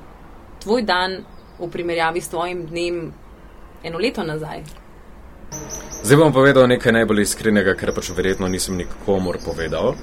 Tvoj 0.64 0.88
dan 0.88 1.24
v 1.60 1.68
primerjavi 1.68 2.24
s 2.24 2.32
tvojim 2.32 2.70
dnem 2.72 3.10
eno 3.84 3.98
leto 3.98 4.24
nazaj. 4.24 4.62
Zdaj 6.02 6.16
bom 6.16 6.32
povedal 6.32 6.68
nekaj 6.68 6.92
najbolj 6.92 7.26
iskrenega, 7.26 7.74
kar 7.76 7.92
pač 7.92 8.10
verjetno 8.16 8.48
nisem 8.48 8.78
nikomor 8.80 9.38
povedal. 9.44 9.94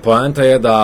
Poenta 0.00 0.44
je, 0.44 0.56
da 0.64 0.76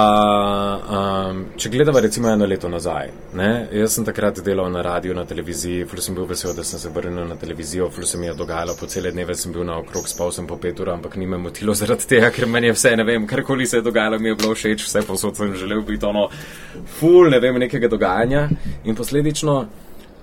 um, 0.77 1.39
če 1.57 1.71
gledamo 1.73 2.01
recimo 2.05 2.29
eno 2.29 2.45
leto 2.45 2.69
nazaj, 2.69 3.09
ne, 3.39 3.49
jaz 3.73 3.95
sem 3.97 4.05
takrat 4.05 4.43
delal 4.45 4.69
na 4.73 4.83
radiju, 4.85 5.15
na 5.17 5.25
televiziji, 5.25 5.87
ful 5.89 6.03
sem 6.05 6.19
bil 6.19 6.27
vesel, 6.29 6.53
da 6.53 6.65
sem 6.65 6.83
se 6.83 6.93
vrnil 6.93 7.25
na 7.25 7.39
televizijo, 7.41 7.89
ful 7.91 8.05
se 8.05 8.21
mi 8.21 8.29
je 8.29 8.35
dogajalo, 8.37 8.75
po 8.77 8.91
cele 8.93 9.15
dneve 9.17 9.35
sem 9.35 9.55
bil 9.57 9.65
na 9.65 9.79
okrog, 9.81 10.05
spal 10.11 10.35
sem 10.37 10.47
po 10.47 10.61
pet 10.61 10.85
ur, 10.85 10.93
ampak 10.93 11.17
ni 11.17 11.25
me 11.27 11.41
motilo 11.41 11.73
zaradi 11.81 12.11
tega, 12.13 12.29
ker 12.35 12.45
meni 12.45 12.69
je 12.69 12.77
vse, 12.77 12.93
ne 13.01 13.09
vem, 13.09 13.25
karkoli 13.31 13.67
se 13.67 13.81
je 13.81 13.87
dogajalo, 13.89 14.21
mi 14.21 14.35
je 14.35 14.37
bilo 14.43 14.53
všeč, 14.53 14.85
vse 14.85 15.07
posod 15.09 15.41
sem 15.41 15.57
želel 15.57 15.81
biti 15.89 16.05
ono, 16.05 16.29
ful, 16.99 17.31
ne 17.33 17.41
vem, 17.41 17.57
nekega 17.65 17.89
dogajanja 17.89 18.49
in 18.85 19.01
posledično 19.01 19.63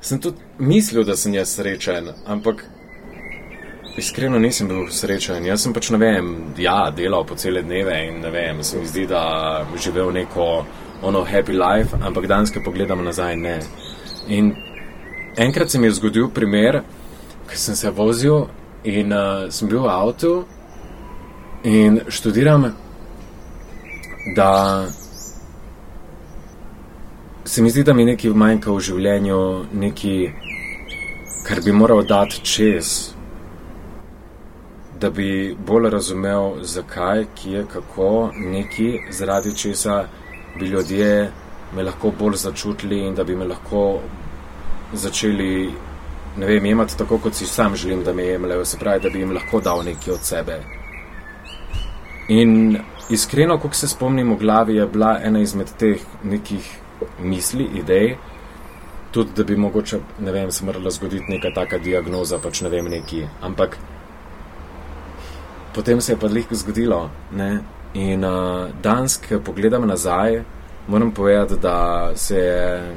sem 0.04 0.20
tudi 0.20 0.38
mislil, 0.60 1.04
da 1.08 1.16
sem 1.18 1.34
jaz 1.34 1.56
srečen, 1.56 2.10
ampak 2.28 2.66
iskreno 3.98 4.40
nisem 4.40 4.68
bil 4.68 4.90
srečen. 4.92 5.46
Jaz 5.48 5.64
sem 5.64 5.74
pač 5.74 5.90
ne 5.94 6.00
vem, 6.02 6.32
ja, 6.60 6.90
delal 6.96 7.24
po 7.28 7.38
cele 7.40 7.64
dneve 7.64 7.96
in 8.08 8.20
ne 8.22 8.32
vem, 8.34 8.64
se 8.64 8.80
mi 8.80 8.88
zdi, 8.90 9.06
da 9.08 9.64
živel 9.80 10.12
neko 10.12 10.66
ono 11.04 11.24
happy 11.24 11.56
life, 11.56 11.96
ampak 12.02 12.28
danes, 12.28 12.52
ko 12.52 12.64
pogledam 12.66 13.04
nazaj, 13.06 13.36
ne. 13.40 13.60
In 14.28 14.54
enkrat 15.38 15.72
se 15.72 15.80
mi 15.80 15.88
je 15.88 15.98
zgodil 16.00 16.30
primer, 16.36 16.82
ko 17.48 17.60
sem 17.60 17.76
se 17.76 17.92
vozil 17.92 18.48
in 18.84 19.14
uh, 19.14 19.48
sem 19.52 19.72
bil 19.72 19.84
v 19.84 19.92
avtu 19.92 20.34
in 21.64 22.02
študiram, 22.12 22.68
da 24.36 24.52
se 27.46 27.62
mi 27.62 27.70
zdi, 27.70 27.84
da 27.84 27.94
mi 27.94 28.06
nekaj 28.06 28.32
manjka 28.32 28.72
v 28.72 28.80
življenju, 28.80 29.40
nekaj, 29.76 30.20
kar 31.48 31.60
bi 31.66 31.72
moral 31.76 32.04
dati 32.08 32.40
čez, 32.48 33.14
da 35.00 35.10
bi 35.12 35.56
bolj 35.68 35.90
razumel, 35.92 36.62
zakaj, 36.64 37.26
kje, 37.36 37.66
kako, 37.74 38.12
nekaj, 38.36 39.10
zaradi 39.12 39.56
česa 39.58 40.04
bi 40.60 40.70
ljudje 40.72 41.32
me 41.76 41.84
lahko 41.84 42.12
bolj 42.20 42.38
začutili 42.38 43.00
in 43.08 43.16
da 43.16 43.24
bi 43.24 43.36
me 43.36 43.46
lahko 43.50 44.00
začeli, 44.94 45.74
ne 46.38 46.46
vem, 46.48 46.66
imati 46.66 46.98
tako, 46.98 47.18
kot 47.18 47.36
si 47.36 47.46
sam 47.46 47.76
želim, 47.76 48.04
da 48.04 48.14
me 48.14 48.24
jemljajo, 48.24 48.66
se 48.66 48.78
pravi, 48.80 49.02
da 49.04 49.10
bi 49.10 49.20
jim 49.20 49.34
lahko 49.34 49.60
dal 49.60 49.84
nekaj 49.84 50.14
od 50.14 50.24
sebe. 50.24 50.60
In 52.30 52.78
iskreno, 53.10 53.58
ko 53.60 53.74
se 53.74 53.88
spomnim 53.88 54.32
v 54.32 54.38
glavi, 54.40 54.76
je 54.76 54.88
bila 54.88 55.18
ena 55.24 55.42
izmed 55.44 55.74
teh 55.80 56.00
nekih 56.24 56.72
misli, 57.20 57.68
idej, 57.80 58.16
tudi 59.12 59.32
da 59.36 59.44
bi 59.44 59.56
mogoče, 59.56 60.00
ne 60.20 60.32
vem, 60.32 60.52
se 60.52 60.66
morala 60.66 60.92
zgoditi 60.92 61.32
neka 61.32 61.54
taka 61.56 61.78
diagnoza, 61.78 62.40
pač 62.42 62.62
ne 62.62 62.70
vem, 62.70 62.90
neki. 62.90 63.24
Ampak 63.42 63.78
potem 65.74 66.02
se 66.02 66.14
je 66.14 66.20
pa 66.20 66.28
lihko 66.28 66.56
zgodilo. 66.56 67.10
Ne? 67.32 67.60
In 67.94 68.26
uh, 68.26 68.70
danes, 68.82 69.20
ko 69.22 69.40
pogledam 69.40 69.88
nazaj, 69.88 70.42
moram 70.88 71.12
povedati, 71.12 71.60
da 71.62 72.12
se 72.16 72.38
je, 72.38 72.96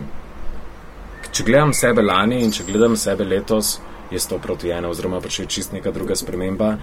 če 1.32 1.44
gledam 1.44 1.74
sebe 1.74 2.02
lani 2.02 2.40
in 2.44 2.52
če 2.52 2.64
gledam 2.64 2.96
sebe 2.96 3.24
letos, 3.24 3.76
je 4.10 4.18
to 4.28 4.38
proti 4.38 4.70
ena, 4.70 4.88
oziroma 4.88 5.20
pa 5.20 5.28
če 5.28 5.42
je 5.42 5.48
čist 5.48 5.72
neka 5.72 5.90
druga 5.90 6.16
sprememba. 6.16 6.76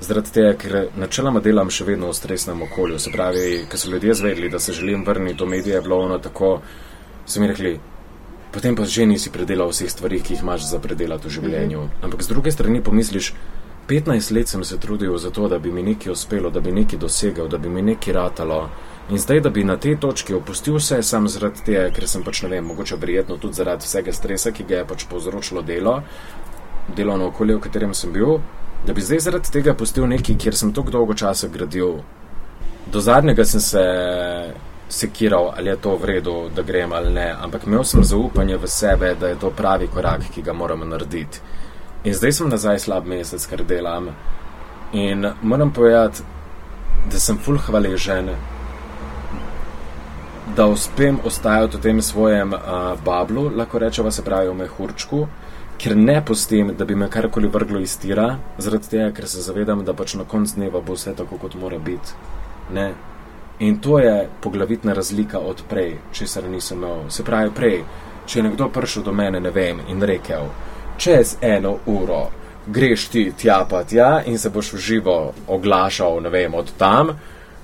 Zaradi 0.00 0.32
tega, 0.34 0.52
ker 0.58 0.76
načeloma 0.96 1.40
delam 1.40 1.70
še 1.70 1.84
vedno 1.84 2.10
v 2.10 2.16
stresnem 2.16 2.62
okolju. 2.68 2.98
Se 2.98 3.12
pravi, 3.12 3.64
ker 3.70 3.80
so 3.80 3.90
ljudje 3.90 4.14
zvedeli, 4.14 4.50
da 4.52 4.58
se 4.58 4.72
želim 4.72 5.04
vrniti 5.04 5.44
v 5.44 5.48
medije, 5.48 5.74
je 5.74 5.82
bilo 5.82 6.00
ono 6.04 6.18
tako, 6.18 6.60
so 7.26 7.40
mi 7.40 7.50
rekli, 7.50 7.78
potem 8.52 8.76
pa 8.76 8.84
že 8.84 9.06
nisi 9.06 9.30
predelal 9.30 9.72
vseh 9.72 9.90
stvari, 9.90 10.20
ki 10.20 10.34
jih 10.34 10.42
imaš 10.42 10.68
za 10.70 10.78
predelati 10.78 11.28
v 11.28 11.30
življenju. 11.30 11.80
-hmm. 11.80 12.04
Ampak 12.04 12.22
z 12.22 12.28
druge 12.28 12.52
strani 12.52 12.82
pomisliš, 12.82 13.34
15 13.88 14.32
let 14.32 14.48
sem 14.48 14.64
se 14.64 14.78
trudil 14.78 15.18
za 15.18 15.30
to, 15.30 15.48
da 15.48 15.58
bi 15.58 15.72
mi 15.72 15.82
nekaj 15.82 16.12
uspelo, 16.12 16.50
da 16.50 16.60
bi 16.60 16.72
nekaj 16.72 16.98
dosegel, 16.98 17.48
da 17.48 17.58
bi 17.58 17.68
mi 17.68 17.82
nekaj 17.82 18.12
ratalo. 18.12 18.68
In 19.10 19.18
zdaj, 19.18 19.40
da 19.40 19.50
bi 19.50 19.64
na 19.64 19.76
tej 19.76 19.98
točki 20.00 20.34
opustil 20.34 20.78
vse, 20.78 21.02
sam 21.02 21.28
zaradi 21.28 21.60
tega, 21.66 21.90
ker 21.92 22.08
sem 22.08 22.22
pač 22.24 22.42
ne 22.42 22.48
vem, 22.48 22.64
mogoče 22.64 22.96
verjetno 22.96 23.36
tudi 23.36 23.60
zaradi 23.60 23.84
vsega 23.84 24.12
stresa, 24.12 24.52
ki 24.56 24.64
ga 24.64 24.78
je 24.78 24.86
pač 24.88 25.04
povzročilo 25.10 25.62
delo, 25.62 25.98
delovno 26.96 27.26
okolje, 27.26 27.56
v 27.56 27.60
katerem 27.60 27.94
sem 27.94 28.12
bil, 28.12 28.38
da 28.86 28.92
bi 28.92 29.00
zdaj 29.00 29.20
zaradi 29.20 29.52
tega 29.52 29.74
pustil 29.74 30.06
nekaj, 30.06 30.36
kjer 30.38 30.56
sem 30.56 30.72
tako 30.72 30.90
dolgo 30.90 31.14
časa 31.14 31.48
gradil. 31.48 32.02
Do 32.92 33.00
zadnjega 33.00 33.44
sem 33.44 33.60
se 33.60 33.84
sekiral, 34.88 35.52
ali 35.56 35.70
je 35.70 35.76
to 35.76 35.96
v 35.96 36.04
redu, 36.04 36.34
da 36.54 36.62
grem 36.62 36.92
ali 36.92 37.12
ne, 37.12 37.30
ampak 37.40 37.66
imel 37.66 37.84
sem 37.84 38.04
zaupanje 38.04 38.56
v 38.56 38.68
sebe, 38.68 39.14
da 39.20 39.28
je 39.28 39.38
to 39.40 39.50
pravi 39.50 39.88
korak, 39.88 40.28
ki 40.34 40.42
ga 40.42 40.52
moramo 40.52 40.84
narediti. 40.84 41.40
In 42.04 42.14
zdaj 42.14 42.32
sem 42.32 42.48
nazaj 42.48 42.78
slab 42.84 43.06
mesec, 43.08 43.46
ker 43.46 43.64
delam. 43.64 44.10
In 44.92 45.24
moram 45.42 45.72
povedati, 45.72 46.22
da 47.10 47.20
sem 47.20 47.38
full 47.38 47.58
hvaležen, 47.58 48.28
da 50.56 50.66
uspem 50.66 51.18
ostajati 51.24 51.76
v 51.76 51.80
tem 51.80 52.02
svojem 52.02 52.52
uh, 52.52 52.60
bablu, 53.04 53.48
lahko 53.56 53.78
rečemo, 53.78 54.10
se 54.10 54.22
pravi 54.22 54.48
v 54.48 54.54
mehurčku 54.54 55.26
ker 55.78 55.96
ne 55.96 56.20
pustim, 56.24 56.72
da 56.78 56.84
bi 56.84 56.94
me 56.94 57.08
karkoli 57.10 57.48
vrglo 57.48 57.80
iz 57.80 57.98
tira, 57.98 58.36
zaradi 58.58 58.88
tega, 58.90 59.10
ker 59.12 59.28
se 59.28 59.42
zavedam, 59.42 59.84
da 59.84 59.94
pač 59.94 60.14
na 60.14 60.24
koncu 60.24 60.56
dneva 60.56 60.80
bo 60.80 60.94
vse 60.94 61.14
tako, 61.16 61.38
kot 61.38 61.54
mora 61.60 61.78
biti. 61.78 62.14
Ne? 62.74 62.92
In 63.58 63.78
to 63.78 63.98
je 63.98 64.28
poglavitna 64.42 64.92
razlika 64.92 65.38
od 65.38 65.62
prej, 65.70 65.96
česar 66.12 66.48
nisem 66.50 66.78
imel. 66.78 67.10
Se 67.10 67.24
pravi, 67.24 67.50
prej, 67.54 67.82
če 68.26 68.38
je 68.38 68.46
nekdo 68.48 68.68
prišel 68.68 69.02
do 69.02 69.12
mene, 69.12 69.40
ne 69.40 69.50
vem, 69.50 69.82
in 69.88 70.02
rekel, 70.02 70.48
čez 70.98 71.36
eno 71.42 71.78
uro 71.86 72.24
greš 72.66 73.08
ti 73.08 73.32
tja 73.36 73.66
pa 73.70 73.84
tja 73.84 74.22
in 74.26 74.38
se 74.38 74.50
boš 74.50 74.72
v 74.72 74.78
živo 74.78 75.32
oglašal, 75.48 76.20
ne 76.20 76.30
vem, 76.30 76.54
od 76.54 76.72
tam 76.78 77.12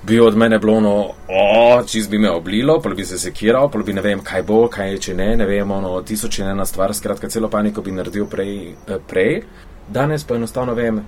bi 0.03 0.19
od 0.19 0.37
mene 0.37 0.59
bilo 0.59 0.73
ono, 0.73 0.93
o, 1.27 1.83
čez 1.87 2.07
bi 2.07 2.19
me 2.19 2.29
oblilo, 2.29 2.79
pa 2.81 2.89
bi 2.89 3.05
se 3.05 3.17
sekiral, 3.17 3.69
pa 3.71 3.79
bi 3.79 3.93
ne 3.93 4.01
vem, 4.01 4.19
kaj 4.23 4.43
bo, 4.43 4.67
kaj 4.67 4.91
je, 4.91 4.97
če 4.97 5.13
ne, 5.13 5.35
ne 5.35 5.45
vem, 5.45 5.71
ono, 5.71 6.01
tisoč 6.01 6.39
in 6.39 6.47
ena 6.47 6.65
stvar, 6.65 6.93
skratka, 6.95 7.29
celo 7.29 7.49
paniko 7.49 7.81
bi 7.81 7.91
naredil 7.91 8.25
prej, 8.25 8.55
eh, 8.87 8.97
prej. 9.07 9.43
Danes 9.87 10.23
pa 10.23 10.35
enostavno 10.35 10.73
vem, 10.73 11.01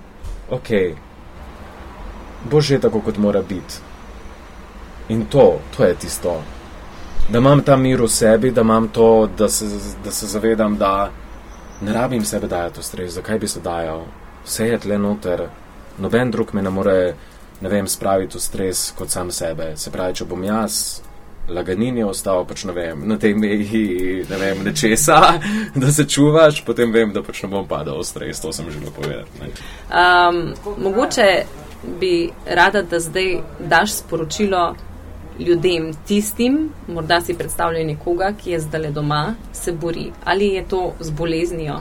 ok, 0.50 0.70
bo 2.50 2.60
že 2.60 2.78
tako, 2.80 3.00
kot 3.00 3.18
mora 3.18 3.42
biti. 3.42 3.82
In 5.08 5.26
to, 5.26 5.60
to 5.76 5.84
je 5.84 5.94
tisto. 5.94 6.42
Da 7.28 7.38
imam 7.38 7.62
ta 7.62 7.76
mir 7.76 8.02
v 8.02 8.08
sebi, 8.08 8.50
da 8.50 8.60
imam 8.60 8.88
to, 8.88 9.28
da 9.38 9.48
se, 9.48 9.66
da 10.04 10.10
se 10.10 10.26
zavedam, 10.26 10.78
da 10.78 11.10
ne 11.80 11.92
rabim 11.92 12.24
sebe 12.24 12.46
dajati 12.48 12.80
v 12.80 12.84
stres, 12.84 13.12
zakaj 13.12 13.38
bi 13.38 13.48
se 13.48 13.60
dajal. 13.60 14.04
Vse 14.44 14.68
je 14.68 14.78
tle 14.78 14.98
noter, 14.98 15.48
noben 15.98 16.30
drug 16.30 16.54
me 16.54 16.62
ne 16.62 16.70
more 16.70 17.14
ne 17.60 17.68
vem, 17.68 17.88
spraviti 17.88 18.38
v 18.38 18.42
stres 18.42 18.90
kot 18.98 19.10
sam 19.10 19.30
sebe. 19.30 19.72
Se 19.76 19.90
pravi, 19.90 20.14
če 20.14 20.28
bom 20.28 20.44
jaz 20.44 21.02
laganin 21.48 21.98
je 21.98 22.06
ostal 22.06 22.44
pač, 22.48 22.64
vem, 22.64 23.04
na 23.08 23.18
tej 23.20 23.34
meji 23.34 24.24
ne 24.30 24.38
vem, 24.40 24.64
nečesa, 24.64 25.38
da 25.82 25.92
se 25.92 26.06
čuvaš, 26.08 26.64
potem 26.64 26.92
vem, 26.92 27.12
da 27.12 27.22
pač 27.22 27.42
ne 27.44 27.50
bom 27.52 27.66
padal 27.68 28.00
v 28.00 28.08
stres. 28.08 28.40
To 28.40 28.52
sem 28.52 28.70
želel 28.70 28.92
povedati. 28.94 29.52
Um, 29.90 30.54
mogoče 30.78 31.44
bi 32.00 32.30
rada, 32.46 32.82
da 32.82 33.00
zdaj 33.00 33.38
daš 33.60 34.00
sporočilo 34.00 34.74
ljudem, 35.38 35.90
tistim, 36.06 36.70
morda 36.88 37.20
si 37.20 37.34
predstavljaj 37.34 37.84
nekoga, 37.84 38.32
ki 38.38 38.54
je 38.54 38.60
zdaj 38.60 38.92
doma, 38.94 39.34
se 39.52 39.72
bori. 39.72 40.12
Ali 40.24 40.54
je 40.54 40.64
to 40.68 40.92
z 41.00 41.10
boleznijo, 41.10 41.80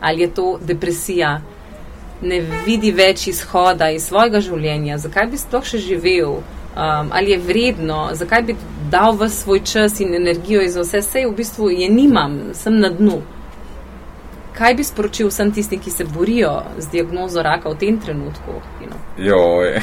ali 0.00 0.20
je 0.20 0.34
to 0.34 0.58
depresija, 0.62 1.40
ne 2.22 2.40
vidi 2.66 2.92
več 2.92 3.26
izhoda 3.30 3.90
iz 3.90 4.08
svojega 4.08 4.40
življenja, 4.44 4.98
zakaj 4.98 5.30
bi 5.32 5.40
sploh 5.40 5.64
še 5.64 5.80
živel, 5.80 6.40
um, 6.40 7.12
ali 7.12 7.34
je 7.34 7.38
vredno, 7.38 8.00
zakaj 8.14 8.42
bi 8.48 8.56
dal 8.90 9.16
v 9.16 9.28
svoj 9.28 9.64
čas 9.64 10.00
in 10.00 10.14
energijo 10.14 10.62
iz 10.62 10.76
vse, 10.76 11.00
vse 11.00 11.26
v 11.26 11.34
bistvu 11.36 11.70
je 11.70 11.88
nimam, 11.88 12.40
sem 12.54 12.76
na 12.80 12.90
dnu. 12.92 13.20
Kaj 14.56 14.74
bi 14.76 14.84
sporočil 14.84 15.30
vsem 15.30 15.52
tistim, 15.56 15.80
ki 15.80 15.90
se 15.90 16.04
borijo 16.04 16.52
z 16.78 16.90
diagnozo 16.92 17.42
raka 17.42 17.70
v 17.70 17.78
tem 17.80 18.00
trenutku? 18.00 18.60
You 18.82 18.90
know? 18.90 19.00
Joj. 19.16 19.80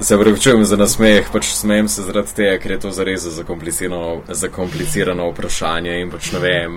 Se 0.00 0.18
pravičujem 0.18 0.64
za 0.64 0.76
nasmeh, 0.76 1.30
pač 1.32 1.48
smejem 1.58 1.88
se 1.88 2.02
zaradi 2.06 2.34
tega, 2.34 2.58
ker 2.62 2.76
je 2.76 2.80
to 2.80 2.90
zares 2.94 3.24
zakomplicirano, 3.34 4.20
zakomplicirano 4.28 5.30
vprašanje 5.32 5.96
in 6.02 6.12
pač 6.12 6.32
ne 6.36 6.42
vem. 6.44 6.76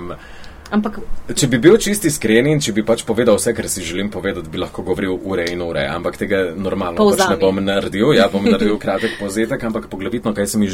Ampak, 0.71 1.01
če 1.35 1.49
bi 1.51 1.57
bil 1.59 1.75
čisti 1.83 2.07
iskren 2.07 2.47
in 2.47 2.61
če 2.63 2.71
bi 2.71 2.83
pač 2.87 3.01
povedal 3.03 3.35
vse, 3.35 3.51
kar 3.55 3.67
si 3.67 3.83
želim 3.83 4.07
povedati, 4.11 4.47
bi 4.47 4.61
lahko 4.61 4.85
govoril 4.87 5.17
ure 5.19 5.43
in 5.51 5.59
ure, 5.65 5.83
ampak 5.91 6.15
tega 6.21 6.45
normalno 6.55 7.09
pač 7.09 7.25
ne 7.27 7.35
bom 7.41 7.59
naredil. 7.59 8.13
Ja, 8.15 8.29
bom 8.31 8.47
naredil 8.47 8.77
kratek 8.79 9.17
povzetek, 9.19 9.65
ampak 9.67 9.89
poglavitno, 9.91 10.31
kaj 10.37 10.47
se 10.47 10.61
mi 10.61 10.69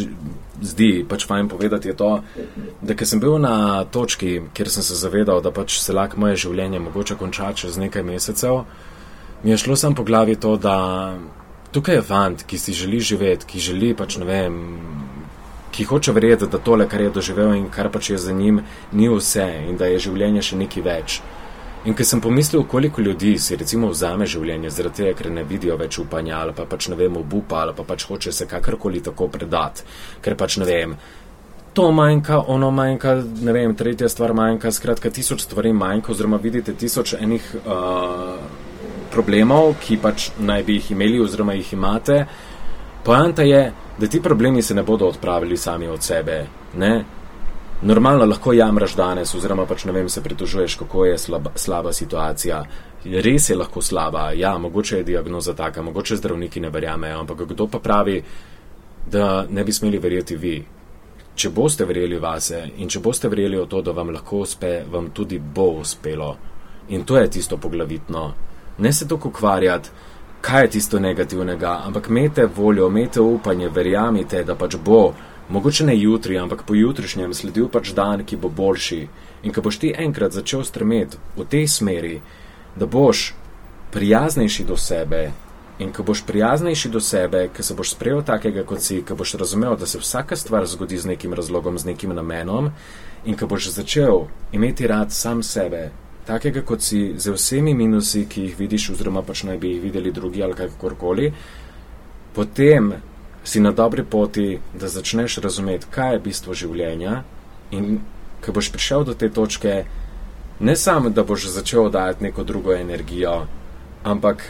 zdi 0.61 0.91
pač 1.09 1.25
fajn 1.25 1.49
povedati, 1.49 1.89
je 1.89 1.97
to, 1.97 2.11
da 2.85 2.97
ker 2.97 3.09
sem 3.09 3.21
bil 3.23 3.39
na 3.41 3.85
točki, 3.89 4.35
kjer 4.53 4.69
sem 4.69 4.85
se 4.85 4.99
zavedal, 5.01 5.41
da 5.41 5.49
pač 5.55 5.79
se 5.81 5.97
lahko 5.97 6.21
moje 6.21 6.37
življenje 6.45 6.83
mogoče 6.85 7.17
konča 7.17 7.49
čez 7.57 7.81
nekaj 7.81 8.05
mesecev, 8.05 8.67
mi 9.41 9.53
je 9.53 9.61
šlo 9.65 9.77
sem 9.81 9.97
po 9.97 10.05
glavi 10.05 10.37
to, 10.37 10.55
da 10.61 10.77
tukaj 11.73 11.99
je 11.99 12.05
fant, 12.05 12.45
ki 12.45 12.61
si 12.61 12.77
želi 12.77 13.01
živeti, 13.01 13.49
ki 13.49 13.65
želi 13.65 13.95
pač 13.97 14.21
ne 14.21 14.29
vem 14.29 14.61
ki 15.77 15.85
hoče 15.85 16.11
verjeti, 16.11 16.47
da 16.49 16.57
tole, 16.57 16.87
kar 16.89 17.01
je 17.01 17.09
doživel 17.13 17.53
in 17.53 17.67
kar 17.69 17.91
pač 17.93 18.09
je 18.09 18.17
za 18.17 18.33
njim, 18.33 18.63
ni 18.91 19.09
vse 19.09 19.45
in 19.69 19.77
da 19.77 19.85
je 19.85 19.99
življenje 20.07 20.41
še 20.49 20.57
nekaj 20.57 20.83
več. 20.83 21.17
In 21.85 21.93
ker 21.93 22.05
sem 22.05 22.21
pomislil, 22.21 22.63
koliko 22.67 23.01
ljudi 23.05 23.35
si 23.39 23.55
recimo 23.55 23.91
vzame 23.91 24.25
življenje 24.25 24.73
zaradi 24.73 25.03
tega, 25.03 25.13
ker 25.19 25.29
ne 25.31 25.45
vidijo 25.45 25.77
več 25.77 25.99
upanja 26.01 26.41
ali 26.41 26.55
pa 26.57 26.65
pač 26.65 26.89
ne 26.89 26.97
vem, 26.97 27.21
obupa 27.21 27.61
ali 27.61 27.77
pa 27.77 27.85
pač 27.85 28.07
hoče 28.09 28.33
se 28.33 28.49
kakorkoli 28.49 29.03
tako 29.05 29.29
predati, 29.31 29.85
ker 30.25 30.35
pač 30.35 30.57
ne 30.57 30.65
vem. 30.65 30.97
To 31.77 31.91
manjka, 31.93 32.41
ono 32.49 32.71
manjka, 32.73 33.13
ne 33.45 33.53
vem, 33.53 33.75
tretja 33.77 34.09
stvar 34.09 34.33
manjka, 34.33 34.73
skratka, 34.73 35.13
tisoč 35.13 35.45
stvari 35.45 35.75
manjka, 35.77 36.11
oziroma 36.11 36.41
vidite 36.41 36.73
tisoč 36.73 37.13
enih 37.21 37.51
uh, 37.61 38.39
problemov, 39.13 39.75
ki 39.85 39.99
pač 40.01 40.31
naj 40.41 40.65
bi 40.65 40.79
jih 40.79 40.95
imeli, 40.97 41.21
oziroma 41.21 41.53
jih 41.53 41.75
imate. 41.77 42.23
Poanta 43.05 43.45
je, 43.45 43.67
da 43.99 44.07
ti 44.07 44.21
problemi 44.21 44.61
se 44.61 44.75
ne 44.75 44.83
bodo 44.83 45.07
odpravili 45.07 45.57
sami 45.57 45.87
od 45.87 46.03
sebe. 46.03 46.45
Ne? 46.75 47.05
Normalno 47.81 48.25
lahko 48.25 48.53
jamraš 48.53 48.95
danes, 48.95 49.35
oziroma 49.35 49.65
pač 49.65 49.85
ne 49.85 49.91
vem, 49.91 50.09
se 50.09 50.23
pritožuješ, 50.23 50.75
kako 50.75 51.05
je 51.05 51.17
slaba, 51.17 51.51
slaba 51.55 51.93
situacija. 51.93 52.63
Res 53.05 53.49
je 53.49 53.55
lahko 53.55 53.81
slaba, 53.81 54.31
ja, 54.31 54.57
mogoče 54.57 54.97
je 54.97 55.03
diagnoza 55.03 55.53
taka, 55.53 55.81
mogoče 55.81 56.17
zdravniki 56.17 56.59
ne 56.59 56.69
verjamejo, 56.69 57.19
ampak 57.19 57.45
kdo 57.47 57.67
pa 57.67 57.79
pravi, 57.79 58.23
da 59.11 59.45
ne 59.49 59.63
bi 59.63 59.73
smeli 59.73 59.99
verjeti 59.99 60.35
vi. 60.35 60.57
Če 61.35 61.49
boste 61.53 61.85
verjeli 61.85 62.17
vase 62.19 62.63
in 62.77 62.89
če 62.89 62.99
boste 62.99 63.29
verjeli 63.29 63.59
v 63.61 63.67
to, 63.69 63.81
da 63.81 63.93
vam 63.93 64.09
lahko 64.09 64.41
uspe, 64.41 64.81
vam 64.91 65.11
tudi 65.13 65.37
bo 65.39 65.69
uspelo. 65.83 66.35
In 66.89 67.05
to 67.05 67.17
je 67.17 67.29
tisto 67.29 67.57
poglavitno. 67.57 68.33
Ne 68.77 68.93
se 68.93 69.07
toliko 69.07 69.29
ukvarjati 69.29 69.89
kaj 70.41 70.63
je 70.63 70.69
tisto 70.69 70.99
negativnega, 70.99 71.81
ampak 71.85 72.07
imejte 72.09 72.45
voljo, 72.45 72.87
imejte 72.87 73.21
upanje, 73.21 73.69
verjamite, 73.69 74.43
da 74.43 74.55
pač 74.55 74.75
bo, 74.75 75.13
mogoče 75.49 75.85
ne 75.85 75.99
jutri, 75.99 76.37
ampak 76.37 76.63
po 76.63 76.75
jutrišnjem 76.75 77.33
sledil 77.33 77.69
pač 77.69 77.91
dan, 77.91 78.25
ki 78.25 78.37
bo 78.37 78.49
boljši. 78.49 79.07
In 79.43 79.53
ko 79.53 79.61
boš 79.61 79.79
ti 79.79 79.93
enkrat 79.97 80.31
začel 80.31 80.63
stremeti 80.63 81.17
v 81.37 81.45
tej 81.45 81.67
smeri, 81.67 82.21
da 82.75 82.85
boš 82.85 83.33
prijaznejši 83.91 84.65
do 84.65 84.77
sebe. 84.77 85.31
In 85.79 85.91
ko 85.93 86.03
boš 86.03 86.23
prijaznejši 86.25 86.89
do 86.89 86.99
sebe, 86.99 87.49
ko 87.55 87.63
se 87.63 87.73
boš 87.73 87.91
sprejel 87.93 88.23
takega, 88.25 88.63
kot 88.65 88.81
si, 88.81 89.03
ko 89.05 89.15
boš 89.15 89.35
razumel, 89.37 89.77
da 89.77 89.85
se 89.85 89.99
vsaka 89.99 90.35
stvar 90.35 90.65
zgodi 90.65 90.97
z 90.97 91.05
nekim 91.13 91.33
razlogom, 91.33 91.77
z 91.77 91.85
nekim 91.85 92.15
namenom, 92.15 92.71
in 93.25 93.37
ko 93.37 93.47
boš 93.47 93.69
začel 93.75 94.25
imeti 94.51 94.87
rad 94.87 95.13
sam 95.13 95.43
sebe, 95.43 95.91
takega, 96.27 96.61
kot 96.61 96.83
si, 96.83 97.13
z 97.17 97.33
vsemi 97.33 97.73
minusi, 97.73 98.25
ki 98.29 98.49
jih 98.49 98.57
vidiš, 98.59 98.89
oziroma 98.95 99.23
pač 99.23 99.45
naj 99.47 99.57
bi 99.57 99.75
jih 99.75 99.81
videli 99.87 100.11
drugi 100.11 100.43
ali 100.43 100.57
kakorkoli, 100.57 101.31
potem 102.35 102.93
si 103.47 103.63
na 103.63 103.71
dobri 103.71 104.03
poti, 104.03 104.59
da 104.75 104.87
začneš 104.91 105.37
razumeti, 105.43 105.87
kaj 105.91 106.13
je 106.13 106.19
bistvo 106.19 106.53
življenja. 106.53 107.21
In 107.71 107.99
ko 108.43 108.51
boš 108.51 108.71
prišel 108.71 109.07
do 109.07 109.15
te 109.15 109.29
točke, 109.31 109.85
ne 110.59 110.75
samo, 110.75 111.09
da 111.09 111.23
boš 111.23 111.47
začel 111.55 111.89
dajati 111.89 112.27
neko 112.27 112.43
drugo 112.43 112.75
energijo, 112.75 113.45
ampak 114.03 114.43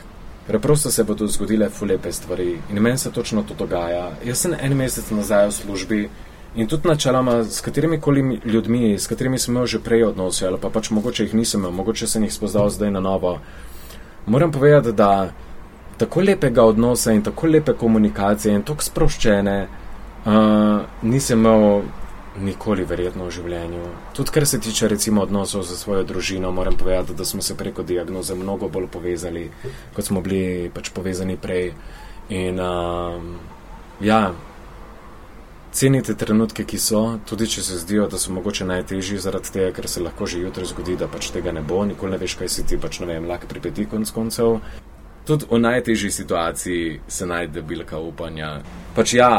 preprosto 0.47 0.91
se 0.91 1.03
bodo 1.03 1.28
zgodile 1.28 1.69
fulepe 1.69 2.11
stvari. 2.11 2.57
In 2.69 2.82
meni 2.82 2.97
se 2.97 3.11
točno 3.11 3.43
to 3.43 3.53
dogaja. 3.53 4.11
Jaz 4.25 4.45
sem 4.45 4.55
en 4.59 4.75
mesec 4.78 5.11
nazaj 5.11 5.47
v 5.47 5.53
službi. 5.61 6.01
In 6.58 6.68
tudi 6.68 6.88
načeloma, 6.88 7.43
s 7.43 7.62
katerimi 7.62 7.99
koli 8.01 8.39
ljudmi, 8.45 8.97
s 8.97 9.08
katerimi 9.08 9.38
sem 9.39 9.53
imel 9.53 9.68
že 9.70 9.80
prej 9.80 10.08
odnose, 10.10 10.47
ali 10.47 10.58
pa 10.62 10.70
pač 10.74 10.89
mogoče 10.89 11.28
jih 11.28 11.34
nisem 11.38 11.62
imel, 11.62 11.72
mogoče 11.72 12.08
sem 12.08 12.24
jih 12.24 12.34
spoznal 12.34 12.70
zdaj 12.74 12.91
na 12.91 12.99
novo. 12.99 13.38
Moram 14.26 14.51
povedati, 14.51 14.91
da 14.91 15.30
tako 15.97 16.22
lepega 16.22 16.64
odnosa 16.64 17.14
in 17.14 17.22
tako 17.24 17.47
lepe 17.47 17.74
komunikacije 17.74 18.55
in 18.55 18.64
tako 18.64 18.84
sproščene 18.84 19.68
uh, 19.68 20.82
nisem 21.01 21.39
imel 21.39 21.82
nikoli 22.41 22.86
verjetno 22.86 23.26
v 23.26 23.36
življenju. 23.38 23.86
Tudi 24.18 24.34
kar 24.34 24.45
se 24.45 24.60
tiče 24.60 24.88
recimo 24.88 25.22
odnosov 25.22 25.64
z 25.66 25.78
svojo 25.78 26.03
družino, 26.03 26.51
moram 26.51 26.74
povedati, 26.78 27.14
da 27.14 27.26
smo 27.26 27.41
se 27.41 27.58
preko 27.58 27.84
diagnoze 27.84 28.36
mnogo 28.36 28.70
bolj 28.70 28.89
povezali, 28.93 29.49
kot 29.93 30.05
smo 30.05 30.22
bili 30.22 30.70
pač 30.74 30.89
povezani 30.89 31.38
prej. 31.38 31.72
In 32.30 32.60
uh, 32.60 33.22
ja, 34.01 34.34
cenite 35.78 36.15
trenutke, 36.17 36.65
ki 36.65 36.80
so, 36.82 37.01
tudi 37.30 37.45
če 37.53 37.61
se 37.61 37.78
zdijo, 37.78 38.07
da 38.09 38.17
so 38.17 38.34
mogoče 38.34 38.65
najtežji 38.65 39.19
zaradi 39.21 39.51
tega, 39.53 39.69
ker 39.78 39.88
se 39.89 40.01
lahko 40.01 40.25
že 40.25 40.41
jutri 40.41 40.65
zgodi, 40.65 40.95
da 40.97 41.05
pač 41.07 41.30
tega 41.36 41.53
ne 41.53 41.61
bo, 41.61 41.84
nikoli 41.86 42.15
ne 42.15 42.17
veš, 42.17 42.38
kaj 42.39 42.49
si 42.49 42.65
ti 42.65 42.80
pač 42.82 42.97
ne 43.03 43.11
vem, 43.11 43.28
lahko 43.30 43.49
pripeti 43.51 43.86
konc 43.86 44.11
koncev. 44.15 44.57
Tudi 45.28 45.45
v 45.51 45.59
najtežji 45.61 46.11
situaciji 46.15 46.99
se 47.07 47.28
najde 47.30 47.61
bilka 47.61 47.99
upanja. 47.99 48.55
Pač 48.95 49.13
ja, 49.19 49.30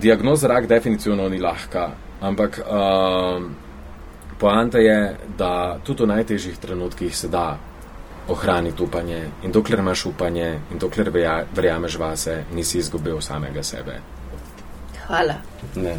diagnoza 0.00 0.48
rak 0.48 0.70
definitivno 0.70 1.28
ni 1.28 1.42
lahka, 1.42 1.90
ampak 2.24 2.62
uh, 2.64 3.44
poanta 4.40 4.80
je, 4.80 4.98
da 5.36 5.52
tudi 5.84 6.06
v 6.06 6.12
najtežjih 6.14 6.58
trenutkih 6.64 7.12
se 7.12 7.28
da 7.28 7.58
ohraniti 8.32 8.80
upanje 8.82 9.20
in 9.44 9.52
dokler 9.52 9.84
imaš 9.84 10.06
upanje 10.08 10.48
in 10.72 10.80
dokler 10.80 11.12
verjameš 11.12 11.98
vase, 12.00 12.44
nisi 12.56 12.78
izgubil 12.80 13.20
samega 13.20 13.62
sebe. 13.62 14.00
Hvala. 15.06 15.34
Ne. 15.76 15.98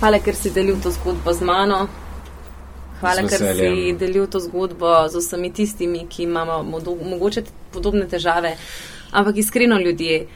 Hvala, 0.00 0.18
ker 0.24 0.34
si 0.34 0.50
delil 0.50 0.80
to 0.82 0.90
zgodbo 0.90 1.32
z 1.32 1.44
mano. 1.44 1.86
Hvala, 3.00 3.24
ker 3.28 3.38
si 3.56 3.92
delil 3.98 4.26
to 4.26 4.40
zgodbo 4.40 5.08
z 5.08 5.20
vsemi 5.20 5.52
tistimi, 5.52 6.06
ki 6.08 6.22
imamo 6.24 6.62
mogoče 6.82 7.44
podobne 7.72 8.08
težave. 8.08 8.56
Ampak 9.12 9.36
iskreno 9.36 9.78
ljudje, 9.80 10.26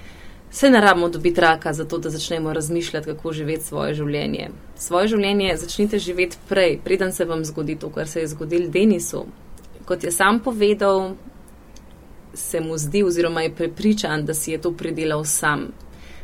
se 0.52 0.70
ne 0.70 0.80
rabimo 0.80 1.08
dobiti 1.08 1.40
raka, 1.40 1.72
zato 1.72 1.98
da 1.98 2.10
začnemo 2.10 2.52
razmišljati, 2.52 3.06
kako 3.06 3.32
živeti 3.32 3.64
svoje 3.64 3.94
življenje. 3.94 4.50
Svoje 4.76 5.08
življenje 5.08 5.56
začnite 5.56 5.98
živeti 5.98 6.36
prej, 6.48 6.78
preden 6.84 7.12
se 7.12 7.24
vam 7.24 7.44
zgodi 7.44 7.78
to, 7.80 7.88
kar 7.90 8.08
se 8.08 8.20
je 8.20 8.28
zgodil 8.28 8.68
Denisu. 8.70 9.24
Kot 9.88 10.04
je 10.04 10.12
sam 10.12 10.40
povedal, 10.44 11.14
se 12.34 12.60
mu 12.60 12.78
zdi 12.78 13.02
oziroma 13.02 13.42
je 13.42 13.54
prepričan, 13.54 14.24
da 14.24 14.34
si 14.34 14.50
je 14.50 14.60
to 14.60 14.72
pridelal 14.72 15.24
sam. 15.24 15.68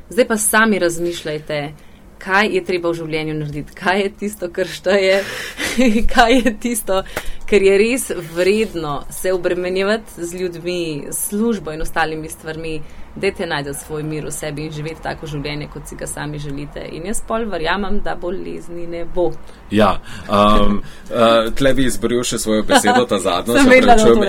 Zdaj 0.08 0.28
pa 0.28 0.36
sami 0.36 0.78
razmišljajte, 0.78 1.72
kaj 2.18 2.48
je 2.54 2.64
treba 2.64 2.90
v 2.90 2.94
življenju 2.94 3.34
narediti, 3.34 3.74
kaj 3.74 4.00
je 4.02 4.12
tisto, 4.22 4.50
kar 4.52 4.66
šteje, 4.66 5.20
kaj 6.14 6.34
je 6.38 6.54
tisto, 6.60 7.02
kar 7.50 7.62
je 7.62 7.78
res 7.78 8.10
vredno 8.34 9.02
se 9.10 9.32
obremenjevati 9.32 10.24
z 10.24 10.40
ljudmi, 10.40 11.08
službo 11.12 11.72
in 11.72 11.82
ostalimi 11.82 12.28
stvarmi 12.28 12.80
dajte 13.18 13.46
najti 13.46 13.74
svoj 13.74 14.02
mir 14.02 14.26
v 14.26 14.30
sebi 14.30 14.66
in 14.66 14.72
živeti 14.72 15.02
tako 15.02 15.26
življenje, 15.26 15.68
kot 15.72 15.88
si 15.88 15.96
ga 15.98 16.06
sami 16.06 16.38
želite. 16.38 16.84
In 16.92 17.06
jaz 17.08 17.20
pol 17.26 17.48
verjamem, 17.50 18.00
da 18.04 18.14
bolezni 18.20 18.86
ne 18.86 19.04
bo. 19.14 19.30
Ja, 19.70 19.96
um, 20.28 20.78
uh, 21.10 21.48
tle 21.58 21.74
bi 21.74 21.88
izboril 21.88 22.22
še 22.26 22.38
svojo 22.38 22.62
besedo, 22.68 23.04
ta 23.08 23.18
zadnja. 23.22 23.64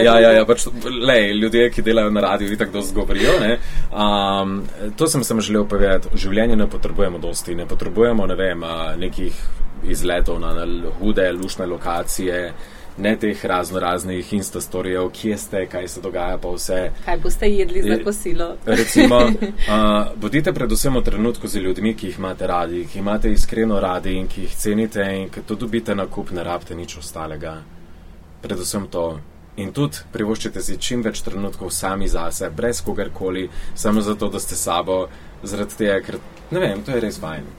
ja, 0.01 0.17
ja, 0.19 0.31
ja, 0.39 0.45
pač, 0.49 0.65
lej, 0.85 1.33
ljudje, 1.37 1.69
ki 1.75 1.85
delajo 1.85 2.13
na 2.15 2.25
radiju, 2.25 2.55
itak 2.55 2.73
dosti 2.73 2.95
govorijo. 2.97 3.37
Um, 3.91 4.63
to 4.97 5.07
sem 5.07 5.23
sem 5.23 5.41
želel 5.41 5.67
povedati. 5.69 6.09
V 6.13 6.23
življenju 6.25 6.57
ne 6.57 6.69
potrebujemo 6.69 7.21
dosti, 7.21 7.55
ne 7.55 7.69
potrebujemo 7.69 8.25
ne 8.29 8.39
vem, 8.39 8.65
nekih 8.99 9.45
izletov 9.89 10.41
na 10.41 10.65
hude, 10.99 11.29
lušne 11.37 11.65
lokacije 11.69 12.41
ne 12.99 13.15
teh 13.19 13.45
razno 13.45 13.79
raznih 13.79 14.33
instastorijev, 14.33 15.09
kje 15.09 15.37
ste, 15.37 15.65
kaj 15.65 15.87
se 15.87 16.01
dogaja, 16.01 16.37
pa 16.37 16.49
vse. 16.49 16.91
Kaj 17.05 17.17
boste 17.17 17.47
jedli 17.47 17.81
za 17.81 18.03
kosilo? 18.03 18.55
Recimo, 18.65 19.17
uh, 19.25 19.31
bodite 20.15 20.53
predvsem 20.53 20.95
v 20.95 21.03
trenutku 21.03 21.47
z 21.47 21.63
ljudmi, 21.63 21.95
ki 21.95 22.07
jih 22.07 22.19
imate 22.19 22.47
radi, 22.47 22.85
ki 22.91 22.99
imate 22.99 23.31
iskreno 23.31 23.79
radi 23.79 24.13
in 24.19 24.27
ki 24.27 24.41
jih 24.41 24.55
cenite 24.55 25.05
in 25.15 25.29
ki 25.29 25.41
to 25.47 25.55
dobite 25.55 25.95
na 25.95 26.07
kup, 26.07 26.31
ne 26.31 26.43
rabite 26.43 26.75
nič 26.75 26.97
ostalega. 26.97 27.61
Predvsem 28.41 28.87
to. 28.87 29.19
In 29.59 29.73
tudi 29.75 30.05
privoščite 30.11 30.61
si 30.63 30.77
čim 30.77 31.01
več 31.03 31.19
trenutkov 31.25 31.71
sami 31.75 32.07
zase, 32.07 32.49
brez 32.49 32.79
kogarkoli, 32.81 33.49
samo 33.75 34.01
zato, 34.01 34.29
da 34.29 34.39
ste 34.39 34.55
sabo, 34.55 35.07
zaradi 35.43 35.75
tega, 35.81 35.99
ker 36.05 36.19
ne 36.51 36.59
vem, 36.59 36.83
to 36.83 36.95
je 36.95 37.03
res 37.03 37.19
fajn. 37.19 37.51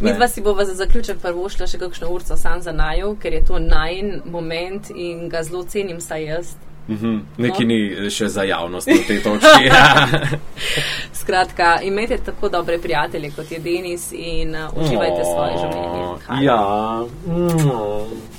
Mi 0.00 0.12
dva 0.12 0.28
si 0.28 0.40
bova 0.40 0.64
za 0.64 0.74
zaključek 0.74 1.18
prvo 1.18 1.48
šla 1.48 1.66
še 1.66 1.78
kakšno 1.78 2.08
urco 2.10 2.36
sam 2.36 2.62
za 2.62 2.72
naju, 2.72 3.16
ker 3.22 3.32
je 3.32 3.44
to 3.44 3.58
najn 3.58 4.20
moment 4.30 4.90
in 4.94 5.28
ga 5.28 5.42
zelo 5.42 5.64
cenim, 5.64 6.00
saj 6.00 6.24
jaz. 6.24 6.54
Mm 6.88 6.96
-hmm. 6.96 7.20
Nekaj 7.36 7.66
no. 7.66 7.68
ni 7.68 8.10
še 8.10 8.28
za 8.28 8.42
javnost 8.42 8.86
na 8.88 8.96
tej 9.06 9.22
točki. 9.22 9.70
Skratka, 11.20 11.80
imejte 11.82 12.18
tako 12.18 12.48
dobre 12.48 12.78
prijatelje 12.78 13.30
kot 13.30 13.52
je 13.52 13.58
Denis 13.58 14.12
in 14.12 14.54
uh, 14.54 14.76
uživajte 14.76 15.22
oh, 15.22 15.34
svoje 15.34 15.52
življenje. 15.58 16.44
Ja. 16.44 17.04
Mm. 17.26 18.37